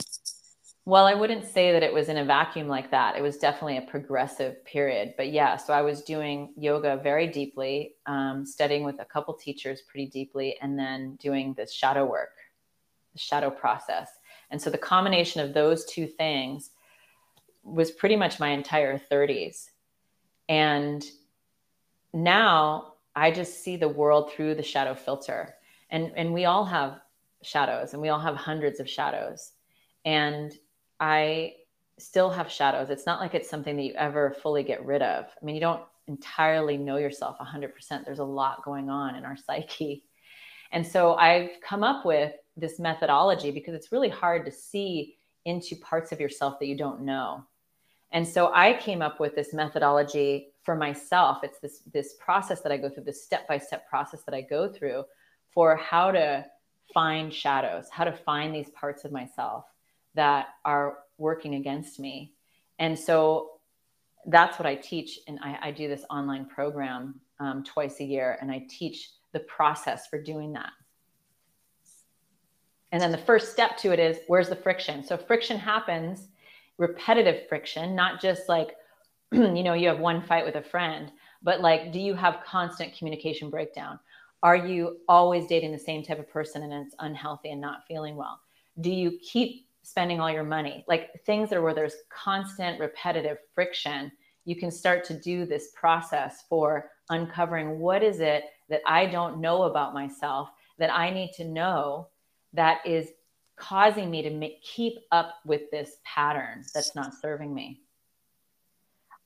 Well, 0.88 1.05
I 1.05 1.14
wouldn't 1.14 1.44
say 1.44 1.72
that 1.72 1.83
it 1.83 1.92
was 1.92 2.09
in 2.09 2.16
a 2.16 2.25
vacuum 2.25 2.68
like 2.68 2.92
that. 2.92 3.16
It 3.16 3.22
was 3.22 3.38
definitely 3.38 3.79
a 3.79 3.83
progressive 3.83 4.64
period. 4.64 5.14
But 5.16 5.33
yeah, 5.33 5.57
so 5.57 5.72
I 5.72 5.83
was 5.83 6.03
doing 6.03 6.55
yoga 6.57 7.01
very 7.03 7.27
deeply, 7.27 7.96
um, 8.07 8.46
studying 8.46 8.85
with 8.85 9.01
a 9.01 9.05
couple 9.05 9.35
teachers 9.35 9.83
pretty 9.83 10.07
deeply, 10.07 10.57
and 10.62 10.79
then 10.79 11.16
doing 11.16 11.55
this 11.55 11.72
shadow 11.72 12.07
work, 12.07 12.37
the 13.12 13.18
shadow 13.18 13.51
process. 13.51 14.09
And 14.53 14.62
so 14.62 14.70
the 14.70 14.79
combination 14.79 15.40
of 15.40 15.53
those 15.53 15.85
two 15.87 16.07
things 16.07 16.70
was 17.64 17.90
pretty 17.90 18.14
much 18.14 18.38
my 18.38 18.51
entire 18.51 18.96
30s. 18.96 19.70
And 20.49 21.05
now 22.14 22.94
I 23.16 23.33
just 23.33 23.64
see 23.64 23.77
the 23.77 23.88
world 23.88 24.31
through 24.31 24.54
the 24.54 24.63
shadow 24.63 24.94
filter. 24.94 25.56
And, 25.90 26.13
and 26.17 26.33
we 26.33 26.44
all 26.44 26.65
have 26.65 27.00
shadows 27.42 27.92
and 27.92 28.00
we 28.00 28.08
all 28.08 28.21
have 28.21 28.37
hundreds 28.37 28.79
of 28.79 28.88
shadows. 28.88 29.50
And 30.04 30.56
I 31.01 31.55
still 31.99 32.31
have 32.31 32.51
shadows. 32.51 32.90
It's 32.90 33.07
not 33.07 33.21
like 33.21 33.35
it's 33.35 33.49
something 33.49 33.77
that 33.77 33.83
you 33.83 33.94
ever 33.94 34.37
fully 34.42 34.63
get 34.63 34.85
rid 34.85 35.03
of. 35.03 35.25
I 35.25 35.44
mean, 35.44 35.55
you 35.55 35.61
don't 35.61 35.83
entirely 36.09 36.77
know 36.77 36.97
yourself 36.97 37.37
100%. 37.38 38.05
There's 38.05 38.19
a 38.19 38.25
lot 38.25 38.65
going 38.65 38.90
on 38.90 39.15
in 39.15 39.25
our 39.25 39.37
psyche. 39.37 40.05
And 40.73 40.87
so 40.87 41.15
I've 41.15 41.51
come 41.63 41.83
up 41.83 42.05
with 42.05 42.33
this 42.57 42.79
methodology 42.79 43.51
because 43.51 43.75
it's 43.75 43.92
really 43.92 44.09
hard 44.09 44.44
to 44.47 44.53
see 44.53 45.17
into 45.44 45.77
parts 45.77 46.13
of 46.13 46.21
yourself 46.21 46.59
that 46.59 46.67
you 46.67 46.77
don't 46.77 47.03
know. 47.03 47.44
And 48.13 48.27
so 48.27 48.53
I 48.55 48.75
came 48.75 49.03
up 49.03 49.21
with 49.21 49.35
this 49.35 49.53
methodology 49.53 50.49
for 50.63 50.75
myself. 50.75 51.38
It's 51.42 51.59
this 51.61 51.83
this 51.92 52.15
process 52.19 52.61
that 52.63 52.73
I 52.73 52.77
go 52.77 52.88
through, 52.88 53.05
this 53.05 53.25
step-by-step 53.25 53.88
process 53.88 54.23
that 54.25 54.35
I 54.35 54.42
go 54.42 54.69
through 54.69 55.05
for 55.53 55.77
how 55.77 56.11
to 56.13 56.44
find 56.92 57.33
shadows, 57.33 57.88
how 57.90 58.05
to 58.05 58.13
find 58.13 58.55
these 58.55 58.71
parts 58.71 59.05
of 59.05 59.13
myself 59.13 59.65
that 60.17 60.48
are 60.64 60.98
working 61.19 61.54
against 61.54 62.00
me. 62.00 62.35
And 62.79 62.98
so 62.98 63.52
that's 64.27 64.58
what 64.58 64.67
I 64.67 64.75
teach. 64.75 65.21
And 65.29 65.38
I, 65.42 65.58
I 65.62 65.71
do 65.71 65.88
this 65.88 66.04
online 66.10 66.46
program 66.46 67.21
um, 67.38 67.62
twice 67.64 68.00
a 68.00 68.04
year, 68.04 68.38
and 68.40 68.50
I 68.50 68.67
teach 68.69 69.10
the 69.33 69.40
process 69.40 70.06
for 70.08 70.21
doing 70.21 70.52
that. 70.54 70.73
And 72.92 73.02
then 73.02 73.12
the 73.12 73.19
first 73.19 73.52
step 73.52 73.77
to 73.79 73.92
it 73.92 73.98
is 73.98 74.19
where's 74.27 74.48
the 74.48 74.56
friction? 74.56 75.04
So 75.04 75.17
friction 75.17 75.58
happens, 75.58 76.29
repetitive 76.79 77.48
friction, 77.48 77.94
not 77.94 78.21
just 78.21 78.48
like, 78.48 78.77
you 79.33 79.62
know, 79.62 79.75
you 79.75 79.88
have 79.88 79.98
one 79.98 80.23
fight 80.23 80.46
with 80.46 80.54
a 80.54 80.62
friend, 80.62 81.12
but 81.42 81.60
like, 81.60 81.92
do 81.92 82.00
you 82.00 82.14
have 82.14 82.40
constant 82.46 82.96
communication 82.96 83.50
breakdown? 83.50 83.98
Are 84.42 84.56
you 84.56 84.98
always 85.08 85.46
dating 85.46 85.73
the 85.73 85.79
same 85.79 86.02
type 86.02 86.19
of 86.19 86.29
person 86.31 86.62
and 86.62 86.73
it's 86.73 86.94
unhealthy 86.98 87.50
and 87.50 87.60
not 87.60 87.87
feeling 87.88 88.17
well? 88.17 88.40
Do 88.81 88.90
you 88.90 89.19
keep 89.19 89.65
spending 89.87 90.18
all 90.18 90.30
your 90.30 90.42
money? 90.42 90.84
Like 90.88 91.10
things 91.24 91.48
that 91.48 91.56
are 91.58 91.62
where 91.62 91.72
there's 91.72 91.94
constant 92.10 92.80
repetitive 92.80 93.38
friction, 93.54 94.10
you 94.44 94.56
can 94.56 94.72
start 94.72 95.04
to 95.04 95.14
do 95.20 95.46
this 95.46 95.68
process 95.76 96.42
for 96.48 96.90
uncovering 97.08 97.78
what 97.78 98.02
is 98.02 98.18
it 98.18 98.42
that 98.68 98.80
I 98.84 99.06
don't 99.06 99.40
know 99.40 99.62
about 99.62 99.94
myself 99.94 100.48
that 100.78 100.92
I 100.92 101.10
need 101.10 101.32
to 101.37 101.44
know 101.44 102.08
that 102.52 102.84
is 102.84 103.10
causing 103.54 104.10
me 104.10 104.22
to 104.22 104.30
make, 104.30 104.60
keep 104.64 104.98
up 105.12 105.37
with 105.46 105.70
this 105.70 105.98
pattern 106.04 106.64
that's 106.74 106.96
not 106.96 107.14
serving 107.14 107.54
me. 107.54 107.80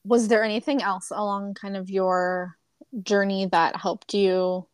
Was 0.05 0.27
there 0.27 0.43
anything 0.43 0.83
else 0.83 1.09
along 1.09 1.55
kind 1.55 1.75
of 1.75 1.89
your 1.89 2.55
journey 3.01 3.47
that 3.47 3.75
helped 3.77 4.13
you 4.13 4.67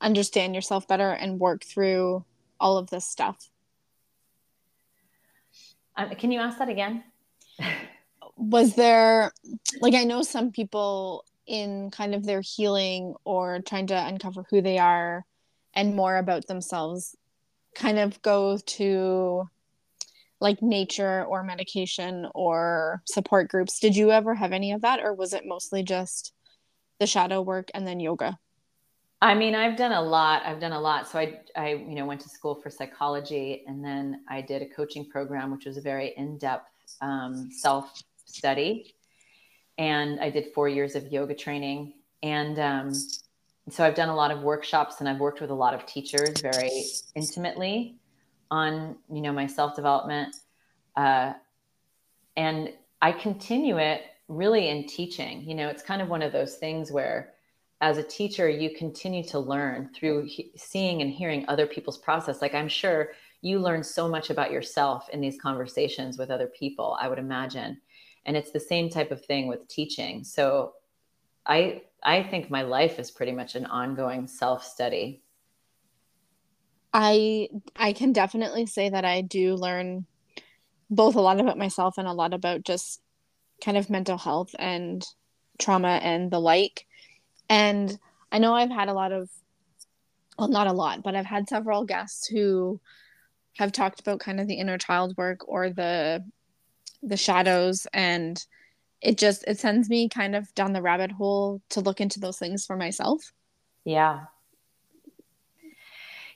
understand 0.00 0.56
yourself 0.56 0.88
better 0.88 1.10
and 1.10 1.38
work 1.38 1.64
through 1.64 2.24
all 2.58 2.78
of 2.78 2.90
this 2.90 3.06
stuff? 3.06 3.48
Um, 5.96 6.10
can 6.10 6.32
you 6.32 6.40
ask 6.40 6.58
that 6.58 6.68
again? 6.68 7.04
Was 8.36 8.74
there, 8.74 9.32
like, 9.80 9.94
I 9.94 10.04
know 10.04 10.22
some 10.22 10.50
people 10.50 11.24
in 11.46 11.90
kind 11.90 12.14
of 12.14 12.24
their 12.24 12.40
healing 12.40 13.14
or 13.24 13.60
trying 13.60 13.86
to 13.88 14.06
uncover 14.06 14.44
who 14.50 14.62
they 14.62 14.78
are 14.78 15.24
and 15.74 15.94
more 15.94 16.16
about 16.16 16.46
themselves 16.46 17.16
kind 17.74 17.98
of 17.98 18.20
go 18.22 18.56
to 18.56 19.48
like 20.40 20.62
nature 20.62 21.24
or 21.24 21.42
medication 21.42 22.26
or 22.34 23.02
support 23.06 23.48
groups. 23.48 23.78
Did 23.80 23.96
you 23.96 24.10
ever 24.10 24.34
have 24.34 24.52
any 24.52 24.72
of 24.72 24.82
that 24.82 25.00
or 25.00 25.14
was 25.14 25.32
it 25.32 25.44
mostly 25.46 25.82
just 25.82 26.32
the 27.00 27.06
shadow 27.06 27.40
work 27.40 27.70
and 27.74 27.86
then 27.86 28.00
yoga? 28.00 28.38
I 29.20 29.34
mean, 29.34 29.54
I've 29.54 29.76
done 29.76 29.92
a 29.92 30.02
lot. 30.02 30.42
I've 30.44 30.60
done 30.60 30.72
a 30.72 30.80
lot. 30.80 31.08
So 31.08 31.18
I, 31.18 31.40
I, 31.56 31.68
you 31.70 31.94
know, 31.94 32.04
went 32.04 32.20
to 32.22 32.28
school 32.28 32.54
for 32.54 32.70
psychology, 32.70 33.64
and 33.66 33.84
then 33.84 34.20
I 34.28 34.40
did 34.40 34.62
a 34.62 34.66
coaching 34.66 35.08
program, 35.08 35.50
which 35.50 35.64
was 35.64 35.76
a 35.76 35.80
very 35.80 36.12
in-depth 36.16 36.70
um, 37.00 37.50
self 37.50 38.02
study, 38.26 38.94
and 39.78 40.20
I 40.20 40.30
did 40.30 40.52
four 40.54 40.68
years 40.68 40.94
of 40.94 41.10
yoga 41.10 41.34
training, 41.34 41.94
and 42.22 42.58
um, 42.58 42.92
so 43.70 43.84
I've 43.84 43.94
done 43.94 44.10
a 44.10 44.14
lot 44.14 44.30
of 44.30 44.42
workshops, 44.42 44.96
and 45.00 45.08
I've 45.08 45.20
worked 45.20 45.40
with 45.40 45.50
a 45.50 45.54
lot 45.54 45.74
of 45.74 45.86
teachers 45.86 46.40
very 46.40 46.84
intimately 47.14 47.96
on, 48.50 48.96
you 49.10 49.22
know, 49.22 49.32
my 49.32 49.46
self 49.46 49.74
development, 49.74 50.36
uh, 50.96 51.32
and 52.36 52.72
I 53.00 53.12
continue 53.12 53.78
it 53.78 54.02
really 54.28 54.68
in 54.68 54.86
teaching. 54.86 55.48
You 55.48 55.54
know, 55.54 55.68
it's 55.68 55.82
kind 55.82 56.02
of 56.02 56.08
one 56.08 56.22
of 56.22 56.32
those 56.32 56.56
things 56.56 56.92
where 56.92 57.33
as 57.84 57.98
a 57.98 58.02
teacher, 58.02 58.48
you 58.48 58.70
continue 58.74 59.22
to 59.24 59.38
learn 59.38 59.90
through 59.94 60.24
he- 60.24 60.50
seeing 60.56 61.02
and 61.02 61.10
hearing 61.10 61.44
other 61.48 61.66
people's 61.66 61.98
process. 61.98 62.40
Like 62.40 62.54
I'm 62.54 62.66
sure 62.66 63.10
you 63.42 63.58
learn 63.58 63.84
so 63.84 64.08
much 64.08 64.30
about 64.30 64.50
yourself 64.50 65.10
in 65.10 65.20
these 65.20 65.38
conversations 65.38 66.16
with 66.16 66.30
other 66.30 66.46
people, 66.46 66.96
I 66.98 67.08
would 67.08 67.18
imagine. 67.18 67.78
And 68.24 68.38
it's 68.38 68.52
the 68.52 68.58
same 68.58 68.88
type 68.88 69.10
of 69.10 69.22
thing 69.26 69.48
with 69.48 69.68
teaching. 69.68 70.24
So 70.24 70.72
I 71.44 71.82
I 72.02 72.22
think 72.22 72.48
my 72.48 72.62
life 72.62 72.98
is 72.98 73.10
pretty 73.10 73.32
much 73.32 73.54
an 73.54 73.66
ongoing 73.66 74.28
self-study. 74.28 75.22
I 76.94 77.50
I 77.76 77.92
can 77.92 78.14
definitely 78.14 78.64
say 78.64 78.88
that 78.88 79.04
I 79.04 79.20
do 79.20 79.56
learn 79.56 80.06
both 80.88 81.16
a 81.16 81.20
lot 81.20 81.38
about 81.38 81.58
myself 81.58 81.98
and 81.98 82.08
a 82.08 82.14
lot 82.14 82.32
about 82.32 82.64
just 82.64 83.02
kind 83.62 83.76
of 83.76 83.90
mental 83.90 84.16
health 84.16 84.54
and 84.58 85.04
trauma 85.58 86.00
and 86.02 86.30
the 86.30 86.40
like 86.40 86.86
and 87.48 87.98
I 88.32 88.38
know 88.38 88.54
I've 88.54 88.70
had 88.70 88.88
a 88.88 88.94
lot 88.94 89.12
of, 89.12 89.30
well, 90.38 90.48
not 90.48 90.66
a 90.66 90.72
lot, 90.72 91.02
but 91.02 91.14
I've 91.14 91.26
had 91.26 91.48
several 91.48 91.84
guests 91.84 92.26
who 92.26 92.80
have 93.56 93.72
talked 93.72 94.00
about 94.00 94.20
kind 94.20 94.40
of 94.40 94.48
the 94.48 94.54
inner 94.54 94.78
child 94.78 95.14
work 95.16 95.48
or 95.48 95.70
the 95.70 96.24
the 97.02 97.16
shadows. 97.16 97.86
And 97.92 98.42
it 99.00 99.18
just 99.18 99.44
it 99.46 99.58
sends 99.58 99.88
me 99.88 100.08
kind 100.08 100.34
of 100.34 100.52
down 100.54 100.72
the 100.72 100.82
rabbit 100.82 101.12
hole 101.12 101.60
to 101.70 101.80
look 101.80 102.00
into 102.00 102.18
those 102.18 102.38
things 102.38 102.66
for 102.66 102.76
myself. 102.76 103.32
Yeah 103.84 104.24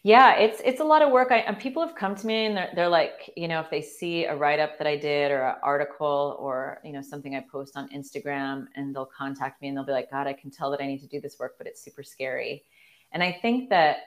yeah 0.03 0.35
it's 0.37 0.61
it's 0.65 0.81
a 0.81 0.85
lot 0.85 1.03
of 1.03 1.11
work. 1.11 1.33
I, 1.33 1.39
and 1.39 1.59
people 1.59 1.85
have 1.85 1.97
come 1.97 2.15
to 2.15 2.27
me 2.27 2.47
and 2.47 2.57
they're, 2.57 2.71
they're 2.75 2.89
like 2.89 3.33
you 3.37 3.49
know 3.49 3.61
if 3.61 3.71
they 3.71 3.83
see 3.83 4.25
a 4.25 4.37
write-up 4.37 4.79
that 4.79 4.87
i 4.87 4.97
did 4.97 5.31
or 5.31 5.43
an 5.43 5.57
article 5.63 6.37
or 6.39 6.81
you 6.85 6.93
know 6.93 7.03
something 7.03 7.35
i 7.35 7.45
post 7.51 7.77
on 7.77 7.89
instagram 7.91 8.67
and 8.77 8.95
they'll 8.95 9.07
contact 9.07 9.61
me 9.61 9.69
and 9.69 9.77
they'll 9.77 9.85
be 9.85 9.93
like 9.93 10.11
god 10.11 10.27
i 10.27 10.33
can 10.33 10.51
tell 10.51 10.71
that 10.71 10.81
i 10.81 10.87
need 10.87 11.01
to 11.01 11.09
do 11.09 11.21
this 11.21 11.39
work 11.39 11.57
but 11.59 11.67
it's 11.67 11.83
super 11.83 12.03
scary. 12.03 12.65
And 13.13 13.23
i 13.23 13.33
think 13.33 13.71
that 13.71 13.99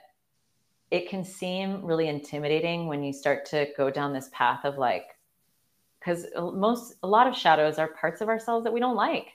it 0.90 1.08
can 1.08 1.24
seem 1.24 1.84
really 1.84 2.08
intimidating 2.08 2.86
when 2.86 3.02
you 3.02 3.12
start 3.12 3.46
to 3.46 3.66
go 3.76 3.90
down 3.90 4.12
this 4.12 4.28
path 4.32 4.64
of 4.64 4.76
like 4.78 5.06
because 5.98 6.26
most 6.36 6.94
a 7.02 7.08
lot 7.08 7.26
of 7.26 7.36
shadows 7.36 7.78
are 7.78 7.88
parts 7.88 8.20
of 8.20 8.28
ourselves 8.28 8.64
that 8.64 8.72
we 8.72 8.80
don't 8.80 8.96
like. 8.96 9.28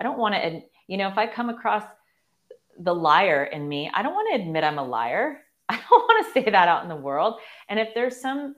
I 0.00 0.02
don't 0.02 0.18
want 0.18 0.34
to 0.34 0.62
you 0.88 0.96
know 0.96 1.08
if 1.08 1.18
i 1.18 1.26
come 1.26 1.50
across 1.50 1.84
the 2.80 2.94
liar 2.94 3.44
in 3.44 3.68
me 3.68 3.90
i 3.94 4.02
don't 4.02 4.14
want 4.14 4.34
to 4.34 4.40
admit 4.40 4.64
i'm 4.64 4.78
a 4.78 4.84
liar 4.84 5.40
I 5.70 5.76
don't 5.76 5.90
want 5.90 6.26
to 6.26 6.32
say 6.32 6.50
that 6.50 6.68
out 6.68 6.82
in 6.82 6.88
the 6.88 6.96
world. 6.96 7.40
And 7.68 7.78
if 7.78 7.94
there's 7.94 8.20
some, 8.20 8.54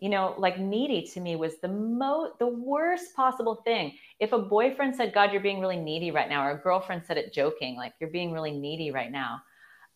you 0.00 0.08
know, 0.08 0.34
like 0.38 0.58
needy 0.58 1.02
to 1.12 1.20
me 1.20 1.36
was 1.36 1.58
the 1.60 1.68
most, 1.68 2.38
the 2.38 2.46
worst 2.46 3.14
possible 3.14 3.62
thing. 3.64 3.94
If 4.20 4.32
a 4.32 4.38
boyfriend 4.38 4.96
said, 4.96 5.12
God, 5.12 5.32
you're 5.32 5.42
being 5.42 5.60
really 5.60 5.76
needy 5.76 6.10
right 6.10 6.28
now, 6.28 6.46
or 6.46 6.52
a 6.52 6.62
girlfriend 6.62 7.04
said 7.04 7.18
it 7.18 7.32
joking, 7.32 7.76
like 7.76 7.92
you're 8.00 8.10
being 8.10 8.32
really 8.32 8.52
needy 8.52 8.90
right 8.90 9.12
now, 9.12 9.42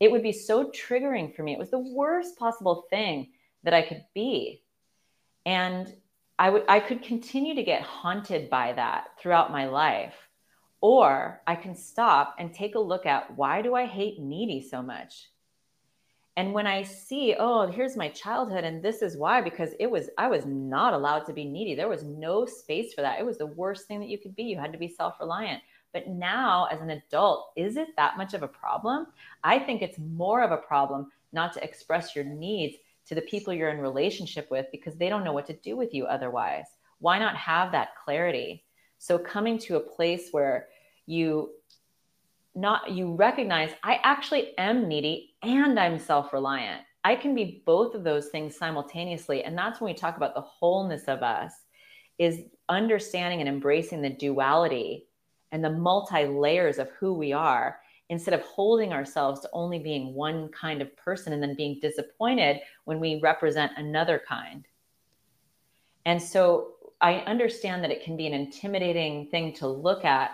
it 0.01 0.11
would 0.11 0.23
be 0.23 0.33
so 0.33 0.71
triggering 0.71 1.35
for 1.35 1.43
me. 1.43 1.53
It 1.53 1.59
was 1.59 1.71
the 1.71 1.79
worst 1.79 2.39
possible 2.39 2.87
thing 2.91 3.31
that 3.65 3.75
I 3.75 3.83
could 3.83 4.05
be. 4.15 4.63
And 5.45 5.93
I 6.39 6.51
would, 6.51 6.65
I 6.69 6.81
could 6.81 7.03
continue 7.03 7.55
to 7.55 7.63
get 7.63 7.83
haunted 7.83 8.49
by 8.49 8.73
that 8.75 9.09
throughout 9.19 9.51
my 9.51 9.67
life. 9.67 10.15
Or 10.81 11.43
I 11.47 11.57
can 11.57 11.75
stop 11.75 12.37
and 12.39 12.55
take 12.55 12.77
a 12.77 12.81
look 12.81 13.07
at 13.07 13.37
why 13.37 13.63
do 13.63 13.75
I 13.75 13.87
hate 13.87 14.21
needy 14.21 14.63
so 14.63 14.81
much? 14.81 15.29
And 16.39 16.55
when 16.55 16.69
i 16.69 16.83
see 16.85 17.35
oh 17.41 17.67
here's 17.67 17.97
my 17.97 18.09
childhood 18.11 18.63
and 18.63 18.81
this 18.81 19.03
is 19.03 19.17
why 19.17 19.41
because 19.41 19.71
it 19.81 19.91
was 19.91 20.09
i 20.19 20.29
was 20.29 20.47
not 20.47 20.95
allowed 20.95 21.27
to 21.27 21.33
be 21.33 21.45
needy. 21.45 21.75
There 21.75 21.89
was 21.89 22.05
no 22.05 22.47
space 22.47 22.95
for 22.95 23.03
that. 23.03 23.19
It 23.19 23.27
was 23.27 23.39
the 23.39 23.47
worst 23.47 23.87
thing 23.87 23.99
that 24.01 24.09
you 24.09 24.19
could 24.19 24.37
be. 24.37 24.45
You 24.45 24.57
had 24.57 24.73
to 24.73 24.79
be 24.79 24.89
self-reliant. 24.89 25.63
But 25.93 26.07
now 26.07 26.69
as 26.71 26.81
an 26.81 26.91
adult 26.91 27.51
is 27.57 27.77
it 27.77 27.89
that 27.97 28.17
much 28.17 28.35
of 28.35 28.45
a 28.45 28.49
problem? 28.49 29.09
I 29.43 29.59
think 29.59 29.83
it's 29.83 29.99
more 29.99 30.43
of 30.43 30.53
a 30.53 30.57
problem 30.59 31.11
not 31.33 31.53
to 31.55 31.65
express 31.65 32.15
your 32.15 32.25
needs 32.25 32.77
to 33.07 33.17
the 33.17 33.23
people 33.23 33.53
you're 33.53 33.71
in 33.71 33.81
relationship 33.81 34.49
with 34.49 34.67
because 34.71 34.95
they 34.97 35.09
don't 35.09 35.25
know 35.25 35.33
what 35.33 35.47
to 35.47 35.55
do 35.55 35.77
with 35.77 35.93
you 35.93 36.07
otherwise. 36.07 36.67
Why 37.01 37.19
not 37.19 37.37
have 37.37 37.73
that 37.73 37.97
clarity? 38.05 38.65
So 38.99 39.19
coming 39.19 39.59
to 39.61 39.77
a 39.77 39.81
place 39.81 40.29
where 40.31 40.69
you 41.07 41.51
not 42.59 42.91
you 42.91 43.15
recognize 43.15 43.71
I 43.83 44.01
actually 44.03 44.57
am 44.59 44.89
needy 44.89 45.35
and 45.43 45.79
I'm 45.79 45.99
self-reliant. 45.99 46.83
I 47.05 47.15
can 47.15 47.35
be 47.35 47.63
both 47.65 47.95
of 47.95 48.05
those 48.05 48.29
things 48.29 48.57
simultaneously 48.57 49.45
and 49.45 49.57
that's 49.57 49.81
when 49.81 49.93
we 49.93 49.99
talk 49.99 50.17
about 50.17 50.35
the 50.35 50.41
wholeness 50.41 51.05
of 51.05 51.23
us 51.23 51.53
is 52.19 52.43
understanding 52.69 53.41
and 53.41 53.49
embracing 53.49 54.03
the 54.03 54.11
duality 54.11 55.07
and 55.53 55.65
the 55.65 55.71
multi 55.71 56.27
layers 56.27 56.79
of 56.79 56.91
who 56.99 57.15
we 57.15 57.33
are 57.33 57.79
instead 58.11 58.35
of 58.35 58.41
holding 58.43 58.93
ourselves 58.93 59.41
to 59.41 59.51
only 59.53 59.79
being 59.79 60.15
one 60.15 60.49
kind 60.49 60.83
of 60.83 60.97
person 60.97 61.33
and 61.33 61.43
then 61.43 61.55
being 61.55 61.79
disappointed 61.81 62.59
when 62.85 62.99
we 62.99 63.21
represent 63.23 63.71
another 63.77 64.21
kind. 64.27 64.67
And 66.07 66.21
so 66.21 66.73
I 67.01 67.17
understand 67.21 67.85
that 67.85 67.91
it 67.91 68.03
can 68.03 68.17
be 68.17 68.27
an 68.27 68.33
intimidating 68.33 69.29
thing 69.29 69.53
to 69.55 69.69
look 69.69 70.05
at 70.05 70.33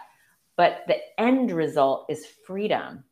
but 0.56 0.84
the 0.86 0.98
end 1.18 1.50
result 1.50 2.06
is 2.08 2.26
freedom 2.46 3.04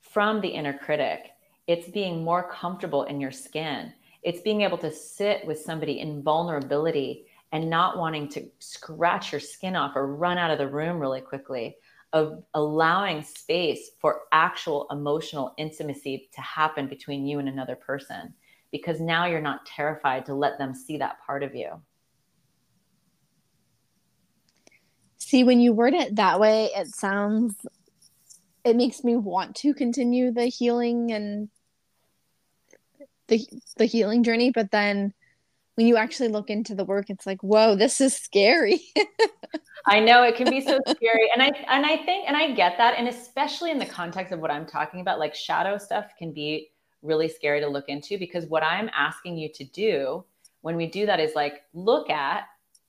from 0.00 0.40
the 0.40 0.48
inner 0.48 0.76
critic. 0.76 1.30
It's 1.66 1.88
being 1.88 2.24
more 2.24 2.50
comfortable 2.50 3.04
in 3.04 3.20
your 3.20 3.30
skin. 3.30 3.92
It's 4.22 4.40
being 4.40 4.62
able 4.62 4.78
to 4.78 4.92
sit 4.92 5.46
with 5.46 5.60
somebody 5.60 6.00
in 6.00 6.22
vulnerability 6.22 7.26
and 7.52 7.70
not 7.70 7.96
wanting 7.96 8.28
to 8.30 8.48
scratch 8.58 9.32
your 9.32 9.40
skin 9.40 9.76
off 9.76 9.96
or 9.96 10.14
run 10.14 10.38
out 10.38 10.50
of 10.50 10.58
the 10.58 10.68
room 10.68 10.98
really 10.98 11.20
quickly, 11.20 11.76
of 12.12 12.42
allowing 12.54 13.22
space 13.22 13.90
for 14.00 14.22
actual 14.32 14.86
emotional 14.90 15.54
intimacy 15.58 16.28
to 16.34 16.40
happen 16.40 16.88
between 16.88 17.26
you 17.26 17.38
and 17.38 17.48
another 17.48 17.76
person. 17.76 18.34
Because 18.72 19.00
now 19.00 19.26
you're 19.26 19.40
not 19.40 19.66
terrified 19.66 20.26
to 20.26 20.34
let 20.34 20.58
them 20.58 20.74
see 20.74 20.96
that 20.98 21.20
part 21.24 21.42
of 21.42 21.54
you. 21.54 21.80
See, 25.20 25.44
when 25.44 25.60
you 25.60 25.72
word 25.72 25.94
it 25.94 26.16
that 26.16 26.40
way, 26.40 26.70
it 26.74 26.88
sounds, 26.88 27.54
it 28.64 28.74
makes 28.74 29.04
me 29.04 29.16
want 29.16 29.54
to 29.56 29.74
continue 29.74 30.32
the 30.32 30.46
healing 30.46 31.12
and 31.12 31.48
the 33.28 33.46
the 33.76 33.84
healing 33.84 34.24
journey. 34.24 34.50
But 34.50 34.70
then, 34.70 35.14
when 35.74 35.86
you 35.86 35.96
actually 35.96 36.28
look 36.28 36.50
into 36.50 36.74
the 36.74 36.84
work, 36.84 37.10
it's 37.10 37.26
like, 37.26 37.42
whoa, 37.42 37.76
this 37.76 38.00
is 38.00 38.16
scary. 38.16 38.80
I 39.86 40.00
know 40.00 40.22
it 40.24 40.36
can 40.36 40.50
be 40.50 40.60
so 40.60 40.78
scary, 40.86 41.30
and 41.32 41.42
I 41.42 41.52
and 41.68 41.86
I 41.86 41.96
think 41.98 42.26
and 42.26 42.36
I 42.36 42.52
get 42.52 42.76
that, 42.78 42.94
and 42.98 43.06
especially 43.06 43.70
in 43.70 43.78
the 43.78 43.86
context 43.86 44.32
of 44.32 44.40
what 44.40 44.50
I'm 44.50 44.66
talking 44.66 45.00
about, 45.00 45.18
like 45.18 45.34
shadow 45.34 45.78
stuff 45.78 46.12
can 46.18 46.32
be 46.32 46.70
really 47.02 47.28
scary 47.28 47.60
to 47.60 47.66
look 47.66 47.88
into 47.88 48.18
because 48.18 48.46
what 48.46 48.62
I'm 48.62 48.90
asking 48.94 49.38
you 49.38 49.48
to 49.54 49.64
do 49.64 50.24
when 50.60 50.76
we 50.76 50.86
do 50.86 51.06
that 51.06 51.20
is 51.20 51.34
like 51.34 51.62
look 51.72 52.10
at 52.10 52.44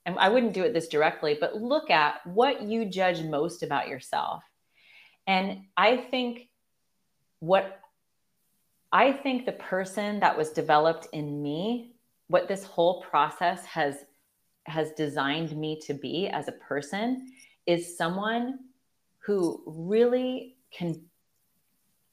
and 0.06 0.18
I 0.18 0.30
wouldn't 0.30 0.54
do 0.54 0.64
it 0.64 0.74
this 0.74 0.88
directly, 0.88 1.38
but 1.40 1.56
look 1.56 1.90
at 1.90 2.26
what 2.26 2.64
you 2.64 2.86
judge 2.86 3.24
most 3.24 3.62
about 3.64 3.88
yourself. 3.88 4.44
And 5.28 5.64
I 5.78 5.98
think 5.98 6.50
what 7.40 7.80
I 8.92 9.12
think 9.12 9.46
the 9.46 9.54
person 9.54 10.20
that 10.20 10.38
was 10.38 10.50
developed 10.50 11.08
in 11.14 11.42
me, 11.42 11.94
what 12.28 12.48
this 12.48 12.64
whole 12.64 13.02
process 13.02 13.66
has 13.66 13.98
has 14.66 14.92
designed 14.92 15.56
me 15.58 15.80
to 15.82 15.94
be 15.94 16.28
as 16.28 16.48
a 16.48 16.54
person 16.54 17.32
is 17.66 17.98
someone 17.98 18.60
who 19.20 19.64
really 19.66 20.56
can 20.72 21.02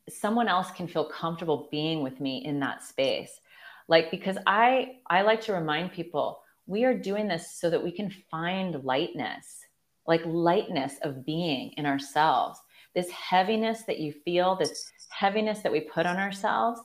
someone 0.09 0.49
else 0.49 0.71
can 0.71 0.89
feel 0.89 1.05
comfortable 1.05 1.69
being 1.71 2.03
with 2.03 2.21
me 2.21 2.45
in 2.45 2.59
that 2.61 2.83
space 2.83 3.41
like 3.87 4.11
because 4.11 4.39
i 4.47 4.97
i 5.09 5.21
like 5.21 5.43
to 5.43 5.53
remind 5.53 5.93
people 5.93 6.41
we 6.69 6.85
are 6.85 6.95
doing 6.95 7.27
this 7.27 7.51
so 7.51 7.69
that 7.71 7.83
we 7.83 7.91
can 7.91 8.11
find 8.31 8.85
lightness 8.85 9.65
like 10.09 10.23
lightness 10.25 10.95
of 11.03 11.25
being 11.27 11.71
in 11.77 11.85
ourselves. 11.85 12.59
This 12.95 13.11
heaviness 13.11 13.83
that 13.83 14.01
you 14.01 14.15
feel 14.25 14.57
this 14.57 14.91
heaviness 15.11 15.61
that 15.61 15.71
we 15.71 15.81
put 15.81 16.07
on 16.07 16.17
ourselves 16.17 16.81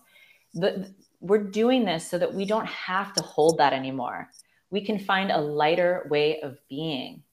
but 0.56 0.76
we're 1.20 1.44
doing 1.44 1.86
this 1.86 2.08
so 2.08 2.20
that 2.20 2.34
we 2.34 2.46
don't 2.46 2.68
have 2.68 3.14
to 3.14 3.24
hold 3.24 3.58
that 3.58 3.74
anymore. 3.74 4.30
We 4.70 4.86
can 4.86 5.00
find 5.00 5.32
a 5.32 5.42
lighter 5.42 6.06
way 6.12 6.42
of 6.42 6.58
being 6.70 7.24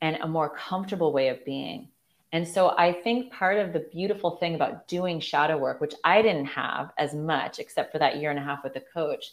and 0.00 0.16
a 0.16 0.28
more 0.28 0.50
comfortable 0.56 1.12
way 1.12 1.28
of 1.28 1.44
being. 1.44 1.88
And 2.32 2.46
so 2.46 2.74
I 2.76 2.92
think 2.92 3.32
part 3.32 3.58
of 3.58 3.72
the 3.72 3.88
beautiful 3.92 4.36
thing 4.36 4.54
about 4.54 4.86
doing 4.86 5.18
shadow 5.18 5.56
work, 5.56 5.80
which 5.80 5.94
I 6.04 6.22
didn't 6.22 6.46
have 6.46 6.92
as 6.98 7.14
much 7.14 7.58
except 7.58 7.90
for 7.90 7.98
that 7.98 8.18
year 8.18 8.30
and 8.30 8.38
a 8.38 8.42
half 8.42 8.62
with 8.62 8.74
the 8.74 8.84
coach, 8.94 9.32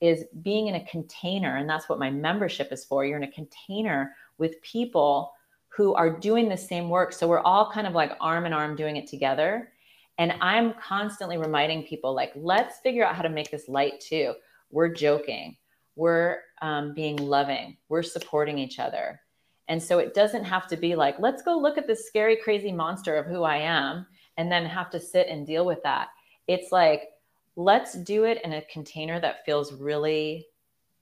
is 0.00 0.24
being 0.42 0.66
in 0.66 0.74
a 0.74 0.84
container. 0.84 1.56
And 1.56 1.68
that's 1.68 1.88
what 1.88 1.98
my 1.98 2.10
membership 2.10 2.72
is 2.72 2.84
for. 2.84 3.04
You're 3.04 3.16
in 3.16 3.24
a 3.24 3.32
container 3.32 4.14
with 4.38 4.60
people 4.62 5.32
who 5.68 5.94
are 5.94 6.10
doing 6.10 6.48
the 6.48 6.56
same 6.56 6.88
work. 6.88 7.12
So 7.12 7.26
we're 7.26 7.40
all 7.40 7.70
kind 7.70 7.86
of 7.86 7.94
like 7.94 8.12
arm 8.20 8.46
in 8.46 8.52
arm 8.52 8.76
doing 8.76 8.96
it 8.96 9.06
together. 9.06 9.72
And 10.18 10.34
I'm 10.40 10.74
constantly 10.74 11.36
reminding 11.36 11.82
people, 11.82 12.14
like, 12.14 12.32
let's 12.34 12.78
figure 12.78 13.04
out 13.04 13.14
how 13.14 13.22
to 13.22 13.28
make 13.28 13.50
this 13.50 13.68
light 13.68 14.00
too. 14.00 14.34
We're 14.70 14.88
joking, 14.88 15.56
we're 15.94 16.38
um, 16.62 16.94
being 16.94 17.16
loving, 17.16 17.76
we're 17.88 18.02
supporting 18.02 18.58
each 18.58 18.78
other 18.78 19.20
and 19.68 19.82
so 19.82 19.98
it 19.98 20.14
doesn't 20.14 20.44
have 20.44 20.66
to 20.68 20.76
be 20.76 20.94
like, 20.94 21.18
let's 21.18 21.42
go 21.42 21.58
look 21.58 21.76
at 21.76 21.86
this 21.86 22.06
scary, 22.06 22.36
crazy 22.36 22.72
monster 22.72 23.16
of 23.16 23.26
who 23.26 23.42
I 23.42 23.58
am 23.58 24.06
and 24.36 24.50
then 24.50 24.64
have 24.64 24.90
to 24.90 25.00
sit 25.00 25.28
and 25.28 25.46
deal 25.46 25.66
with 25.66 25.82
that. 25.82 26.08
It's 26.46 26.70
like, 26.70 27.08
let's 27.56 27.94
do 27.94 28.24
it 28.24 28.40
in 28.44 28.52
a 28.52 28.62
container 28.62 29.18
that 29.20 29.44
feels 29.44 29.72
really 29.72 30.46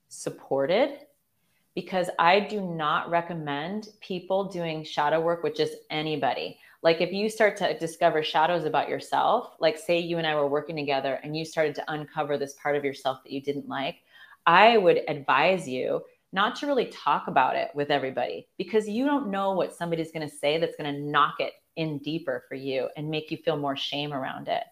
supported 0.07 0.99
because 1.75 2.09
I 2.17 2.39
do 2.39 2.61
not 2.61 3.09
recommend 3.09 3.89
people 3.99 4.45
doing 4.45 4.85
shadow 4.85 5.19
work 5.19 5.43
with 5.43 5.55
just 5.55 5.73
anybody. 5.89 6.57
Like 6.81 7.01
if 7.01 7.11
you 7.11 7.29
start 7.29 7.57
to 7.57 7.77
discover 7.77 8.23
shadows 8.23 8.63
about 8.63 8.87
yourself, 8.87 9.55
like 9.59 9.77
say 9.77 9.99
you 9.99 10.17
and 10.17 10.25
I 10.25 10.35
were 10.35 10.47
working 10.47 10.77
together 10.77 11.19
and 11.23 11.35
you 11.35 11.43
started 11.43 11.75
to 11.75 11.91
uncover 11.91 12.37
this 12.37 12.53
part 12.53 12.77
of 12.77 12.85
yourself 12.85 13.23
that 13.23 13.33
you 13.33 13.41
didn't 13.41 13.67
like, 13.67 13.97
I 14.45 14.77
would 14.77 15.01
advise 15.09 15.67
you 15.67 16.01
not 16.31 16.55
to 16.57 16.67
really 16.67 16.85
talk 16.85 17.27
about 17.27 17.55
it 17.55 17.69
with 17.75 17.91
everybody 17.91 18.47
because 18.57 18.87
you 18.87 19.05
don't 19.05 19.29
know 19.29 19.51
what 19.51 19.73
somebody's 19.73 20.11
going 20.11 20.27
to 20.27 20.35
say 20.35 20.57
that's 20.57 20.75
going 20.75 20.93
to 20.93 21.01
knock 21.01 21.35
it 21.39 21.53
in 21.75 21.97
deeper 21.97 22.45
for 22.47 22.55
you 22.55 22.87
and 22.95 23.09
make 23.09 23.31
you 23.31 23.37
feel 23.37 23.57
more 23.57 23.75
shame 23.75 24.13
around 24.13 24.47
it. 24.47 24.63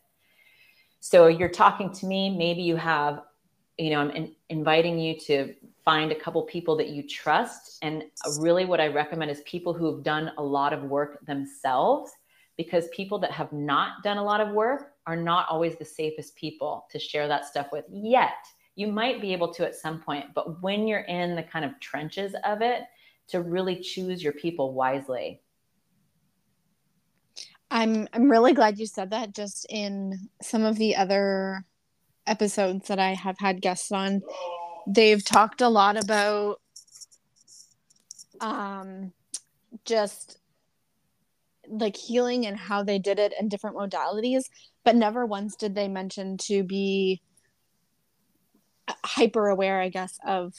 So 1.05 1.27
you're 1.27 1.49
talking 1.49 1.91
to 1.95 2.05
me, 2.05 2.29
maybe 2.29 2.61
you 2.61 2.77
have, 2.77 3.23
you 3.77 3.89
know, 3.89 3.99
I'm 3.99 4.09
in, 4.11 4.33
inviting 4.47 4.97
you 4.97 5.19
to 5.27 5.53
find 5.83 6.13
a 6.13 6.15
couple 6.15 6.41
people 6.43 6.77
that 6.77 6.91
you 6.91 7.05
trust. 7.05 7.77
And 7.81 8.05
really, 8.39 8.63
what 8.63 8.79
I 8.79 8.87
recommend 8.87 9.29
is 9.29 9.41
people 9.41 9.73
who 9.73 9.93
have 9.93 10.01
done 10.01 10.31
a 10.37 10.41
lot 10.41 10.71
of 10.71 10.83
work 10.83 11.25
themselves 11.25 12.13
because 12.55 12.87
people 12.89 13.19
that 13.19 13.31
have 13.31 13.51
not 13.51 14.01
done 14.01 14.17
a 14.17 14.23
lot 14.23 14.39
of 14.39 14.53
work 14.53 14.93
are 15.05 15.17
not 15.17 15.45
always 15.49 15.75
the 15.75 15.83
safest 15.83 16.37
people 16.37 16.85
to 16.89 16.97
share 16.97 17.27
that 17.27 17.45
stuff 17.45 17.67
with 17.73 17.83
yet 17.91 18.45
you 18.75 18.87
might 18.87 19.21
be 19.21 19.33
able 19.33 19.53
to 19.53 19.65
at 19.65 19.75
some 19.75 20.01
point, 20.01 20.25
but 20.33 20.61
when 20.61 20.87
you're 20.87 21.01
in 21.01 21.35
the 21.35 21.43
kind 21.43 21.63
of 21.63 21.79
trenches 21.79 22.33
of 22.43 22.61
it, 22.61 22.83
to 23.27 23.41
really 23.41 23.79
choose 23.79 24.23
your 24.23 24.33
people 24.33 24.73
wisely. 24.73 25.41
I'm 27.73 28.07
I'm 28.13 28.29
really 28.29 28.53
glad 28.53 28.77
you 28.77 28.85
said 28.85 29.09
that 29.09 29.33
just 29.33 29.65
in 29.69 30.29
some 30.41 30.63
of 30.63 30.77
the 30.77 30.95
other 30.95 31.65
episodes 32.27 32.87
that 32.87 32.99
I 32.99 33.13
have 33.13 33.37
had 33.39 33.61
guests 33.61 33.91
on 33.91 34.21
they've 34.87 35.23
talked 35.23 35.61
a 35.61 35.69
lot 35.69 36.01
about 36.01 36.61
um 38.39 39.11
just 39.85 40.37
like 41.67 41.97
healing 41.97 42.45
and 42.45 42.57
how 42.57 42.83
they 42.83 42.99
did 42.99 43.17
it 43.17 43.33
in 43.39 43.49
different 43.49 43.75
modalities 43.75 44.43
but 44.83 44.95
never 44.95 45.25
once 45.25 45.55
did 45.55 45.73
they 45.73 45.87
mention 45.87 46.37
to 46.37 46.63
be 46.63 47.21
hyper 49.03 49.47
aware, 49.47 49.81
I 49.81 49.89
guess, 49.89 50.19
of 50.25 50.53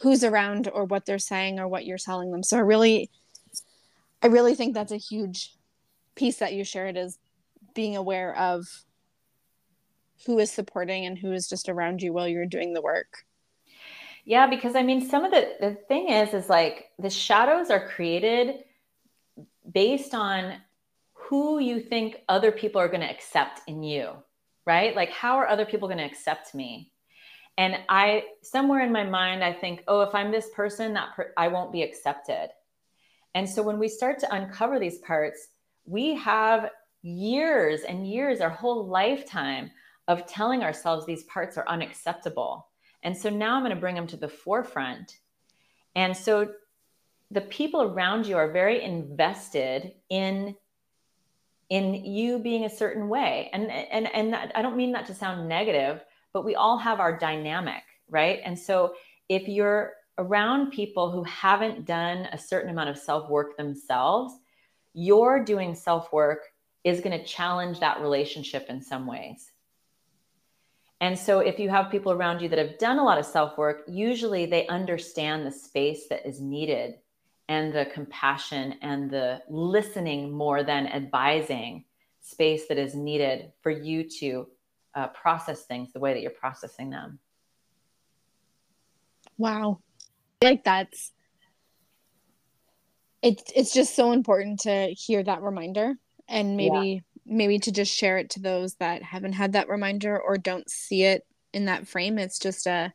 who's 0.00 0.24
around 0.24 0.68
or 0.72 0.84
what 0.84 1.06
they're 1.06 1.18
saying 1.18 1.58
or 1.58 1.68
what 1.68 1.84
you're 1.84 1.98
telling 1.98 2.30
them. 2.30 2.42
So 2.42 2.56
I 2.56 2.60
really, 2.60 3.10
I 4.22 4.28
really 4.28 4.54
think 4.54 4.74
that's 4.74 4.92
a 4.92 4.96
huge 4.96 5.54
piece 6.18 6.36
that 6.38 6.52
you 6.52 6.64
shared 6.64 6.96
is 6.96 7.18
being 7.74 7.96
aware 7.96 8.36
of 8.36 8.66
who 10.26 10.38
is 10.38 10.50
supporting 10.50 11.06
and 11.06 11.16
who 11.16 11.32
is 11.32 11.48
just 11.48 11.68
around 11.68 12.02
you 12.02 12.12
while 12.12 12.28
you're 12.28 12.46
doing 12.46 12.74
the 12.74 12.82
work. 12.82 13.24
Yeah, 14.24 14.46
because 14.46 14.74
I 14.74 14.82
mean, 14.82 15.08
some 15.08 15.24
of 15.24 15.30
the 15.30 15.54
the 15.60 15.74
thing 15.88 16.08
is, 16.10 16.34
is 16.34 16.48
like 16.48 16.86
the 16.98 17.08
shadows 17.08 17.70
are 17.70 17.88
created 17.88 18.64
based 19.72 20.14
on 20.14 20.54
who 21.14 21.58
you 21.58 21.80
think 21.80 22.16
other 22.28 22.52
people 22.52 22.80
are 22.80 22.88
going 22.88 23.00
to 23.00 23.10
accept 23.10 23.60
in 23.66 23.82
you, 23.82 24.12
right? 24.66 24.96
Like, 24.96 25.10
how 25.10 25.36
are 25.36 25.46
other 25.46 25.66
people 25.66 25.88
going 25.88 25.98
to 25.98 26.04
accept 26.04 26.54
me? 26.54 26.92
and 27.58 27.76
i 27.88 28.22
somewhere 28.42 28.80
in 28.80 28.92
my 28.92 29.04
mind 29.04 29.44
i 29.44 29.52
think 29.52 29.82
oh 29.88 30.00
if 30.00 30.14
i'm 30.14 30.30
this 30.30 30.48
person 30.54 30.94
that 30.94 31.14
per- 31.14 31.32
i 31.36 31.48
won't 31.48 31.72
be 31.72 31.82
accepted 31.82 32.48
and 33.34 33.46
so 33.46 33.62
when 33.62 33.78
we 33.78 33.88
start 33.88 34.18
to 34.18 34.34
uncover 34.34 34.78
these 34.78 34.98
parts 34.98 35.48
we 35.88 36.14
have 36.16 36.70
years 37.02 37.82
and 37.82 38.06
years 38.06 38.40
our 38.40 38.50
whole 38.50 38.86
lifetime 38.86 39.70
of 40.06 40.26
telling 40.26 40.62
ourselves 40.62 41.06
these 41.06 41.24
parts 41.24 41.56
are 41.56 41.68
unacceptable. 41.68 42.66
And 43.02 43.16
so 43.16 43.30
now 43.30 43.56
i'm 43.56 43.62
going 43.62 43.74
to 43.74 43.80
bring 43.80 43.94
them 43.94 44.06
to 44.08 44.16
the 44.16 44.28
forefront. 44.28 45.18
And 45.94 46.16
so 46.16 46.52
the 47.30 47.40
people 47.42 47.82
around 47.82 48.26
you 48.26 48.36
are 48.36 48.50
very 48.50 48.82
invested 48.82 49.92
in 50.08 50.56
in 51.68 51.94
you 51.94 52.38
being 52.38 52.64
a 52.64 52.70
certain 52.70 53.08
way. 53.08 53.50
And 53.52 53.70
and 53.70 54.12
and 54.14 54.34
i 54.54 54.62
don't 54.62 54.76
mean 54.76 54.92
that 54.92 55.06
to 55.06 55.14
sound 55.14 55.48
negative 55.48 56.04
but 56.32 56.44
we 56.44 56.54
all 56.54 56.78
have 56.78 57.00
our 57.00 57.18
dynamic, 57.18 57.82
right? 58.08 58.40
And 58.44 58.58
so 58.58 58.94
if 59.28 59.48
you're 59.48 59.94
around 60.18 60.70
people 60.70 61.10
who 61.10 61.22
haven't 61.24 61.84
done 61.84 62.28
a 62.32 62.38
certain 62.38 62.70
amount 62.70 62.90
of 62.90 62.98
self 62.98 63.28
work 63.28 63.56
themselves, 63.56 64.34
your 64.94 65.42
doing 65.44 65.74
self 65.74 66.12
work 66.12 66.46
is 66.84 67.00
going 67.00 67.18
to 67.18 67.24
challenge 67.24 67.80
that 67.80 68.00
relationship 68.00 68.66
in 68.68 68.80
some 68.80 69.06
ways. 69.06 69.52
And 71.00 71.16
so, 71.16 71.40
if 71.40 71.58
you 71.58 71.68
have 71.68 71.90
people 71.90 72.12
around 72.12 72.40
you 72.40 72.48
that 72.48 72.58
have 72.58 72.78
done 72.78 72.98
a 72.98 73.04
lot 73.04 73.18
of 73.18 73.26
self 73.26 73.56
work, 73.56 73.82
usually 73.86 74.46
they 74.46 74.66
understand 74.66 75.46
the 75.46 75.52
space 75.52 76.08
that 76.08 76.26
is 76.26 76.40
needed 76.40 76.96
and 77.48 77.72
the 77.72 77.86
compassion 77.86 78.74
and 78.82 79.10
the 79.10 79.40
listening 79.48 80.30
more 80.30 80.62
than 80.62 80.86
advising 80.86 81.84
space 82.20 82.68
that 82.68 82.78
is 82.78 82.94
needed 82.94 83.52
for 83.62 83.70
you 83.70 84.08
to 84.08 84.48
uh, 84.94 85.08
process 85.08 85.64
things 85.64 85.92
the 85.92 86.00
way 86.00 86.12
that 86.12 86.20
you're 86.20 86.30
processing 86.30 86.90
them. 86.90 87.18
Wow. 89.38 89.78
Like 90.42 90.64
that's 90.64 91.12
it's 93.22 93.52
it's 93.54 93.72
just 93.72 93.94
so 93.94 94.12
important 94.12 94.60
to 94.60 94.88
hear 94.88 95.22
that 95.22 95.42
reminder 95.42 95.94
and 96.28 96.56
maybe 96.56 96.88
yeah. 96.88 97.00
maybe 97.26 97.58
to 97.58 97.72
just 97.72 97.92
share 97.92 98.18
it 98.18 98.30
to 98.30 98.40
those 98.40 98.74
that 98.74 99.02
haven't 99.02 99.32
had 99.32 99.52
that 99.52 99.68
reminder 99.68 100.18
or 100.18 100.36
don't 100.36 100.70
see 100.70 101.02
it 101.04 101.26
in 101.52 101.64
that 101.64 101.88
frame. 101.88 102.18
It's 102.18 102.38
just 102.38 102.66
a 102.66 102.92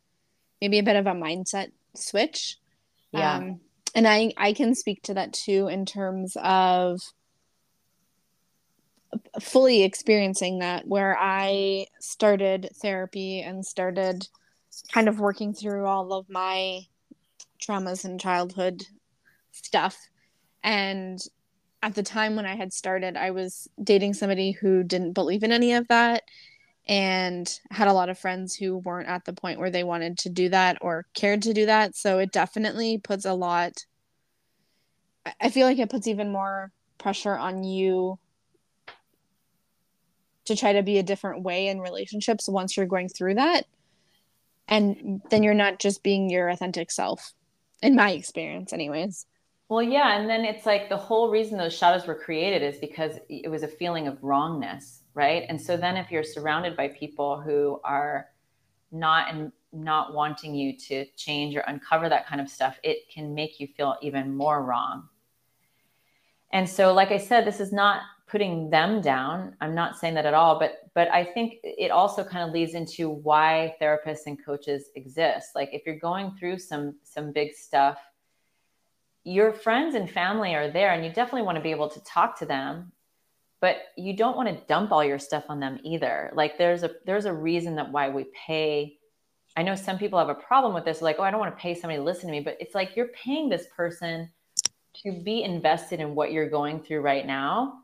maybe 0.62 0.80
a 0.80 0.84
bit 0.84 0.96
of 0.96 1.08
a 1.08 1.12
mindset 1.12 1.72
switch. 1.96 2.58
Yeah. 3.12 3.36
Um, 3.36 3.60
and 3.96 4.08
I 4.08 4.34
I 4.38 4.54
can 4.54 4.76
speak 4.76 5.04
to 5.04 5.16
that 5.16 5.34
too 5.34 5.68
in 5.68 5.86
terms 5.86 6.38
of 6.42 7.02
fully 9.42 9.84
experiencing 9.84 10.60
that 10.60 10.88
where 10.88 11.18
I 11.20 11.88
started 12.00 12.70
therapy 12.82 13.42
and 13.42 13.64
started 13.64 14.28
kind 14.92 15.08
of 15.08 15.20
working 15.20 15.54
through 15.54 15.86
all 15.86 16.14
of 16.14 16.30
my 16.30 16.82
traumas 17.62 18.06
and 18.06 18.20
childhood 18.20 18.84
stuff 19.52 20.10
and 20.64 21.20
at 21.82 21.96
the 21.96 22.04
time 22.04 22.36
when 22.36 22.46
I 22.46 22.56
had 22.56 22.72
started 22.74 23.18
I 23.18 23.32
was 23.32 23.68
dating 23.84 24.14
somebody 24.14 24.52
who 24.52 24.84
didn't 24.84 25.14
believe 25.14 25.44
in 25.44 25.52
any 25.52 25.74
of 25.74 25.88
that 25.90 26.24
and 26.88 27.60
had 27.72 27.88
a 27.88 27.94
lot 27.94 28.10
of 28.10 28.20
friends 28.20 28.56
who 28.56 28.78
weren't 28.78 29.08
at 29.08 29.26
the 29.26 29.34
point 29.34 29.60
where 29.60 29.70
they 29.70 29.84
wanted 29.84 30.18
to 30.20 30.30
do 30.30 30.50
that 30.50 30.78
or 30.82 31.06
cared 31.14 31.42
to 31.44 31.54
do 31.54 31.66
that. 31.66 31.96
So 31.96 32.20
it 32.20 32.32
definitely 32.32 32.98
puts 32.98 33.26
a 33.26 33.34
lot, 33.34 33.86
I 35.40 35.50
feel 35.50 35.66
like 35.66 35.80
it 35.80 35.90
puts 35.90 36.08
even 36.08 36.32
more 36.32 36.72
pressure 36.98 37.38
on 37.38 37.64
you 37.64 38.20
to 40.46 40.56
try 40.58 40.74
to 40.74 40.84
be 40.84 40.98
a 40.98 41.04
different 41.04 41.44
way 41.44 41.68
in 41.68 41.80
relationships 41.80 42.50
once 42.50 42.76
you're 42.76 42.86
going 42.86 43.08
through 43.08 43.36
that. 43.36 43.66
And 44.68 45.22
then 45.30 45.44
you're 45.44 45.54
not 45.54 45.80
just 45.80 46.04
being 46.04 46.30
your 46.30 46.50
authentic 46.50 46.92
self, 46.92 47.34
in 47.82 47.96
my 47.96 48.12
experience, 48.12 48.74
anyways. 48.74 49.26
Well, 49.70 49.82
yeah. 49.82 50.20
And 50.20 50.30
then 50.30 50.46
it's 50.46 50.66
like 50.66 50.90
the 50.90 50.98
whole 50.98 51.30
reason 51.30 51.58
those 51.58 51.76
shadows 51.76 52.06
were 52.06 52.16
created 52.16 52.62
is 52.62 52.78
because 52.78 53.18
it 53.30 53.50
was 53.50 53.64
a 53.64 53.68
feeling 53.68 54.08
of 54.08 54.24
wrongness 54.24 55.04
right? 55.14 55.46
And 55.50 55.62
so 55.62 55.78
then 55.78 55.98
if 55.98 56.12
you're 56.12 56.24
surrounded 56.24 56.76
by 56.76 56.88
people 56.90 57.40
who 57.40 57.80
are 57.84 58.28
not 58.92 59.34
and 59.34 59.52
not 59.72 60.14
wanting 60.14 60.54
you 60.54 60.78
to 60.78 61.06
change 61.16 61.56
or 61.56 61.62
uncover 61.62 62.08
that 62.08 62.28
kind 62.28 62.40
of 62.40 62.48
stuff 62.48 62.78
it 62.84 63.10
can 63.10 63.34
make 63.34 63.60
you 63.60 63.68
feel 63.68 63.96
even 64.02 64.36
more 64.36 64.64
wrong. 64.64 65.10
And 66.52 66.70
so 66.70 66.94
like 66.94 67.12
i 67.12 67.18
said 67.18 67.46
this 67.46 67.60
is 67.60 67.74
not 67.74 68.04
putting 68.28 68.70
them 68.70 69.02
down. 69.02 69.56
I'm 69.62 69.74
not 69.74 69.98
saying 69.98 70.14
that 70.14 70.28
at 70.28 70.36
all 70.36 70.60
but 70.60 70.92
but 70.94 71.12
i 71.12 71.24
think 71.24 71.56
it 71.64 71.90
also 71.90 72.24
kind 72.24 72.48
of 72.48 72.54
leads 72.54 72.76
into 72.76 73.10
why 73.10 73.76
therapists 73.82 74.28
and 74.28 74.44
coaches 74.44 74.92
exist. 74.96 75.50
Like 75.56 75.70
if 75.74 75.82
you're 75.88 75.98
going 75.98 76.36
through 76.40 76.60
some 76.60 76.96
some 77.04 77.32
big 77.32 77.54
stuff 77.54 77.98
your 79.24 79.54
friends 79.54 79.96
and 79.96 80.10
family 80.10 80.54
are 80.56 80.70
there 80.70 80.92
and 80.92 81.06
you 81.06 81.12
definitely 81.12 81.44
want 81.44 81.58
to 81.58 81.62
be 81.62 81.72
able 81.72 81.90
to 81.90 82.04
talk 82.04 82.38
to 82.40 82.46
them 82.46 82.92
but 83.62 83.78
you 83.96 84.14
don't 84.14 84.36
want 84.36 84.50
to 84.50 84.66
dump 84.66 84.92
all 84.92 85.06
your 85.06 85.18
stuff 85.18 85.46
on 85.48 85.62
them 85.62 85.80
either. 85.86 86.30
Like 86.34 86.58
there's 86.58 86.84
a 86.84 86.92
there's 87.06 87.24
a 87.24 87.32
reason 87.32 87.76
that 87.78 87.90
why 87.90 88.10
we 88.10 88.26
pay. 88.46 88.98
I 89.56 89.64
know 89.64 89.74
some 89.74 89.98
people 89.98 90.20
have 90.20 90.28
a 90.28 90.36
problem 90.36 90.74
with 90.74 90.84
this 90.84 91.02
like 91.02 91.16
oh 91.20 91.24
i 91.24 91.32
don't 91.32 91.40
want 91.40 91.56
to 91.56 91.62
pay 91.62 91.74
somebody 91.74 91.98
to 91.98 92.04
listen 92.04 92.26
to 92.26 92.32
me 92.32 92.42
but 92.42 92.58
it's 92.60 92.76
like 92.76 92.98
you're 92.98 93.08
paying 93.10 93.48
this 93.48 93.68
person 93.74 94.30
to 95.04 95.12
be 95.24 95.44
invested 95.44 96.02
in 96.02 96.14
what 96.14 96.34
you're 96.34 96.50
going 96.50 96.82
through 96.82 97.02
right 97.02 97.26
now 97.26 97.80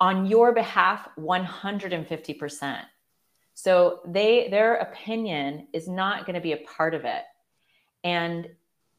on 0.00 0.26
your 0.26 0.52
behalf 0.52 1.08
150% 1.18 2.84
so 3.58 3.98
they 4.06 4.46
their 4.50 4.76
opinion 4.76 5.66
is 5.72 5.88
not 5.88 6.26
going 6.26 6.34
to 6.34 6.40
be 6.40 6.52
a 6.52 6.58
part 6.58 6.94
of 6.94 7.04
it. 7.04 7.24
And 8.04 8.46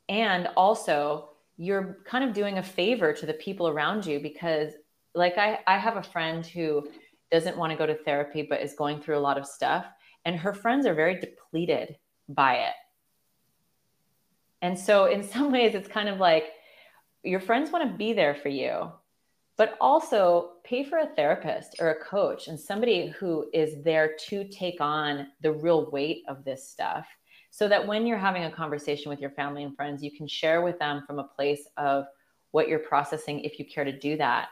and 0.09 0.49
also 0.57 1.29
you're 1.57 1.99
kind 2.03 2.23
of 2.23 2.33
doing 2.33 2.57
a 2.57 2.63
favor 2.63 3.13
to 3.13 3.25
the 3.25 3.33
people 3.33 3.67
around 3.67 4.05
you 4.05 4.19
because 4.19 4.73
like 5.13 5.37
I, 5.37 5.59
I 5.67 5.77
have 5.77 5.97
a 5.97 6.03
friend 6.03 6.45
who 6.45 6.89
doesn't 7.31 7.57
want 7.57 7.71
to 7.71 7.77
go 7.77 7.85
to 7.85 7.95
therapy 7.95 8.41
but 8.41 8.61
is 8.61 8.73
going 8.73 8.99
through 8.99 9.17
a 9.17 9.21
lot 9.21 9.37
of 9.37 9.45
stuff 9.45 9.85
and 10.25 10.35
her 10.35 10.53
friends 10.53 10.85
are 10.85 10.93
very 10.93 11.19
depleted 11.19 11.95
by 12.27 12.55
it. 12.55 12.73
And 14.61 14.77
so 14.77 15.05
in 15.05 15.23
some 15.31 15.51
ways 15.51 15.75
it's 15.75 15.87
kind 15.87 16.09
of 16.09 16.17
like 16.17 16.45
your 17.23 17.39
friends 17.39 17.71
want 17.71 17.89
to 17.89 17.97
be 17.97 18.13
there 18.13 18.35
for 18.35 18.49
you 18.49 18.91
but 19.57 19.75
also 19.81 20.51
pay 20.63 20.85
for 20.85 20.99
a 20.99 21.07
therapist 21.17 21.75
or 21.81 21.89
a 21.89 22.03
coach 22.05 22.47
and 22.47 22.57
somebody 22.57 23.09
who 23.19 23.45
is 23.53 23.83
there 23.83 24.15
to 24.17 24.45
take 24.45 24.79
on 24.79 25.27
the 25.41 25.51
real 25.51 25.91
weight 25.91 26.23
of 26.29 26.45
this 26.45 26.69
stuff 26.69 27.05
so 27.59 27.67
that 27.67 27.85
when 27.85 28.07
you're 28.07 28.17
having 28.17 28.45
a 28.45 28.51
conversation 28.51 29.09
with 29.09 29.19
your 29.19 29.31
family 29.31 29.63
and 29.63 29.75
friends 29.75 30.01
you 30.01 30.11
can 30.11 30.27
share 30.27 30.61
with 30.61 30.79
them 30.79 31.03
from 31.05 31.19
a 31.19 31.23
place 31.23 31.67
of 31.77 32.05
what 32.51 32.67
you're 32.67 32.79
processing 32.79 33.41
if 33.41 33.59
you 33.59 33.65
care 33.65 33.83
to 33.83 33.97
do 33.97 34.15
that 34.17 34.49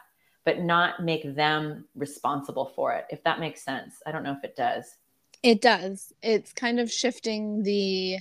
but 0.48 0.62
not 0.62 1.04
make 1.04 1.36
them 1.36 1.84
responsible 1.94 2.72
for 2.74 2.94
it, 2.94 3.04
if 3.10 3.22
that 3.26 3.38
makes 3.38 3.62
sense. 3.62 3.96
I 4.06 4.14
don't 4.14 4.24
know 4.24 4.32
if 4.32 4.46
it 4.46 4.56
does. 4.56 4.96
It 5.44 5.62
does. 5.62 6.14
It's 6.24 6.54
kind 6.54 6.80
of 6.80 6.90
shifting 6.90 7.64
the 7.64 8.20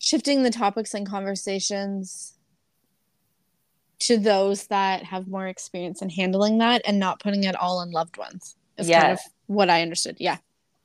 shifting 0.00 0.42
the 0.42 0.50
topics 0.50 0.94
and 0.94 1.08
conversations 1.08 2.34
to 4.00 4.18
those 4.18 4.66
that 4.66 5.04
have 5.04 5.28
more 5.28 5.46
experience 5.46 6.02
in 6.02 6.10
handling 6.10 6.58
that 6.58 6.82
and 6.84 6.98
not 6.98 7.20
putting 7.20 7.44
it 7.44 7.54
all 7.54 7.78
on 7.78 7.92
loved 7.92 8.16
ones. 8.16 8.56
Is 8.78 8.88
yes. 8.88 9.00
kind 9.00 9.12
of 9.12 9.20
what 9.46 9.70
I 9.70 9.82
understood. 9.82 10.16
Yeah. 10.18 10.38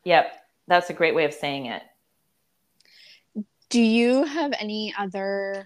Yep. 0.04 0.34
That's 0.68 0.92
a 0.92 0.94
great 0.94 1.16
way 1.16 1.26
of 1.26 1.34
saying 1.34 1.66
it. 1.66 1.82
Do 3.72 3.82
you 3.82 4.26
have 4.26 4.52
any 4.60 4.94
other 5.00 5.66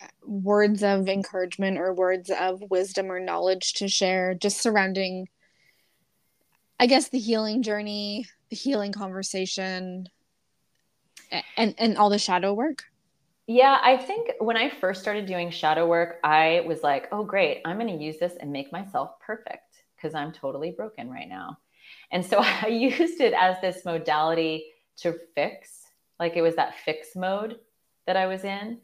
uh, 0.00 0.06
words 0.24 0.82
of 0.82 1.06
encouragement 1.06 1.76
or 1.76 1.92
words 1.92 2.30
of 2.30 2.62
wisdom 2.70 3.12
or 3.12 3.20
knowledge 3.20 3.74
to 3.74 3.88
share 3.88 4.34
just 4.34 4.60
surrounding 4.60 5.28
i 6.80 6.86
guess 6.86 7.08
the 7.08 7.18
healing 7.18 7.62
journey 7.62 8.26
the 8.48 8.56
healing 8.56 8.92
conversation 8.92 10.08
and 11.56 11.74
and 11.76 11.98
all 11.98 12.08
the 12.08 12.18
shadow 12.18 12.54
work? 12.54 12.84
Yeah 13.46 13.78
i 13.82 13.96
think 13.96 14.30
when 14.38 14.56
i 14.56 14.70
first 14.70 15.02
started 15.02 15.26
doing 15.26 15.50
shadow 15.50 15.86
work 15.86 16.20
i 16.24 16.62
was 16.66 16.82
like 16.82 17.08
oh 17.12 17.24
great 17.24 17.60
i'm 17.66 17.78
going 17.78 17.98
to 17.98 18.02
use 18.02 18.18
this 18.18 18.34
and 18.40 18.50
make 18.50 18.72
myself 18.72 19.20
perfect 19.20 19.82
because 19.96 20.14
i'm 20.14 20.32
totally 20.32 20.70
broken 20.70 21.10
right 21.10 21.28
now. 21.28 21.58
And 22.10 22.24
so 22.24 22.38
i 22.62 22.68
used 22.68 23.20
it 23.20 23.34
as 23.34 23.60
this 23.60 23.84
modality 23.84 24.64
to 24.98 25.18
fix 25.34 25.87
like 26.18 26.36
it 26.36 26.42
was 26.42 26.56
that 26.56 26.74
fix 26.84 27.14
mode 27.14 27.58
that 28.06 28.16
i 28.16 28.26
was 28.26 28.44
in. 28.44 28.78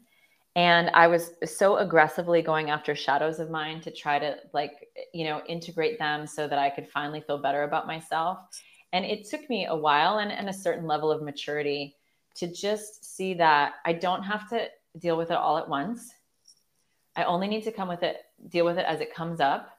And 0.55 0.89
i 0.93 1.07
was 1.07 1.31
so 1.45 1.77
aggressively 1.77 2.41
going 2.41 2.69
after 2.69 2.95
shadows 2.95 3.39
of 3.39 3.49
mine 3.49 3.81
to 3.81 3.91
try 3.91 4.19
to 4.19 4.37
like 4.53 4.87
you 5.13 5.25
know 5.25 5.41
integrate 5.47 5.99
them 5.99 6.25
so 6.25 6.47
that 6.47 6.59
i 6.59 6.69
could 6.69 6.87
finally 6.87 7.21
feel 7.21 7.37
better 7.37 7.63
about 7.63 7.87
myself. 7.87 8.39
And 8.93 9.03
it 9.03 9.27
took 9.29 9.49
me 9.49 9.65
a 9.65 9.75
while 9.75 10.19
and, 10.19 10.31
and 10.31 10.47
a 10.47 10.53
certain 10.53 10.87
level 10.87 11.11
of 11.11 11.21
maturity 11.21 11.95
to 12.35 12.51
just 12.51 13.15
see 13.15 13.33
that 13.35 13.73
i 13.85 13.93
don't 13.93 14.23
have 14.23 14.49
to 14.49 14.67
deal 14.99 15.17
with 15.17 15.31
it 15.31 15.37
all 15.37 15.57
at 15.57 15.67
once. 15.67 16.09
I 17.17 17.23
only 17.23 17.47
need 17.47 17.63
to 17.63 17.71
come 17.71 17.87
with 17.87 18.03
it 18.03 18.17
deal 18.49 18.65
with 18.65 18.77
it 18.77 18.85
as 18.85 19.01
it 19.01 19.13
comes 19.13 19.39
up. 19.39 19.77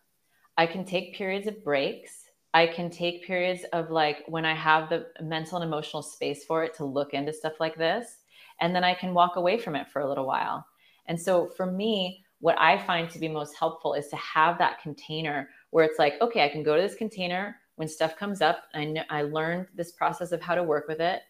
I 0.57 0.67
can 0.67 0.85
take 0.85 1.15
periods 1.15 1.47
of 1.47 1.63
breaks 1.63 2.26
i 2.57 2.67
can 2.67 2.89
take 2.91 3.27
periods 3.27 3.63
of 3.73 3.91
like 3.91 4.19
when 4.27 4.45
i 4.45 4.55
have 4.55 4.89
the 4.89 5.07
mental 5.21 5.59
and 5.59 5.67
emotional 5.69 6.03
space 6.03 6.45
for 6.45 6.65
it 6.65 6.75
to 6.75 6.85
look 6.85 7.15
into 7.15 7.33
stuff 7.33 7.61
like 7.61 7.77
this 7.77 8.19
and 8.61 8.75
then 8.75 8.85
I 8.85 8.95
can 8.95 9.15
walk 9.15 9.37
away 9.37 9.59
from 9.59 9.77
it 9.77 9.89
for 9.89 10.01
a 10.01 10.09
little 10.09 10.27
while. 10.27 10.67
And 11.07 11.21
so 11.21 11.49
for 11.57 11.67
me, 11.67 12.25
what 12.41 12.59
I 12.59 12.79
find 12.79 13.09
to 13.11 13.19
be 13.19 13.29
most 13.29 13.57
helpful 13.57 13.95
is 13.95 14.09
to 14.09 14.17
have 14.17 14.59
that 14.59 14.81
container 14.81 15.49
where 15.71 15.85
it's 15.85 15.99
like, 15.99 16.15
okay, 16.21 16.45
I 16.45 16.49
can 16.49 16.63
go 16.63 16.77
to 16.77 16.83
this 16.83 16.95
container 16.95 17.57
when 17.77 17.89
stuff 17.89 18.17
comes 18.17 18.41
up. 18.41 18.65
I 18.75 18.85
know 18.85 19.03
I 19.11 19.23
learned 19.23 19.67
this 19.75 19.93
process 19.93 20.33
of 20.33 20.43
how 20.43 20.55
to 20.55 20.63
work 20.63 20.87
with 20.89 21.01
it. 21.01 21.23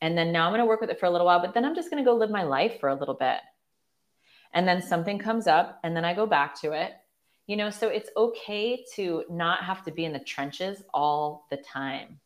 And 0.00 0.18
then 0.18 0.32
now 0.32 0.46
I'm 0.46 0.50
going 0.50 0.60
to 0.60 0.66
work 0.66 0.80
with 0.80 0.90
it 0.90 0.98
for 0.98 1.06
a 1.06 1.10
little 1.10 1.26
while, 1.26 1.40
but 1.40 1.54
then 1.54 1.64
I'm 1.64 1.76
just 1.76 1.90
going 1.90 2.02
to 2.02 2.08
go 2.08 2.16
live 2.16 2.30
my 2.30 2.42
life 2.42 2.80
for 2.80 2.88
a 2.88 2.94
little 2.94 3.14
bit. 3.14 3.38
And 4.52 4.66
then 4.66 4.82
something 4.82 5.18
comes 5.18 5.46
up 5.46 5.78
and 5.84 5.96
then 5.96 6.04
I 6.04 6.12
go 6.12 6.26
back 6.26 6.60
to 6.60 6.72
it. 6.72 6.92
You 7.46 7.56
know, 7.56 7.70
so 7.70 7.88
it's 7.88 8.10
okay 8.16 8.84
to 8.94 9.24
not 9.28 9.64
have 9.64 9.84
to 9.84 9.90
be 9.90 10.04
in 10.04 10.12
the 10.12 10.20
trenches 10.20 10.82
all 10.94 11.46
the 11.50 11.56
time. 11.56 12.20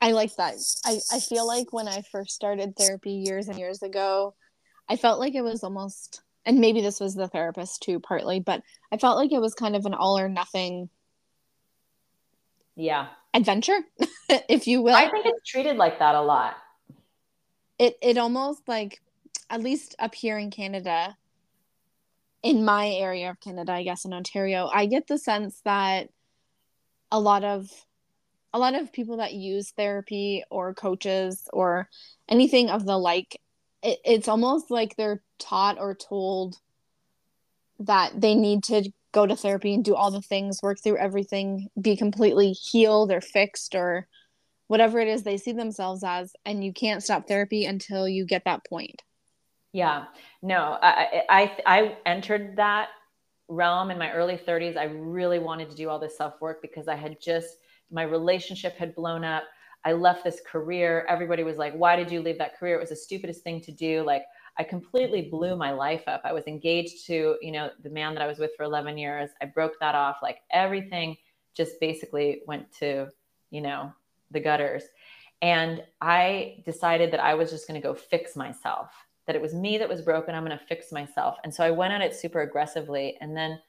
I 0.00 0.12
like 0.12 0.34
that. 0.36 0.54
I, 0.84 0.98
I 1.12 1.20
feel 1.20 1.46
like 1.46 1.72
when 1.72 1.86
I 1.86 2.02
first 2.02 2.30
started 2.34 2.76
therapy 2.76 3.12
years 3.12 3.48
and 3.48 3.58
years 3.58 3.82
ago, 3.82 4.34
I 4.88 4.96
felt 4.96 5.20
like 5.20 5.34
it 5.34 5.42
was 5.42 5.62
almost, 5.62 6.22
and 6.46 6.58
maybe 6.58 6.80
this 6.80 7.00
was 7.00 7.14
the 7.14 7.28
therapist 7.28 7.82
too, 7.82 8.00
partly, 8.00 8.40
but 8.40 8.62
I 8.90 8.96
felt 8.96 9.16
like 9.16 9.32
it 9.32 9.40
was 9.40 9.54
kind 9.54 9.76
of 9.76 9.84
an 9.86 9.94
all 9.94 10.18
or 10.18 10.28
nothing. 10.28 10.88
Yeah. 12.76 13.08
Adventure, 13.34 13.78
if 14.48 14.66
you 14.66 14.82
will. 14.82 14.94
I 14.94 15.10
think 15.10 15.26
it's 15.26 15.48
treated 15.48 15.76
like 15.76 15.98
that 15.98 16.14
a 16.14 16.22
lot. 16.22 16.56
It 17.78 17.96
it 18.02 18.18
almost 18.18 18.66
like, 18.68 19.00
at 19.48 19.62
least 19.62 19.94
up 19.98 20.14
here 20.14 20.38
in 20.38 20.50
Canada, 20.50 21.16
in 22.42 22.64
my 22.64 22.88
area 22.88 23.30
of 23.30 23.40
Canada, 23.40 23.72
I 23.72 23.82
guess 23.82 24.04
in 24.04 24.12
Ontario, 24.12 24.70
I 24.72 24.86
get 24.86 25.06
the 25.06 25.18
sense 25.18 25.60
that 25.64 26.08
a 27.12 27.20
lot 27.20 27.44
of 27.44 27.68
a 28.52 28.58
lot 28.58 28.74
of 28.74 28.92
people 28.92 29.18
that 29.18 29.32
use 29.32 29.70
therapy 29.76 30.42
or 30.50 30.74
coaches 30.74 31.48
or 31.52 31.88
anything 32.28 32.68
of 32.68 32.84
the 32.84 32.98
like 32.98 33.40
it, 33.82 33.98
it's 34.04 34.28
almost 34.28 34.70
like 34.70 34.96
they're 34.96 35.22
taught 35.38 35.78
or 35.78 35.94
told 35.94 36.56
that 37.78 38.20
they 38.20 38.34
need 38.34 38.64
to 38.64 38.90
go 39.12 39.26
to 39.26 39.36
therapy 39.36 39.74
and 39.74 39.84
do 39.84 39.94
all 39.94 40.10
the 40.10 40.22
things 40.22 40.62
work 40.62 40.78
through 40.80 40.96
everything 40.96 41.68
be 41.80 41.96
completely 41.96 42.52
healed 42.52 43.10
or 43.10 43.20
fixed 43.20 43.74
or 43.74 44.06
whatever 44.66 45.00
it 45.00 45.08
is 45.08 45.22
they 45.22 45.36
see 45.36 45.52
themselves 45.52 46.02
as 46.04 46.32
and 46.44 46.64
you 46.64 46.72
can't 46.72 47.02
stop 47.02 47.26
therapy 47.26 47.64
until 47.64 48.08
you 48.08 48.24
get 48.24 48.44
that 48.44 48.64
point 48.68 49.02
yeah 49.72 50.06
no 50.42 50.78
i 50.82 51.22
i, 51.28 51.56
I 51.66 51.96
entered 52.06 52.56
that 52.56 52.88
realm 53.48 53.90
in 53.90 53.98
my 53.98 54.12
early 54.12 54.36
30s 54.36 54.76
i 54.76 54.84
really 54.84 55.38
wanted 55.38 55.70
to 55.70 55.76
do 55.76 55.88
all 55.88 55.98
this 55.98 56.16
self 56.16 56.40
work 56.40 56.62
because 56.62 56.88
i 56.88 56.94
had 56.94 57.20
just 57.20 57.56
my 57.90 58.02
relationship 58.02 58.76
had 58.76 58.94
blown 58.94 59.24
up 59.24 59.44
i 59.84 59.92
left 59.92 60.24
this 60.24 60.40
career 60.46 61.06
everybody 61.08 61.42
was 61.42 61.56
like 61.56 61.74
why 61.74 61.96
did 61.96 62.10
you 62.10 62.20
leave 62.20 62.38
that 62.38 62.58
career 62.58 62.76
it 62.76 62.80
was 62.80 62.90
the 62.90 62.96
stupidest 62.96 63.42
thing 63.42 63.60
to 63.60 63.72
do 63.72 64.02
like 64.02 64.24
I 64.58 64.64
completely 64.64 65.22
blew 65.22 65.56
my 65.56 65.70
life 65.70 66.02
up. 66.06 66.20
I 66.24 66.34
was 66.34 66.46
engaged 66.46 67.06
to, 67.06 67.36
you 67.40 67.50
know, 67.50 67.70
the 67.82 67.88
man 67.88 68.14
that 68.14 68.22
I 68.22 68.26
was 68.26 68.38
with 68.38 68.50
for 68.56 68.64
11 68.64 68.98
years. 68.98 69.30
I 69.40 69.46
broke 69.46 69.78
that 69.80 69.94
off. 69.94 70.18
Like 70.22 70.40
everything 70.52 71.16
just 71.54 71.80
basically 71.80 72.42
went 72.46 72.70
to, 72.74 73.08
you 73.50 73.60
know, 73.60 73.90
the 74.30 74.40
gutters. 74.40 74.82
And 75.42 75.82
I 76.02 76.62
decided 76.66 77.10
that 77.12 77.20
I 77.20 77.34
was 77.34 77.50
just 77.50 77.66
going 77.66 77.80
to 77.80 77.86
go 77.86 77.94
fix 77.94 78.36
myself, 78.36 78.90
that 79.30 79.36
it 79.36 79.42
was 79.42 79.54
me 79.54 79.78
that 79.78 79.88
was 79.88 80.02
broken. 80.02 80.34
I'm 80.34 80.44
going 80.44 80.58
to 80.58 80.64
fix 80.64 80.90
myself. 80.90 81.36
And 81.44 81.54
so 81.54 81.62
I 81.62 81.70
went 81.70 81.92
at 81.92 82.00
it 82.00 82.16
super 82.16 82.40
aggressively. 82.40 83.16
And 83.20 83.36
then 83.36 83.60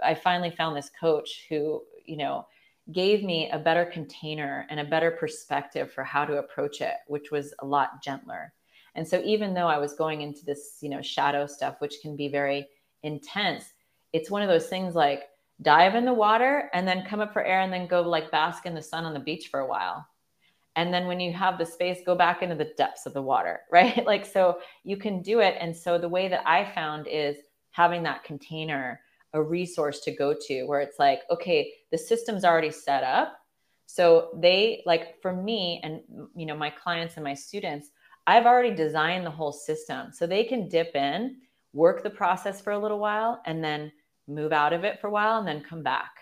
I 0.00 0.14
finally 0.14 0.52
found 0.52 0.76
this 0.76 0.92
coach 1.00 1.46
who, 1.48 1.82
you 2.06 2.16
know, 2.16 2.46
gave 2.92 3.24
me 3.24 3.50
a 3.50 3.58
better 3.58 3.84
container 3.84 4.64
and 4.70 4.78
a 4.78 4.84
better 4.84 5.10
perspective 5.10 5.92
for 5.92 6.04
how 6.04 6.24
to 6.24 6.38
approach 6.38 6.80
it, 6.80 6.94
which 7.08 7.32
was 7.32 7.52
a 7.58 7.66
lot 7.66 8.00
gentler. 8.00 8.52
And 8.94 9.06
so 9.06 9.20
even 9.24 9.54
though 9.54 9.66
I 9.66 9.78
was 9.78 9.94
going 9.94 10.20
into 10.20 10.44
this, 10.44 10.76
you 10.82 10.88
know, 10.88 11.02
shadow 11.02 11.48
stuff, 11.48 11.80
which 11.80 11.96
can 12.00 12.14
be 12.14 12.28
very 12.28 12.68
intense, 13.02 13.64
it's 14.12 14.30
one 14.30 14.42
of 14.42 14.48
those 14.48 14.68
things 14.68 14.94
like 14.94 15.24
dive 15.62 15.96
in 15.96 16.04
the 16.04 16.14
water 16.14 16.70
and 16.74 16.86
then 16.86 17.04
come 17.04 17.18
up 17.18 17.32
for 17.32 17.42
air 17.42 17.62
and 17.62 17.72
then 17.72 17.88
go 17.88 18.02
like 18.02 18.30
bask 18.30 18.66
in 18.66 18.74
the 18.74 18.80
sun 18.80 19.04
on 19.04 19.14
the 19.14 19.18
beach 19.18 19.48
for 19.50 19.58
a 19.58 19.66
while. 19.66 20.06
And 20.78 20.94
then 20.94 21.08
when 21.08 21.18
you 21.18 21.32
have 21.32 21.58
the 21.58 21.66
space, 21.66 21.98
go 22.06 22.14
back 22.14 22.40
into 22.40 22.54
the 22.54 22.72
depths 22.78 23.04
of 23.04 23.12
the 23.12 23.20
water, 23.20 23.62
right? 23.72 24.06
like, 24.06 24.24
so 24.24 24.60
you 24.84 24.96
can 24.96 25.20
do 25.20 25.40
it. 25.40 25.56
And 25.60 25.76
so 25.76 25.98
the 25.98 26.08
way 26.08 26.28
that 26.28 26.48
I 26.48 26.64
found 26.72 27.08
is 27.08 27.36
having 27.72 28.04
that 28.04 28.22
container, 28.22 29.00
a 29.32 29.42
resource 29.42 29.98
to 30.02 30.12
go 30.12 30.36
to 30.46 30.62
where 30.66 30.80
it's 30.80 31.00
like, 31.00 31.22
okay, 31.32 31.72
the 31.90 31.98
system's 31.98 32.44
already 32.44 32.70
set 32.70 33.02
up. 33.02 33.40
So 33.86 34.30
they 34.36 34.84
like 34.86 35.20
for 35.20 35.32
me 35.32 35.80
and 35.82 36.00
you 36.36 36.46
know 36.46 36.56
my 36.56 36.70
clients 36.70 37.16
and 37.16 37.24
my 37.24 37.34
students, 37.34 37.88
I've 38.26 38.46
already 38.46 38.74
designed 38.74 39.26
the 39.26 39.30
whole 39.30 39.52
system 39.52 40.12
so 40.12 40.26
they 40.26 40.44
can 40.44 40.68
dip 40.68 40.94
in, 40.94 41.38
work 41.72 42.02
the 42.04 42.10
process 42.10 42.60
for 42.60 42.72
a 42.72 42.78
little 42.78 42.98
while, 43.00 43.42
and 43.46 43.64
then 43.64 43.90
move 44.28 44.52
out 44.52 44.72
of 44.72 44.84
it 44.84 45.00
for 45.00 45.08
a 45.08 45.10
while 45.10 45.38
and 45.38 45.48
then 45.48 45.62
come 45.62 45.82
back. 45.82 46.12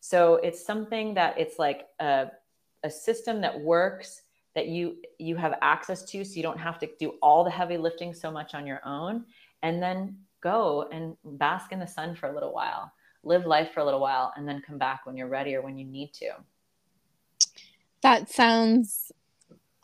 So 0.00 0.36
it's 0.36 0.64
something 0.64 1.14
that 1.14 1.38
it's 1.38 1.58
like 1.58 1.86
a, 2.00 2.28
a 2.84 2.90
system 2.90 3.40
that 3.40 3.58
works 3.58 4.22
that 4.54 4.68
you 4.68 4.96
you 5.18 5.36
have 5.36 5.54
access 5.62 6.02
to 6.04 6.24
so 6.24 6.34
you 6.34 6.42
don't 6.42 6.58
have 6.58 6.78
to 6.78 6.88
do 6.98 7.14
all 7.22 7.44
the 7.44 7.50
heavy 7.50 7.76
lifting 7.76 8.12
so 8.12 8.30
much 8.30 8.54
on 8.54 8.66
your 8.66 8.80
own 8.84 9.24
and 9.62 9.82
then 9.82 10.16
go 10.42 10.88
and 10.92 11.16
bask 11.38 11.72
in 11.72 11.78
the 11.78 11.86
sun 11.86 12.14
for 12.14 12.28
a 12.28 12.34
little 12.34 12.52
while 12.52 12.92
live 13.24 13.46
life 13.46 13.72
for 13.72 13.80
a 13.80 13.84
little 13.84 14.00
while 14.00 14.32
and 14.36 14.48
then 14.48 14.60
come 14.60 14.78
back 14.78 15.06
when 15.06 15.16
you're 15.16 15.28
ready 15.28 15.54
or 15.54 15.62
when 15.62 15.78
you 15.78 15.84
need 15.84 16.12
to. 16.14 16.30
That 18.02 18.30
sounds 18.30 19.12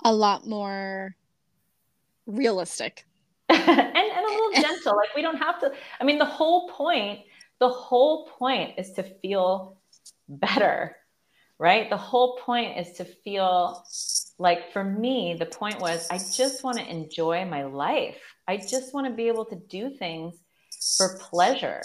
a 0.05 0.13
lot 0.13 0.47
more 0.47 1.15
realistic. 2.27 3.05
And, 3.51 3.97
and 3.97 4.27
a 4.27 4.31
little 4.31 4.63
gentle 4.63 4.97
like 4.97 5.09
we 5.17 5.23
don't 5.23 5.39
have 5.39 5.59
to 5.61 5.73
i 6.01 6.05
mean 6.05 6.19
the 6.19 6.25
whole 6.25 6.69
point 6.69 7.21
the 7.59 7.69
whole 7.69 8.29
point 8.29 8.75
is 8.79 8.93
to 8.93 9.03
feel 9.03 9.79
better 10.29 10.95
right 11.59 11.91
the 11.91 11.97
whole 11.97 12.37
point 12.39 12.77
is 12.79 12.93
to 12.97 13.05
feel 13.05 13.85
like 14.39 14.73
for 14.73 14.85
me 14.85 15.37
the 15.39 15.47
point 15.47 15.81
was 15.81 16.07
i 16.11 16.19
just 16.19 16.63
want 16.63 16.79
to 16.79 16.91
enjoy 16.91 17.45
my 17.45 17.65
life 17.65 18.21
i 18.47 18.57
just 18.57 18.95
want 18.95 19.07
to 19.07 19.13
be 19.13 19.29
able 19.29 19.45
to 19.45 19.57
do 19.69 19.91
things 19.91 20.35
for 20.97 21.19
pleasure 21.19 21.83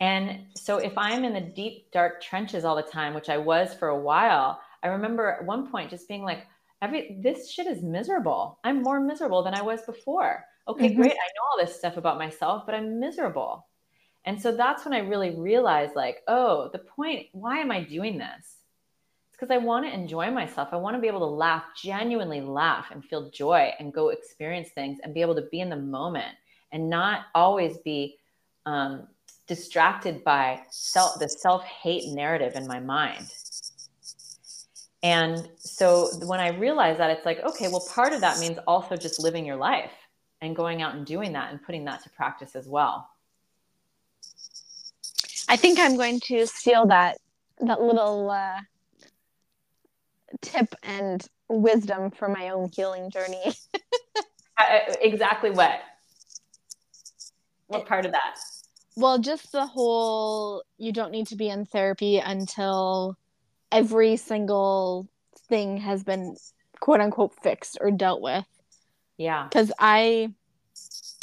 and 0.00 0.40
so 0.54 0.78
if 0.78 0.96
i'm 0.96 1.24
in 1.24 1.32
the 1.32 1.40
deep 1.40 1.90
dark 1.92 2.22
trenches 2.22 2.64
all 2.64 2.76
the 2.76 2.82
time 2.82 3.14
which 3.14 3.28
i 3.28 3.36
was 3.36 3.72
for 3.74 3.88
a 3.88 3.98
while 3.98 4.60
i 4.82 4.88
remember 4.88 5.30
at 5.30 5.44
one 5.44 5.70
point 5.70 5.90
just 5.90 6.08
being 6.08 6.22
like 6.22 6.46
every 6.82 7.18
this 7.22 7.50
shit 7.50 7.66
is 7.66 7.82
miserable. 7.82 8.58
I'm 8.64 8.82
more 8.82 9.00
miserable 9.00 9.42
than 9.42 9.54
I 9.54 9.62
was 9.62 9.82
before. 9.82 10.44
Okay, 10.68 10.88
mm-hmm. 10.88 11.00
great. 11.00 11.12
I 11.12 11.14
know 11.14 11.42
all 11.52 11.66
this 11.66 11.76
stuff 11.76 11.96
about 11.96 12.18
myself, 12.18 12.64
but 12.66 12.74
I'm 12.74 13.00
miserable. 13.00 13.66
And 14.24 14.40
so 14.40 14.54
that's 14.54 14.84
when 14.84 14.94
I 14.94 14.98
really 14.98 15.30
realized 15.30 15.96
like, 15.96 16.18
oh, 16.28 16.68
the 16.72 16.78
point, 16.78 17.26
why 17.32 17.58
am 17.58 17.70
I 17.70 17.82
doing 17.82 18.18
this? 18.18 18.58
It's 19.28 19.38
because 19.38 19.50
I 19.50 19.58
want 19.58 19.86
to 19.86 19.92
enjoy 19.92 20.30
myself. 20.30 20.68
I 20.72 20.76
want 20.76 20.96
to 20.96 21.00
be 21.00 21.08
able 21.08 21.20
to 21.20 21.34
laugh, 21.34 21.64
genuinely 21.80 22.40
laugh 22.40 22.90
and 22.90 23.04
feel 23.04 23.30
joy 23.30 23.72
and 23.78 23.92
go 23.92 24.10
experience 24.10 24.68
things 24.70 24.98
and 25.02 25.14
be 25.14 25.22
able 25.22 25.36
to 25.36 25.48
be 25.50 25.60
in 25.60 25.70
the 25.70 25.76
moment 25.76 26.34
and 26.72 26.90
not 26.90 27.26
always 27.34 27.78
be 27.78 28.18
um, 28.66 29.08
distracted 29.46 30.22
by 30.22 30.60
self 30.70 31.18
the 31.18 31.28
self-hate 31.28 32.12
narrative 32.12 32.54
in 32.56 32.66
my 32.66 32.78
mind 32.78 33.26
and 35.02 35.48
so 35.56 36.10
when 36.24 36.40
I 36.40 36.48
realized 36.48 37.00
that, 37.00 37.10
it's 37.10 37.24
like, 37.24 37.40
okay, 37.40 37.68
well, 37.68 37.86
part 37.94 38.12
of 38.12 38.20
that 38.20 38.38
means 38.38 38.58
also 38.66 38.96
just 38.96 39.22
living 39.22 39.46
your 39.46 39.56
life 39.56 39.92
and 40.42 40.54
going 40.54 40.82
out 40.82 40.94
and 40.94 41.06
doing 41.06 41.32
that 41.32 41.50
and 41.50 41.62
putting 41.62 41.84
that 41.86 42.02
to 42.02 42.10
practice 42.10 42.54
as 42.54 42.66
well. 42.68 43.08
I 45.50 45.56
think 45.56 45.80
I'm 45.80 45.96
going 45.96 46.20
to 46.26 46.46
steal 46.46 46.86
that 46.86 47.18
that 47.58 47.82
little 47.82 48.30
uh, 48.30 48.60
tip 50.40 50.72
and 50.84 51.26
wisdom 51.48 52.12
for 52.12 52.28
my 52.28 52.50
own 52.50 52.70
healing 52.72 53.10
journey. 53.10 53.52
Uh, 54.58 54.94
exactly 55.00 55.48
what? 55.50 55.80
What 57.68 57.86
part 57.86 58.04
of 58.04 58.12
that? 58.12 58.36
Well, 58.94 59.18
just 59.18 59.52
the 59.52 59.64
whole 59.64 60.64
you 60.76 60.92
don't 60.92 61.12
need 61.12 61.28
to 61.28 61.36
be 61.36 61.48
in 61.48 61.64
therapy 61.64 62.18
until 62.18 63.16
every 63.72 64.18
single 64.18 65.08
thing 65.48 65.78
has 65.78 66.04
been 66.04 66.36
quote 66.78 67.00
unquote 67.00 67.32
fixed 67.42 67.78
or 67.80 67.90
dealt 67.90 68.20
with. 68.20 68.44
Yeah. 69.16 69.48
Cuz 69.48 69.72
I 69.78 70.34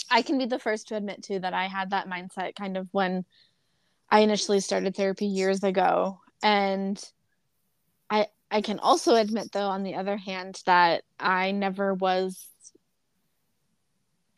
I 0.10 0.24
can 0.24 0.40
be 0.40 0.48
the 0.48 0.58
first 0.58 0.88
to 0.88 0.96
admit 0.96 1.22
too 1.22 1.38
that 1.38 1.54
I 1.54 1.68
had 1.68 1.92
that 1.92 2.08
mindset 2.08 2.56
kind 2.56 2.76
of 2.76 2.88
when 2.92 3.24
I 4.10 4.22
initially 4.22 4.60
started 4.60 4.96
therapy 4.96 5.26
years 5.26 5.64
ago 5.64 6.20
and 6.42 7.02
I 8.10 8.28
I 8.50 8.62
can 8.62 8.80
also 8.80 9.16
admit 9.16 9.52
though 9.52 9.68
on 9.68 9.84
the 9.84 9.96
other 9.96 10.18
hand 10.18 10.62
that 10.66 11.04
I 11.20 11.52
never 11.52 11.94
was 11.94 12.48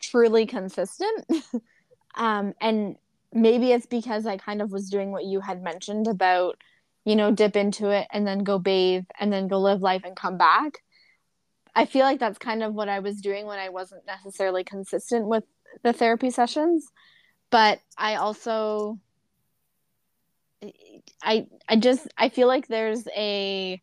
truly 0.00 0.46
consistent. 0.46 1.26
um 2.16 2.54
and 2.60 2.96
maybe 3.32 3.72
it's 3.72 3.86
because 3.86 4.26
I 4.26 4.36
kind 4.36 4.60
of 4.60 4.72
was 4.72 4.90
doing 4.90 5.12
what 5.12 5.24
you 5.24 5.40
had 5.40 5.62
mentioned 5.62 6.08
about 6.08 6.56
you 7.04 7.16
know, 7.16 7.30
dip 7.30 7.56
into 7.56 7.90
it 7.90 8.06
and 8.12 8.26
then 8.26 8.40
go 8.40 8.58
bathe 8.58 9.04
and 9.18 9.32
then 9.32 9.48
go 9.48 9.58
live 9.58 9.80
life 9.82 10.02
and 10.04 10.16
come 10.16 10.36
back. 10.36 10.78
I 11.74 11.86
feel 11.86 12.02
like 12.02 12.20
that's 12.20 12.38
kind 12.38 12.62
of 12.62 12.74
what 12.74 12.88
I 12.88 12.98
was 13.00 13.20
doing 13.20 13.46
when 13.46 13.58
I 13.58 13.68
wasn't 13.68 14.06
necessarily 14.06 14.64
consistent 14.64 15.26
with 15.26 15.44
the 15.82 15.92
therapy 15.92 16.30
sessions. 16.30 16.86
But 17.50 17.80
I 17.96 18.16
also 18.16 18.98
I 21.22 21.46
I 21.68 21.76
just 21.76 22.06
I 22.16 22.28
feel 22.28 22.48
like 22.48 22.68
there's 22.68 23.06
a 23.16 23.80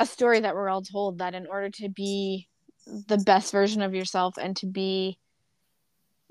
a 0.00 0.06
story 0.06 0.40
that 0.40 0.54
we're 0.54 0.68
all 0.68 0.82
told 0.82 1.18
that 1.18 1.34
in 1.34 1.46
order 1.46 1.70
to 1.70 1.88
be 1.88 2.48
the 2.86 3.18
best 3.18 3.52
version 3.52 3.82
of 3.82 3.94
yourself 3.94 4.36
and 4.38 4.56
to 4.56 4.66
be 4.66 5.18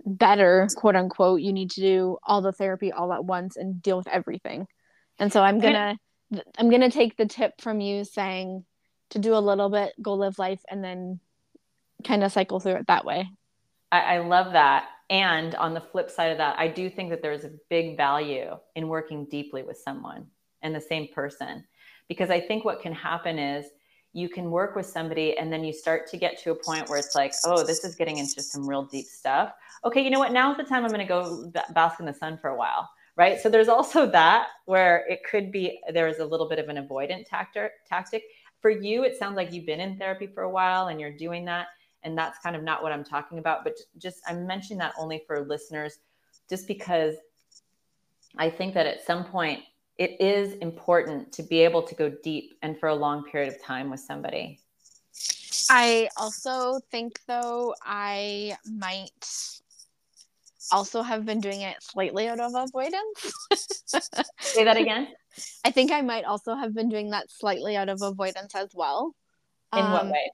better, 0.06 0.68
quote 0.76 0.96
unquote, 0.96 1.42
you 1.42 1.54
need 1.54 1.72
to 1.72 1.82
do 1.82 2.18
all 2.24 2.42
the 2.42 2.52
therapy 2.52 2.92
all 2.92 3.12
at 3.14 3.26
once 3.26 3.58
and 3.58 3.82
deal 3.82 3.98
with 3.98 4.08
everything. 4.08 4.68
And 5.20 5.32
so 5.32 5.42
I'm 5.42 5.60
gonna 5.60 5.98
I'm 6.58 6.70
gonna 6.70 6.92
take 6.92 7.18
the 7.18 7.26
tip 7.26 7.60
from 7.62 7.82
you 7.82 8.04
saying 8.04 8.66
to 9.12 9.20
do 9.20 9.36
a 9.36 9.40
little 9.40 9.70
bit, 9.70 9.94
go 10.02 10.14
live 10.14 10.38
life, 10.40 10.62
and 10.70 10.84
then 10.84 11.20
kind 12.04 12.24
of 12.24 12.32
cycle 12.32 12.60
through 12.60 12.76
it 12.76 12.88
that 12.88 13.06
way. 13.06 13.30
I, 13.92 14.00
I 14.00 14.18
love 14.20 14.54
that. 14.54 14.88
And 15.10 15.56
on 15.56 15.74
the 15.74 15.82
flip 15.82 16.10
side 16.10 16.32
of 16.32 16.38
that, 16.38 16.60
I 16.60 16.68
do 16.68 16.90
think 16.90 17.10
that 17.12 17.22
there's 17.22 17.46
a 17.46 17.52
big 17.70 17.96
value 17.96 18.58
in 18.76 18.88
working 18.88 19.26
deeply 19.26 19.64
with 19.64 19.78
someone 19.78 20.28
and 20.62 20.76
the 20.76 20.82
same 20.82 21.08
person. 21.14 21.64
Because 22.10 22.30
I 22.30 22.40
think 22.40 22.66
what 22.66 22.82
can 22.82 22.94
happen 22.94 23.40
is 23.40 23.66
you 24.14 24.30
can 24.30 24.50
work 24.52 24.76
with 24.76 24.86
somebody 24.86 25.38
and 25.38 25.52
then 25.52 25.64
you 25.64 25.72
start 25.72 26.08
to 26.08 26.18
get 26.18 26.38
to 26.40 26.52
a 26.52 26.56
point 26.56 26.90
where 26.90 27.00
it's 27.00 27.16
like, 27.16 27.34
oh, 27.46 27.64
this 27.64 27.84
is 27.84 27.96
getting 27.96 28.18
into 28.18 28.42
some 28.42 28.68
real 28.68 28.84
deep 28.84 29.06
stuff. 29.06 29.54
Okay, 29.86 30.02
you 30.02 30.10
know 30.10 30.20
what? 30.20 30.32
Now's 30.32 30.58
the 30.58 30.64
time 30.64 30.84
I'm 30.84 30.92
going 30.92 31.00
to 31.00 31.06
go 31.06 31.52
bask 31.74 32.00
in 32.00 32.06
the 32.06 32.14
sun 32.14 32.38
for 32.42 32.50
a 32.50 32.56
while 32.56 32.90
right? 33.18 33.42
So 33.42 33.50
there's 33.50 33.68
also 33.68 34.06
that 34.12 34.48
where 34.66 35.06
it 35.10 35.22
could 35.30 35.52
be 35.52 35.80
there's 35.92 36.20
a 36.20 36.26
little 36.26 36.48
bit 36.48 36.60
of 36.60 36.70
an 36.70 36.78
avoidant. 36.78 37.26
Tactic 37.28 38.24
for 38.62 38.70
you, 38.70 39.04
it 39.04 39.18
sounds 39.18 39.36
like 39.36 39.52
you've 39.52 39.66
been 39.66 39.80
in 39.80 39.98
therapy 39.98 40.28
for 40.28 40.44
a 40.44 40.50
while 40.50 40.88
and 40.88 41.02
you're 41.02 41.16
doing 41.16 41.46
that, 41.46 41.68
and 42.04 42.18
that's 42.18 42.40
kind 42.40 42.56
of 42.56 42.64
not 42.64 42.84
what 42.84 42.92
I'm 42.92 43.04
talking 43.04 43.40
about. 43.40 43.64
But 43.64 43.78
just 43.98 44.22
I'm 44.28 44.48
mentioning 44.48 44.80
that 44.80 44.94
only 44.98 45.24
for 45.28 45.46
listeners, 45.46 46.00
just 46.50 46.68
because 46.68 47.16
I 48.38 48.50
think 48.50 48.74
that 48.74 48.86
at 48.86 49.06
some 49.06 49.26
point 49.26 49.64
it 49.98 50.20
is 50.22 50.54
important 50.56 51.32
to 51.34 51.44
be 51.44 51.60
able 51.60 51.82
to 51.82 51.96
go 51.96 52.12
deep 52.24 52.54
and 52.62 52.80
for 52.80 52.90
a 52.90 52.96
long 52.96 53.24
period 53.24 53.52
of 53.52 53.62
time 53.62 53.90
with 53.90 54.00
somebody. 54.00 54.60
I 55.70 56.08
also 56.18 56.80
think, 56.92 57.20
though, 57.28 57.74
I 57.84 58.56
might 58.66 59.60
also 60.72 61.02
have 61.02 61.26
been 61.26 61.40
doing 61.40 61.62
it 61.62 61.78
slightly 61.82 62.28
out 62.28 62.40
of 62.40 62.54
avoidance. 62.56 63.34
Say 64.40 64.64
that 64.64 64.78
again. 64.78 65.10
I 65.66 65.72
think 65.72 65.92
I 65.92 66.02
might 66.02 66.26
also 66.26 66.56
have 66.56 66.74
been 66.74 66.90
doing 66.90 67.12
that 67.12 67.30
slightly 67.30 67.76
out 67.76 67.90
of 67.90 68.02
avoidance 68.02 68.56
as 68.56 68.70
well. 68.74 69.16
In 69.74 69.84
um, 69.84 69.92
what 69.92 70.08
way? 70.08 70.32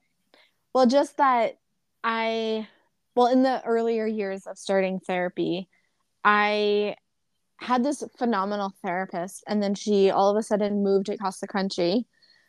Well, 0.74 0.86
just 0.86 1.16
that 1.18 1.58
I, 2.02 2.68
well, 3.14 3.28
in 3.28 3.42
the 3.42 3.62
earlier 3.64 4.06
years 4.06 4.46
of 4.46 4.58
starting 4.58 5.00
therapy, 5.00 5.68
I 6.24 6.96
had 7.58 7.84
this 7.84 8.02
phenomenal 8.18 8.72
therapist, 8.82 9.44
and 9.46 9.62
then 9.62 9.74
she 9.74 10.10
all 10.10 10.30
of 10.30 10.36
a 10.36 10.42
sudden 10.42 10.82
moved 10.82 11.08
across 11.08 11.38
the 11.40 11.46
country, 11.46 12.06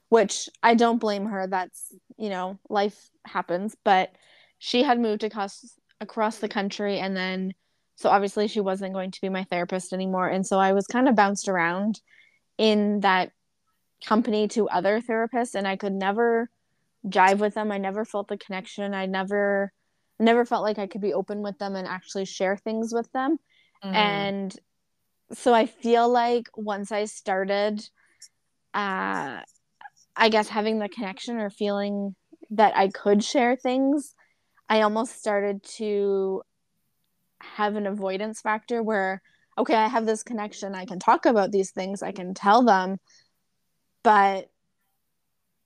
which 0.10 0.50
I 0.64 0.76
don't 0.76 1.00
blame 1.00 1.26
her. 1.28 1.48
That's, 1.48 1.94
you 2.18 2.30
know, 2.30 2.60
life 2.70 3.10
happens, 3.26 3.76
but 3.86 4.12
she 4.60 4.84
had 4.84 5.00
moved 5.00 5.24
across 5.24 5.78
across 6.02 6.40
the 6.40 6.50
country 6.50 7.00
and 7.00 7.16
then 7.16 7.54
so 7.96 8.10
obviously 8.10 8.48
she 8.48 8.60
wasn't 8.60 8.94
going 8.94 9.12
to 9.12 9.22
be 9.22 9.30
my 9.30 9.46
therapist 9.46 9.94
anymore 9.94 10.28
and 10.28 10.46
so 10.46 10.60
I 10.60 10.74
was 10.74 10.86
kind 10.88 11.08
of 11.08 11.16
bounced 11.16 11.48
around 11.48 12.02
in 12.58 13.00
that 13.00 13.32
company 14.06 14.48
to 14.50 14.68
other 14.70 15.02
therapists 15.02 15.56
and 15.56 15.66
I 15.68 15.78
could 15.78 15.94
never 15.94 16.50
jive 17.08 17.40
with 17.40 17.54
them. 17.54 17.72
I 17.72 17.78
never 17.78 18.06
felt 18.06 18.28
the 18.28 18.38
connection. 18.38 18.94
I 18.94 19.06
never 19.06 19.72
never 20.20 20.46
felt 20.46 20.64
like 20.64 20.80
I 20.80 20.88
could 20.88 21.02
be 21.02 21.14
open 21.14 21.42
with 21.42 21.58
them 21.60 21.76
and 21.76 21.88
actually 21.88 22.26
share 22.26 22.56
things 22.56 22.94
with 22.94 23.12
them. 23.12 23.38
Mm. 23.84 23.96
And 23.96 24.60
so 25.34 25.54
I 25.54 25.66
feel 25.66 26.08
like 26.08 26.48
once 26.56 26.92
I 26.92 27.06
started 27.06 27.88
uh 28.74 29.42
I 30.18 30.30
guess 30.30 30.48
having 30.48 30.80
the 30.80 30.90
connection 30.90 31.38
or 31.38 31.50
feeling 31.50 32.16
that 32.52 32.76
I 32.78 32.88
could 32.88 33.24
share 33.24 33.56
things, 33.56 34.16
I 34.70 34.82
almost 34.82 35.18
started 35.18 35.64
to 35.78 36.42
have 37.42 37.76
an 37.76 37.86
avoidance 37.86 38.42
factor 38.42 38.82
where 38.82 39.22
okay, 39.58 39.76
I 39.76 39.88
have 39.88 40.06
this 40.06 40.24
connection, 40.24 40.76
I 40.76 40.86
can 40.86 41.00
talk 41.00 41.26
about 41.26 41.52
these 41.52 41.72
things, 41.72 42.04
I 42.04 42.12
can 42.12 42.34
tell 42.34 42.64
them, 42.64 42.98
but 44.04 44.50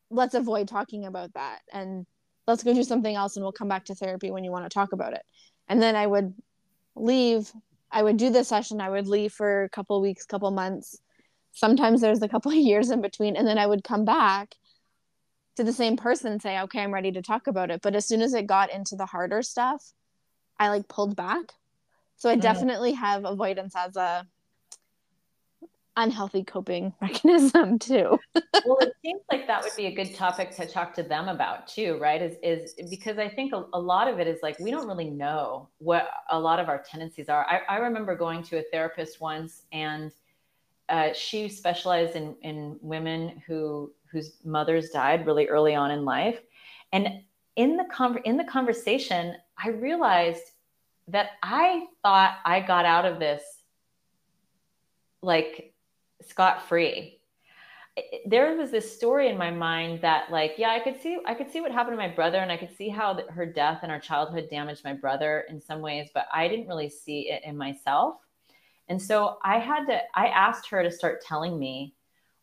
let's 0.09 0.35
avoid 0.35 0.67
talking 0.67 1.05
about 1.05 1.33
that 1.33 1.59
and 1.71 2.05
let's 2.47 2.63
go 2.63 2.73
do 2.73 2.83
something 2.83 3.15
else 3.15 3.35
and 3.35 3.43
we'll 3.43 3.51
come 3.51 3.67
back 3.67 3.85
to 3.85 3.95
therapy 3.95 4.31
when 4.31 4.43
you 4.43 4.51
want 4.51 4.65
to 4.65 4.73
talk 4.73 4.93
about 4.93 5.13
it. 5.13 5.21
And 5.67 5.81
then 5.81 5.95
I 5.95 6.07
would 6.07 6.33
leave, 6.95 7.51
I 7.91 8.01
would 8.01 8.17
do 8.17 8.29
the 8.29 8.43
session, 8.43 8.81
I 8.81 8.89
would 8.89 9.07
leave 9.07 9.33
for 9.33 9.63
a 9.63 9.69
couple 9.69 10.01
weeks, 10.01 10.25
couple 10.25 10.49
months. 10.51 10.99
Sometimes 11.51 12.01
there's 12.01 12.21
a 12.21 12.29
couple 12.29 12.51
of 12.53 12.57
years 12.57 12.89
in 12.89 13.01
between 13.01 13.35
and 13.35 13.47
then 13.47 13.57
I 13.57 13.67
would 13.67 13.83
come 13.83 14.05
back 14.05 14.55
to 15.55 15.63
the 15.63 15.73
same 15.73 15.97
person 15.97 16.31
and 16.31 16.41
say, 16.41 16.57
"Okay, 16.61 16.81
I'm 16.81 16.93
ready 16.93 17.11
to 17.11 17.21
talk 17.21 17.47
about 17.47 17.69
it." 17.69 17.81
But 17.81 17.93
as 17.93 18.05
soon 18.05 18.21
as 18.21 18.33
it 18.33 18.47
got 18.47 18.71
into 18.71 18.95
the 18.95 19.05
harder 19.05 19.41
stuff, 19.41 19.91
I 20.57 20.69
like 20.69 20.87
pulled 20.87 21.17
back 21.17 21.53
so 22.19 22.29
I 22.29 22.35
mm. 22.35 22.41
definitely 22.41 22.91
have 22.93 23.25
avoidance 23.25 23.73
as 23.75 23.95
a 23.95 24.27
unhealthy 25.99 26.43
coping 26.43 26.93
mechanism 27.01 27.77
too. 27.77 28.17
well, 28.65 28.77
it 28.79 28.93
seems 29.03 29.21
like 29.31 29.47
that 29.47 29.63
would 29.63 29.75
be 29.75 29.87
a 29.87 29.93
good 29.93 30.15
topic 30.15 30.51
to 30.55 30.65
talk 30.65 30.93
to 30.95 31.03
them 31.03 31.27
about 31.27 31.67
too, 31.67 31.97
right? 31.99 32.21
Is 32.21 32.37
is 32.41 32.89
because 32.89 33.17
I 33.17 33.29
think 33.29 33.53
a, 33.53 33.65
a, 33.73 33.79
lot 33.79 34.07
of 34.07 34.19
it 34.19 34.27
is 34.27 34.39
like 34.41 34.57
we 34.59 34.71
don't 34.71 34.87
really 34.87 35.09
know 35.09 35.69
what 35.77 36.09
a 36.29 36.39
lot 36.39 36.59
of 36.59 36.69
our 36.69 36.81
tendencies 36.81 37.29
are. 37.29 37.45
I, 37.47 37.61
I 37.75 37.77
remember 37.77 38.15
going 38.15 38.43
to 38.43 38.59
a 38.59 38.63
therapist 38.71 39.21
once 39.21 39.63
and 39.71 40.11
uh, 40.87 41.13
she 41.13 41.49
specialized 41.49 42.15
in 42.15 42.35
in 42.41 42.77
women 42.81 43.41
who 43.45 43.93
whose 44.11 44.37
mothers 44.43 44.89
died 44.89 45.25
really 45.25 45.47
early 45.47 45.75
on 45.75 45.91
in 45.91 46.05
life. 46.05 46.39
And 46.91 47.21
in 47.55 47.77
the 47.77 47.85
con- 47.91 48.21
in 48.25 48.37
the 48.37 48.43
conversation, 48.43 49.35
I 49.63 49.69
realized 49.69 50.43
that 51.09 51.31
I 51.43 51.87
thought 52.03 52.37
I 52.45 52.61
got 52.61 52.85
out 52.85 53.05
of 53.05 53.19
this 53.19 53.43
like 55.21 55.68
scot 56.21 56.67
free. 56.67 57.19
There 58.25 58.55
was 58.55 58.71
this 58.71 58.95
story 58.95 59.27
in 59.27 59.37
my 59.37 59.51
mind 59.51 60.01
that, 60.01 60.31
like, 60.31 60.53
yeah, 60.57 60.69
I 60.69 60.79
could 60.79 61.01
see, 61.01 61.17
I 61.25 61.33
could 61.33 61.51
see 61.51 61.59
what 61.59 61.71
happened 61.71 61.93
to 61.93 62.07
my 62.07 62.13
brother, 62.13 62.37
and 62.37 62.51
I 62.51 62.57
could 62.57 62.75
see 62.75 62.87
how 62.87 63.19
her 63.29 63.45
death 63.45 63.79
and 63.83 63.91
our 63.91 63.99
childhood 63.99 64.47
damaged 64.49 64.85
my 64.85 64.93
brother 64.93 65.45
in 65.49 65.59
some 65.59 65.81
ways, 65.81 66.09
but 66.13 66.27
I 66.31 66.47
didn't 66.47 66.67
really 66.67 66.89
see 66.89 67.29
it 67.29 67.43
in 67.43 67.57
myself. 67.57 68.15
And 68.87 69.01
so 69.01 69.37
I 69.43 69.59
had 69.59 69.85
to, 69.87 69.99
I 70.15 70.27
asked 70.27 70.69
her 70.69 70.81
to 70.81 70.91
start 70.91 71.21
telling 71.21 71.59
me 71.59 71.95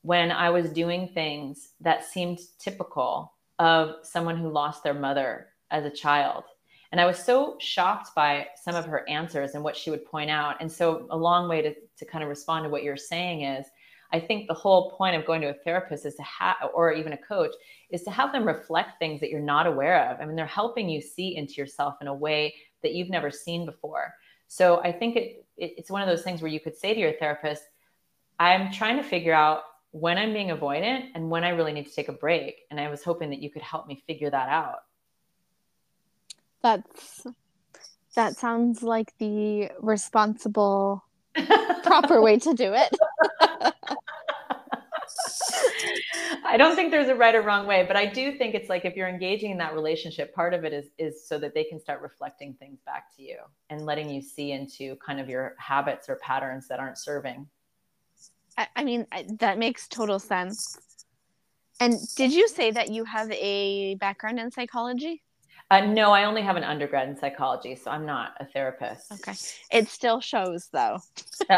when 0.03 0.31
I 0.31 0.51
was 0.51 0.71
doing 0.71 1.09
things 1.09 1.73
that 1.81 2.05
seemed 2.05 2.39
typical 2.59 3.33
of 3.59 3.97
someone 4.03 4.37
who 4.37 4.51
lost 4.51 4.85
their 4.85 4.95
mother 4.95 5.49
as 5.71 5.85
a 5.85 5.91
child 5.91 6.45
and 6.93 7.01
I 7.01 7.07
was 7.07 7.19
so 7.19 7.57
shocked 7.59 8.15
by 8.15 8.47
some 8.63 8.75
of 8.75 8.87
her 8.87 9.09
answers 9.09 9.55
and 9.55 9.65
what 9.65 9.77
she 9.77 9.91
would 9.91 10.05
point 10.05 10.31
out. 10.31 10.57
And 10.61 10.71
so, 10.71 11.07
a 11.11 11.17
long 11.17 11.49
way 11.49 11.63
to, 11.63 11.75
to 11.99 12.05
kind 12.05 12.23
of 12.23 12.31
respond 12.31 12.65
to 12.65 12.71
what 12.71 12.83
you're 12.83 12.97
saying 12.97 13.43
is 13.43 13.67
I 14.13 14.21
think 14.21 14.47
the 14.47 14.55
whole 14.55 14.93
point 14.93 15.17
of 15.17 15.27
going 15.27 15.41
to 15.43 15.51
a 15.51 15.55
therapist 15.55 16.07
is 16.07 16.15
to 16.15 16.23
have, 16.23 16.57
or 16.75 16.93
even 16.93 17.13
a 17.13 17.19
coach, 17.19 17.53
is 17.91 18.03
to 18.05 18.11
have 18.11 18.33
them 18.33 18.47
reflect 18.47 18.99
things 18.99 19.21
that 19.21 19.31
you're 19.31 19.41
not 19.41 19.67
aware 19.67 20.11
of. 20.11 20.21
I 20.21 20.27
mean, 20.27 20.37
they're 20.37 20.47
helping 20.47 20.89
you 20.89 21.01
see 21.01 21.37
into 21.37 21.55
yourself 21.55 21.97
in 22.01 22.07
a 22.07 22.15
way 22.15 22.55
that 22.83 22.95
you've 22.95 23.11
never 23.11 23.31
seen 23.31 23.67
before. 23.67 24.15
So 24.49 24.81
I 24.81 24.93
think 24.93 25.17
it, 25.17 25.45
it, 25.57 25.75
it's 25.79 25.91
one 25.91 26.03
of 26.03 26.09
those 26.09 26.23
things 26.23 26.41
where 26.41 26.51
you 26.51 26.61
could 26.61 26.77
say 26.77 26.95
to 26.95 27.01
your 27.01 27.15
therapist, 27.15 27.65
I'm 28.39 28.71
trying 28.71 28.97
to 28.97 29.03
figure 29.03 29.35
out 29.35 29.63
when 29.91 30.19
I'm 30.19 30.33
being 30.33 30.49
avoidant 30.49 31.09
and 31.15 31.31
when 31.31 31.43
I 31.43 31.51
really 31.51 31.73
need 31.73 31.87
to 31.87 31.95
take 31.95 32.09
a 32.09 32.13
break. 32.13 32.61
And 32.71 32.79
I 32.79 32.89
was 32.89 33.03
hoping 33.03 33.31
that 33.31 33.43
you 33.43 33.51
could 33.51 33.63
help 33.63 33.87
me 33.87 34.03
figure 34.07 34.31
that 34.31 34.49
out. 34.49 34.81
That's 36.67 37.25
that 38.17 38.37
sounds 38.37 38.83
like 38.83 39.13
the 39.19 39.71
responsible 39.79 41.05
proper 41.85 42.21
way 42.21 42.41
to 42.41 42.55
do 42.55 42.73
it. 42.75 42.93
I 46.45 46.57
don't 46.57 46.75
think 46.75 46.91
there's 46.91 47.09
a 47.09 47.15
right 47.15 47.37
or 47.37 47.43
wrong 47.43 47.69
way, 47.69 47.85
but 47.87 47.97
I 47.97 48.07
do 48.07 48.37
think 48.37 48.57
it's 48.57 48.69
like 48.69 48.85
if 48.85 48.97
you're 48.97 49.07
engaging 49.07 49.53
in 49.53 49.59
that 49.59 49.75
relationship, 49.75 50.35
part 50.35 50.55
of 50.55 50.65
it 50.65 50.73
is 50.73 50.87
is 50.99 51.29
so 51.29 51.39
that 51.39 51.55
they 51.55 51.63
can 51.63 51.79
start 51.79 52.03
reflecting 52.03 52.55
things 52.55 52.81
back 52.85 53.15
to 53.15 53.23
you 53.23 53.39
and 53.71 53.87
letting 53.87 54.11
you 54.11 54.21
see 54.21 54.51
into 54.51 54.97
kind 54.97 55.21
of 55.21 55.29
your 55.29 55.55
habits 55.59 56.09
or 56.09 56.17
patterns 56.17 56.67
that 56.67 56.81
aren't 56.81 56.99
serving. 56.99 57.47
I, 58.59 58.67
I 58.75 58.83
mean, 58.83 59.07
I, 59.13 59.25
that 59.39 59.57
makes 59.59 59.87
total 59.87 60.19
sense. 60.19 60.77
And 61.79 61.95
did 62.17 62.33
you 62.33 62.49
say 62.49 62.73
that 62.73 62.91
you 62.91 63.05
have 63.05 63.31
a 63.31 63.95
background 64.01 64.41
in 64.41 64.51
psychology? 64.51 65.23
Uh, 65.71 65.81
no, 65.81 66.13
I 66.13 66.25
only 66.25 66.43
have 66.43 66.57
an 66.57 66.63
undergrad 66.63 67.09
in 67.09 67.17
psychology, 67.17 67.75
so 67.75 67.91
I'm 67.91 68.07
not 68.07 68.35
a 68.39 68.45
therapist. 68.47 69.11
Okay. 69.13 69.35
It 69.73 69.89
still 69.89 70.21
shows 70.21 70.69
though. 70.73 71.01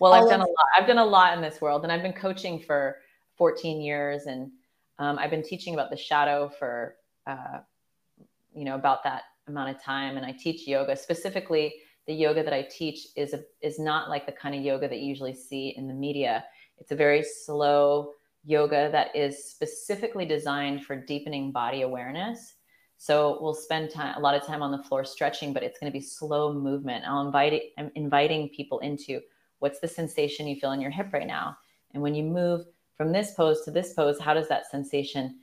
well, 0.00 0.12
I've 0.12 0.28
done 0.28 0.40
a 0.40 0.44
lot. 0.44 0.66
I've 0.76 0.86
done 0.86 0.98
a 0.98 1.04
lot 1.04 1.34
in 1.34 1.40
this 1.42 1.60
world 1.62 1.82
and 1.82 1.90
I've 1.90 2.02
been 2.02 2.12
coaching 2.12 2.60
for 2.60 2.98
14 3.36 3.80
years 3.80 4.26
and 4.26 4.50
um, 4.98 5.18
I've 5.18 5.30
been 5.30 5.42
teaching 5.42 5.72
about 5.72 5.88
the 5.88 5.96
shadow 5.96 6.50
for, 6.58 6.96
uh, 7.26 7.60
you 8.54 8.66
know, 8.66 8.74
about 8.74 9.02
that 9.04 9.22
amount 9.48 9.74
of 9.74 9.82
time. 9.82 10.18
And 10.18 10.26
I 10.26 10.32
teach 10.32 10.68
yoga 10.68 10.94
specifically. 10.96 11.74
The 12.06 12.12
yoga 12.12 12.42
that 12.42 12.52
I 12.52 12.62
teach 12.70 13.06
is 13.16 13.32
a, 13.32 13.42
is 13.62 13.78
not 13.78 14.10
like 14.10 14.26
the 14.26 14.32
kind 14.32 14.54
of 14.54 14.60
yoga 14.60 14.88
that 14.88 14.98
you 14.98 15.06
usually 15.06 15.34
see 15.34 15.74
in 15.76 15.88
the 15.88 15.94
media. 15.94 16.44
It's 16.76 16.92
a 16.92 16.96
very 16.96 17.22
slow, 17.22 18.12
yoga 18.44 18.88
that 18.92 19.14
is 19.14 19.44
specifically 19.44 20.24
designed 20.24 20.84
for 20.84 20.96
deepening 20.96 21.52
body 21.52 21.82
awareness. 21.82 22.54
So 22.96 23.38
we'll 23.40 23.54
spend 23.54 23.90
time, 23.90 24.14
a 24.16 24.20
lot 24.20 24.34
of 24.34 24.46
time 24.46 24.62
on 24.62 24.70
the 24.72 24.82
floor 24.82 25.04
stretching, 25.04 25.52
but 25.52 25.62
it's 25.62 25.78
going 25.78 25.90
to 25.90 25.98
be 25.98 26.04
slow 26.04 26.52
movement. 26.52 27.04
I'll 27.06 27.24
invite, 27.24 27.62
I'm 27.78 27.90
inviting 27.94 28.50
people 28.50 28.78
into 28.80 29.20
what's 29.58 29.80
the 29.80 29.88
sensation 29.88 30.46
you 30.46 30.56
feel 30.56 30.72
in 30.72 30.80
your 30.80 30.90
hip 30.90 31.12
right 31.12 31.26
now? 31.26 31.56
And 31.94 32.02
when 32.02 32.14
you 32.14 32.24
move 32.24 32.66
from 32.96 33.12
this 33.12 33.32
pose 33.32 33.62
to 33.62 33.70
this 33.70 33.94
pose, 33.94 34.18
how 34.18 34.34
does 34.34 34.48
that 34.48 34.70
sensation 34.70 35.38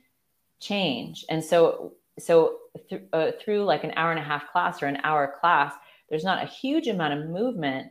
change? 0.60 1.24
And 1.30 1.42
so, 1.42 1.94
so 2.18 2.58
th- 2.88 3.02
uh, 3.12 3.32
through 3.40 3.64
like 3.64 3.84
an 3.84 3.92
hour 3.96 4.10
and 4.10 4.20
a 4.20 4.24
half 4.24 4.50
class 4.52 4.82
or 4.82 4.86
an 4.86 4.98
hour 5.02 5.34
class, 5.40 5.74
there's 6.08 6.24
not 6.24 6.42
a 6.42 6.46
huge 6.46 6.88
amount 6.88 7.14
of 7.14 7.28
movement, 7.28 7.88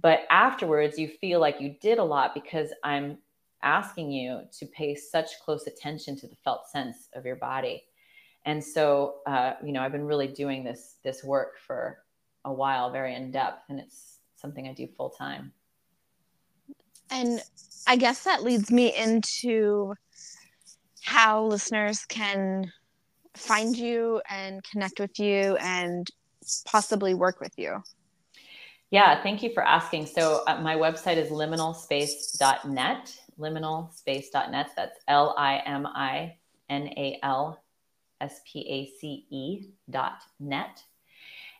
but 0.00 0.20
afterwards 0.30 0.98
you 0.98 1.08
feel 1.08 1.40
like 1.40 1.60
you 1.60 1.74
did 1.80 1.98
a 1.98 2.04
lot 2.04 2.34
because 2.34 2.70
I'm 2.84 3.18
asking 3.62 4.10
you 4.12 4.42
to 4.58 4.66
pay 4.66 4.94
such 4.94 5.40
close 5.44 5.66
attention 5.66 6.16
to 6.16 6.26
the 6.26 6.36
felt 6.36 6.68
sense 6.68 7.08
of 7.14 7.24
your 7.24 7.36
body. 7.36 7.84
And 8.44 8.62
so, 8.62 9.16
uh, 9.26 9.54
you 9.64 9.72
know, 9.72 9.82
I've 9.82 9.92
been 9.92 10.06
really 10.06 10.28
doing 10.28 10.64
this 10.64 10.96
this 11.02 11.22
work 11.24 11.58
for 11.66 11.98
a 12.44 12.52
while, 12.52 12.90
very 12.90 13.14
in 13.14 13.30
depth, 13.30 13.64
and 13.68 13.78
it's 13.78 14.18
something 14.36 14.68
I 14.68 14.72
do 14.72 14.86
full 14.96 15.10
time. 15.10 15.52
And 17.10 17.42
I 17.86 17.96
guess 17.96 18.24
that 18.24 18.42
leads 18.42 18.70
me 18.70 18.94
into 18.94 19.94
how 21.02 21.44
listeners 21.44 22.04
can 22.06 22.70
find 23.34 23.76
you 23.76 24.20
and 24.28 24.62
connect 24.64 25.00
with 25.00 25.18
you 25.18 25.56
and 25.60 26.06
possibly 26.66 27.14
work 27.14 27.40
with 27.40 27.52
you. 27.56 27.82
Yeah, 28.90 29.22
thank 29.22 29.42
you 29.42 29.52
for 29.52 29.62
asking. 29.62 30.06
So 30.06 30.42
uh, 30.46 30.60
my 30.60 30.74
website 30.74 31.16
is 31.16 31.30
liminalspace.net, 31.30 33.20
liminalspace.net. 33.38 34.70
That's 34.76 34.98
L 35.08 35.34
I 35.38 35.62
M 35.66 35.86
I 35.86 36.36
N 36.68 36.88
A 36.96 37.18
L 37.22 37.62
S 38.20 38.40
P 38.50 38.60
A 38.68 38.98
C 38.98 39.26
E 39.30 39.68
dot 39.90 40.22
net. 40.40 40.82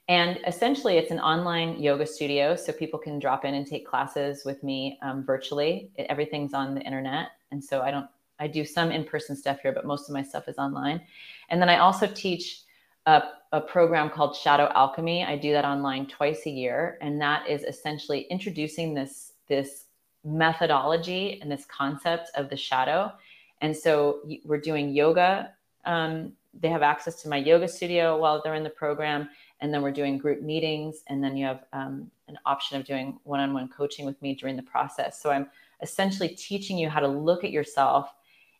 And 0.09 0.41
essentially, 0.47 0.97
it's 0.97 1.11
an 1.11 1.20
online 1.20 1.83
yoga 1.83 2.07
studio, 2.07 2.57
so 2.57 2.72
people 2.72 2.99
can 2.99 3.18
drop 3.18 3.45
in 3.45 3.55
and 3.55 3.66
take 3.66 3.87
classes 3.87 4.43
with 4.45 4.62
me 4.62 4.99
um, 5.03 5.22
virtually. 5.22 5.91
It, 5.97 6.07
everything's 6.09 6.55
on 6.55 6.74
the 6.74 6.81
internet, 6.81 7.33
and 7.51 7.62
so 7.62 7.83
I 7.83 7.91
don't. 7.91 8.07
I 8.41 8.47
do 8.47 8.64
some 8.64 8.93
in-person 8.93 9.37
stuff 9.37 9.59
here, 9.61 9.72
but 9.72 9.85
most 9.85 10.09
of 10.09 10.14
my 10.14 10.22
stuff 10.22 10.49
is 10.49 10.59
online. 10.59 11.03
And 11.49 11.61
then 11.61 11.68
I 11.68 11.79
also 11.79 12.07
teach 12.07 12.61
a, 13.05 13.22
a 13.51 13.61
program 13.61 14.11
called 14.11 14.37
Shadow 14.37 14.70
Alchemy. 14.76 15.24
I 15.24 15.37
do 15.37 15.53
that 15.53 15.64
online 15.64 16.07
twice 16.07 16.47
a 16.47 16.51
year, 16.51 16.99
and 17.01 17.20
that 17.20 17.49
is 17.49 17.64
essentially 17.64 18.22
introducing 18.31 18.95
this 18.95 19.33
this 19.49 19.87
methodology 20.29 21.39
and 21.41 21.51
this 21.51 21.64
concept 21.66 22.31
of 22.35 22.49
the 22.49 22.57
shadow. 22.57 23.12
And 23.61 23.76
so 23.76 24.20
we're 24.45 24.61
doing 24.61 24.91
yoga. 24.91 25.53
Um, 25.85 26.33
they 26.61 26.68
have 26.68 26.83
access 26.83 27.22
to 27.22 27.29
my 27.29 27.37
yoga 27.37 27.68
studio 27.68 28.18
while 28.18 28.41
they're 28.43 28.55
in 28.55 28.64
the 28.64 28.70
program 28.70 29.29
and 29.61 29.72
then 29.72 29.83
we're 29.83 29.93
doing 29.93 30.18
group 30.18 30.43
meetings 30.43 31.03
and 31.09 31.22
then 31.22 31.37
you 31.37 31.47
have 31.47 31.64
um, 31.72 32.11
an 32.29 32.39
option 32.47 32.79
of 32.79 32.87
doing 32.87 33.18
one-on-one 33.24 33.68
coaching 33.68 34.07
with 34.07 34.20
me 34.22 34.35
during 34.35 34.57
the 34.57 34.62
process 34.62 35.20
so 35.20 35.31
i'm 35.31 35.49
essentially 35.83 36.29
teaching 36.29 36.79
you 36.79 36.89
how 36.89 37.01
to 37.01 37.09
look 37.09 37.45
at 37.45 37.51
yourself 37.51 38.12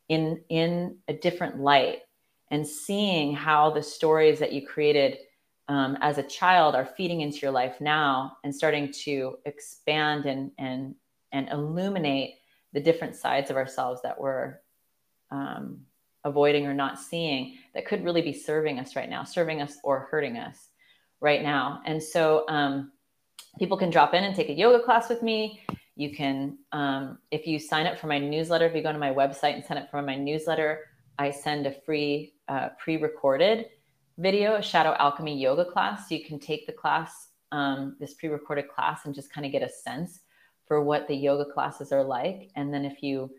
in 0.09 0.41
in 0.49 0.97
a 1.09 1.13
different 1.13 1.59
light 1.61 2.01
and 2.51 2.67
seeing 2.67 3.35
how 3.35 3.71
the 3.71 3.83
stories 3.83 4.39
that 4.39 4.53
you 4.53 4.67
created 4.67 5.19
um, 5.69 5.99
as 6.01 6.17
a 6.17 6.23
child 6.23 6.75
are 6.75 6.87
feeding 6.87 7.21
into 7.21 7.39
your 7.39 7.51
life 7.51 7.79
now 7.81 8.39
and 8.43 8.55
starting 8.55 8.91
to 8.91 9.39
expand 9.45 10.25
and 10.27 10.51
and 10.59 10.95
and 11.33 11.49
illuminate 11.51 12.35
the 12.73 12.81
different 12.81 13.17
sides 13.17 13.51
of 13.51 13.57
ourselves 13.57 14.03
that 14.03 14.21
we're 14.21 14.61
um, 15.31 15.81
avoiding 16.25 16.67
or 16.67 16.75
not 16.75 16.99
seeing 16.99 17.57
that 17.75 17.87
could 17.87 18.05
really 18.05 18.23
be 18.23 18.33
serving 18.33 18.79
us 18.79 18.97
right 18.97 19.09
now 19.09 19.25
serving 19.25 19.63
us 19.63 19.77
or 19.85 20.09
hurting 20.11 20.37
us 20.37 20.69
right 21.21 21.43
now. 21.43 21.81
And 21.85 22.03
so 22.03 22.45
um, 22.49 22.93
people 23.59 23.77
can 23.77 23.91
drop 23.91 24.15
in 24.15 24.25
and 24.25 24.35
take 24.35 24.49
a 24.49 24.55
yoga 24.55 24.83
class 24.83 25.09
with 25.09 25.23
me. 25.23 25.61
You 25.97 26.15
can, 26.15 26.59
um, 26.73 27.19
if 27.31 27.47
you 27.47 27.59
sign 27.59 27.87
up 27.87 27.99
for 27.99 28.07
my 28.07 28.19
newsletter, 28.19 28.67
if 28.67 28.75
you 28.75 28.83
go 28.83 28.93
to 28.93 28.99
my 28.99 29.13
website 29.13 29.55
and 29.55 29.65
sign 29.65 29.79
up 29.79 29.91
for 29.91 30.01
my 30.01 30.15
newsletter, 30.15 30.85
I 31.19 31.31
send 31.33 31.67
a 31.67 31.73
free 31.73 32.35
uh, 32.47 32.71
pre 32.79 32.99
recorded 32.99 33.67
video, 34.17 34.57
a 34.57 34.63
shadow 34.63 34.95
alchemy 34.99 35.37
yoga 35.37 35.65
class. 35.65 36.11
You 36.11 36.25
can 36.25 36.39
take 36.39 36.67
the 36.67 36.73
class, 36.73 37.29
um, 37.51 37.97
this 37.99 38.15
pre 38.15 38.29
recorded 38.29 38.69
class, 38.69 39.05
and 39.05 39.15
just 39.15 39.33
kind 39.33 39.45
of 39.45 39.51
get 39.51 39.63
a 39.63 39.69
sense 39.69 40.21
for 40.69 40.83
what 40.83 41.09
the 41.09 41.17
yoga 41.17 41.47
classes 41.47 41.91
are 41.91 42.05
like. 42.05 42.51
And 42.55 42.73
then 42.73 42.85
if 42.85 43.03
you, 43.03 43.31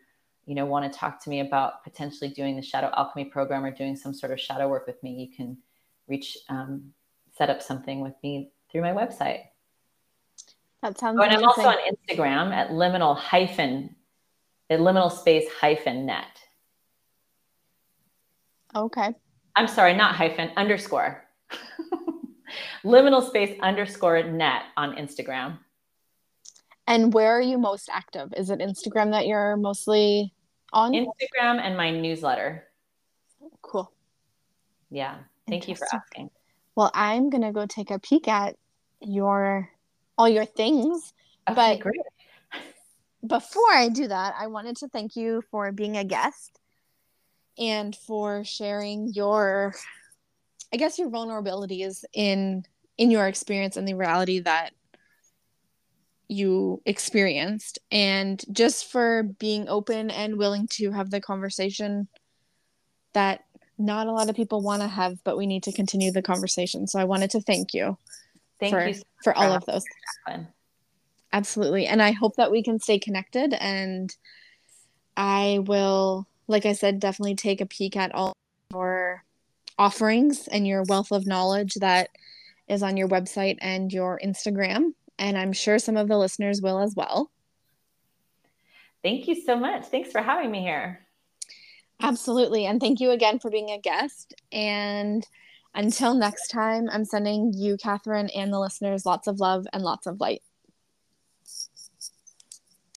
you 0.46 0.56
know, 0.56 0.66
want 0.66 0.92
to 0.92 1.00
talk 1.00 1.24
to 1.24 1.30
me 1.30 1.42
about 1.42 1.84
potentially 1.84 2.32
doing 2.32 2.56
the 2.56 2.62
shadow 2.62 2.92
alchemy 2.98 3.26
program 3.26 3.64
or 3.64 3.72
doing 3.72 3.96
some 3.96 4.14
sort 4.14 4.34
of 4.34 4.40
shadow 4.40 4.68
work 4.68 4.88
with 4.88 5.02
me, 5.04 5.12
you 5.12 5.36
can 5.36 5.58
reach 6.08 6.38
um, 6.50 6.92
set 7.38 7.52
up 7.52 7.62
something 7.62 8.02
with 8.02 8.16
me 8.24 8.52
through 8.72 8.82
my 8.82 8.92
website. 8.92 9.44
That 10.82 10.98
sounds. 10.98 11.20
Oh, 11.20 11.24
and 11.24 11.34
I'm 11.34 11.44
also 11.44 11.62
on 11.62 11.78
Instagram 11.88 12.52
at 12.54 12.70
liminal 12.70 13.16
hyphen, 13.16 13.96
at 14.70 14.80
liminal 14.80 15.12
space 15.12 15.46
hyphen 15.60 16.06
net. 16.06 16.42
Okay. 18.76 19.14
I'm 19.56 19.68
sorry, 19.68 19.94
not 19.96 20.16
hyphen 20.16 20.52
underscore. 20.58 21.24
liminal 22.84 23.28
space 23.28 23.58
underscore 23.62 24.24
net 24.24 24.64
on 24.78 24.96
Instagram. 24.96 25.58
And 26.90 27.14
where 27.14 27.38
are 27.38 27.42
you 27.42 27.60
most 27.60 27.88
active? 27.94 28.34
Is 28.36 28.50
it 28.50 28.60
Instagram 28.60 29.12
that 29.12 29.28
you're 29.28 29.56
mostly 29.56 30.34
on? 30.74 30.94
Instagram 30.94 31.62
and 31.62 31.78
my 31.78 31.92
newsletter. 31.92 32.64
Cool. 33.62 33.92
Yeah. 34.90 35.20
Thank 35.48 35.68
you 35.68 35.76
for 35.76 35.88
asking. 35.94 36.32
Well, 36.76 36.90
I'm 36.96 37.30
gonna 37.30 37.54
go 37.54 37.68
take 37.68 37.92
a 37.92 38.00
peek 38.00 38.28
at 38.28 38.58
your 39.02 39.70
all 40.18 40.28
your 40.28 40.46
things. 40.46 41.14
Okay, 41.48 41.56
but 41.56 41.80
great. 41.80 42.02
before 43.28 43.72
I 43.72 43.90
do 43.90 44.08
that, 44.08 44.34
I 44.38 44.48
wanted 44.48 44.78
to 44.78 44.88
thank 44.88 45.16
you 45.16 45.44
for 45.52 45.72
being 45.72 45.96
a 45.96 46.04
guest 46.04 46.60
and 47.60 47.96
for 47.96 48.44
sharing 48.44 49.10
your 49.14 49.76
I 50.74 50.78
guess 50.78 50.98
your 50.98 51.10
vulnerabilities 51.12 52.04
in 52.14 52.66
in 52.98 53.12
your 53.12 53.28
experience 53.28 53.78
and 53.78 53.88
the 53.88 53.94
reality 53.94 54.40
that 54.40 54.74
you 56.30 56.82
experienced 56.86 57.80
and 57.92 58.42
just 58.52 58.92
for 58.92 59.24
being 59.40 59.68
open 59.68 60.12
and 60.12 60.38
willing 60.38 60.68
to 60.68 60.92
have 60.92 61.10
the 61.10 61.20
conversation 61.20 62.08
that 63.14 63.44
not 63.80 64.08
a 64.08 64.12
lot 64.12 64.30
of 64.30 64.36
people 64.36 64.62
want 64.62 64.82
to 64.82 64.88
have, 64.88 65.22
but 65.24 65.38
we 65.38 65.48
need 65.48 65.64
to 65.64 65.72
continue 65.72 66.12
the 66.12 66.22
conversation. 66.22 66.86
So 66.86 67.00
I 67.00 67.06
wanted 67.06 67.32
to 67.32 67.42
thank 67.42 67.74
you. 67.74 67.98
Thank 68.60 68.74
for, 68.74 68.88
you 68.88 68.96
for 69.24 69.36
all 69.36 69.54
of 69.54 69.66
those. 69.66 69.84
Absolutely. 71.34 71.88
And 71.88 72.02
I 72.02 72.12
hope 72.12 72.36
that 72.36 72.52
we 72.52 72.62
can 72.62 72.80
stay 72.80 73.00
connected 73.00 73.54
and 73.54 74.16
I 75.18 75.60
will, 75.64 76.28
like 76.48 76.66
I 76.66 76.74
said, 76.74 77.00
definitely 77.00 77.36
take 77.36 77.62
a 77.62 77.66
peek 77.66 77.96
at 77.96 78.14
all 78.14 78.34
your 78.72 79.24
offerings 79.78 80.48
and 80.48 80.68
your 80.68 80.84
wealth 80.84 81.12
of 81.12 81.26
knowledge 81.26 81.76
that 81.76 82.10
is 82.68 82.84
on 82.84 82.98
your 82.98 83.08
website 83.08 83.58
and 83.62 83.92
your 83.92 84.20
Instagram. 84.24 84.94
And 85.20 85.38
I'm 85.38 85.54
sure 85.54 85.78
some 85.78 85.98
of 85.98 86.08
the 86.08 86.18
listeners 86.18 86.62
will 86.62 86.80
as 86.80 86.96
well. 86.96 87.30
Thank 89.04 89.28
you 89.28 89.40
so 89.40 89.56
much. 89.56 89.86
Thanks 89.86 90.12
for 90.12 90.22
having 90.22 90.50
me 90.50 90.62
here. 90.62 91.02
Absolutely. 92.02 92.66
And 92.66 92.80
thank 92.80 93.00
you 93.00 93.12
again 93.12 93.40
for 93.40 93.52
being 93.52 93.70
a 93.70 93.78
guest. 93.78 94.34
And 94.52 95.28
until 95.76 96.14
next 96.14 96.48
time, 96.48 96.90
I'm 96.92 97.06
sending 97.06 97.54
you, 97.54 97.78
Catherine, 97.78 98.30
and 98.30 98.52
the 98.52 98.60
listeners 98.60 99.06
lots 99.06 99.28
of 99.28 99.40
love 99.40 99.68
and 99.74 99.84
lots 99.84 100.08
of 100.08 100.20
light. 100.20 100.42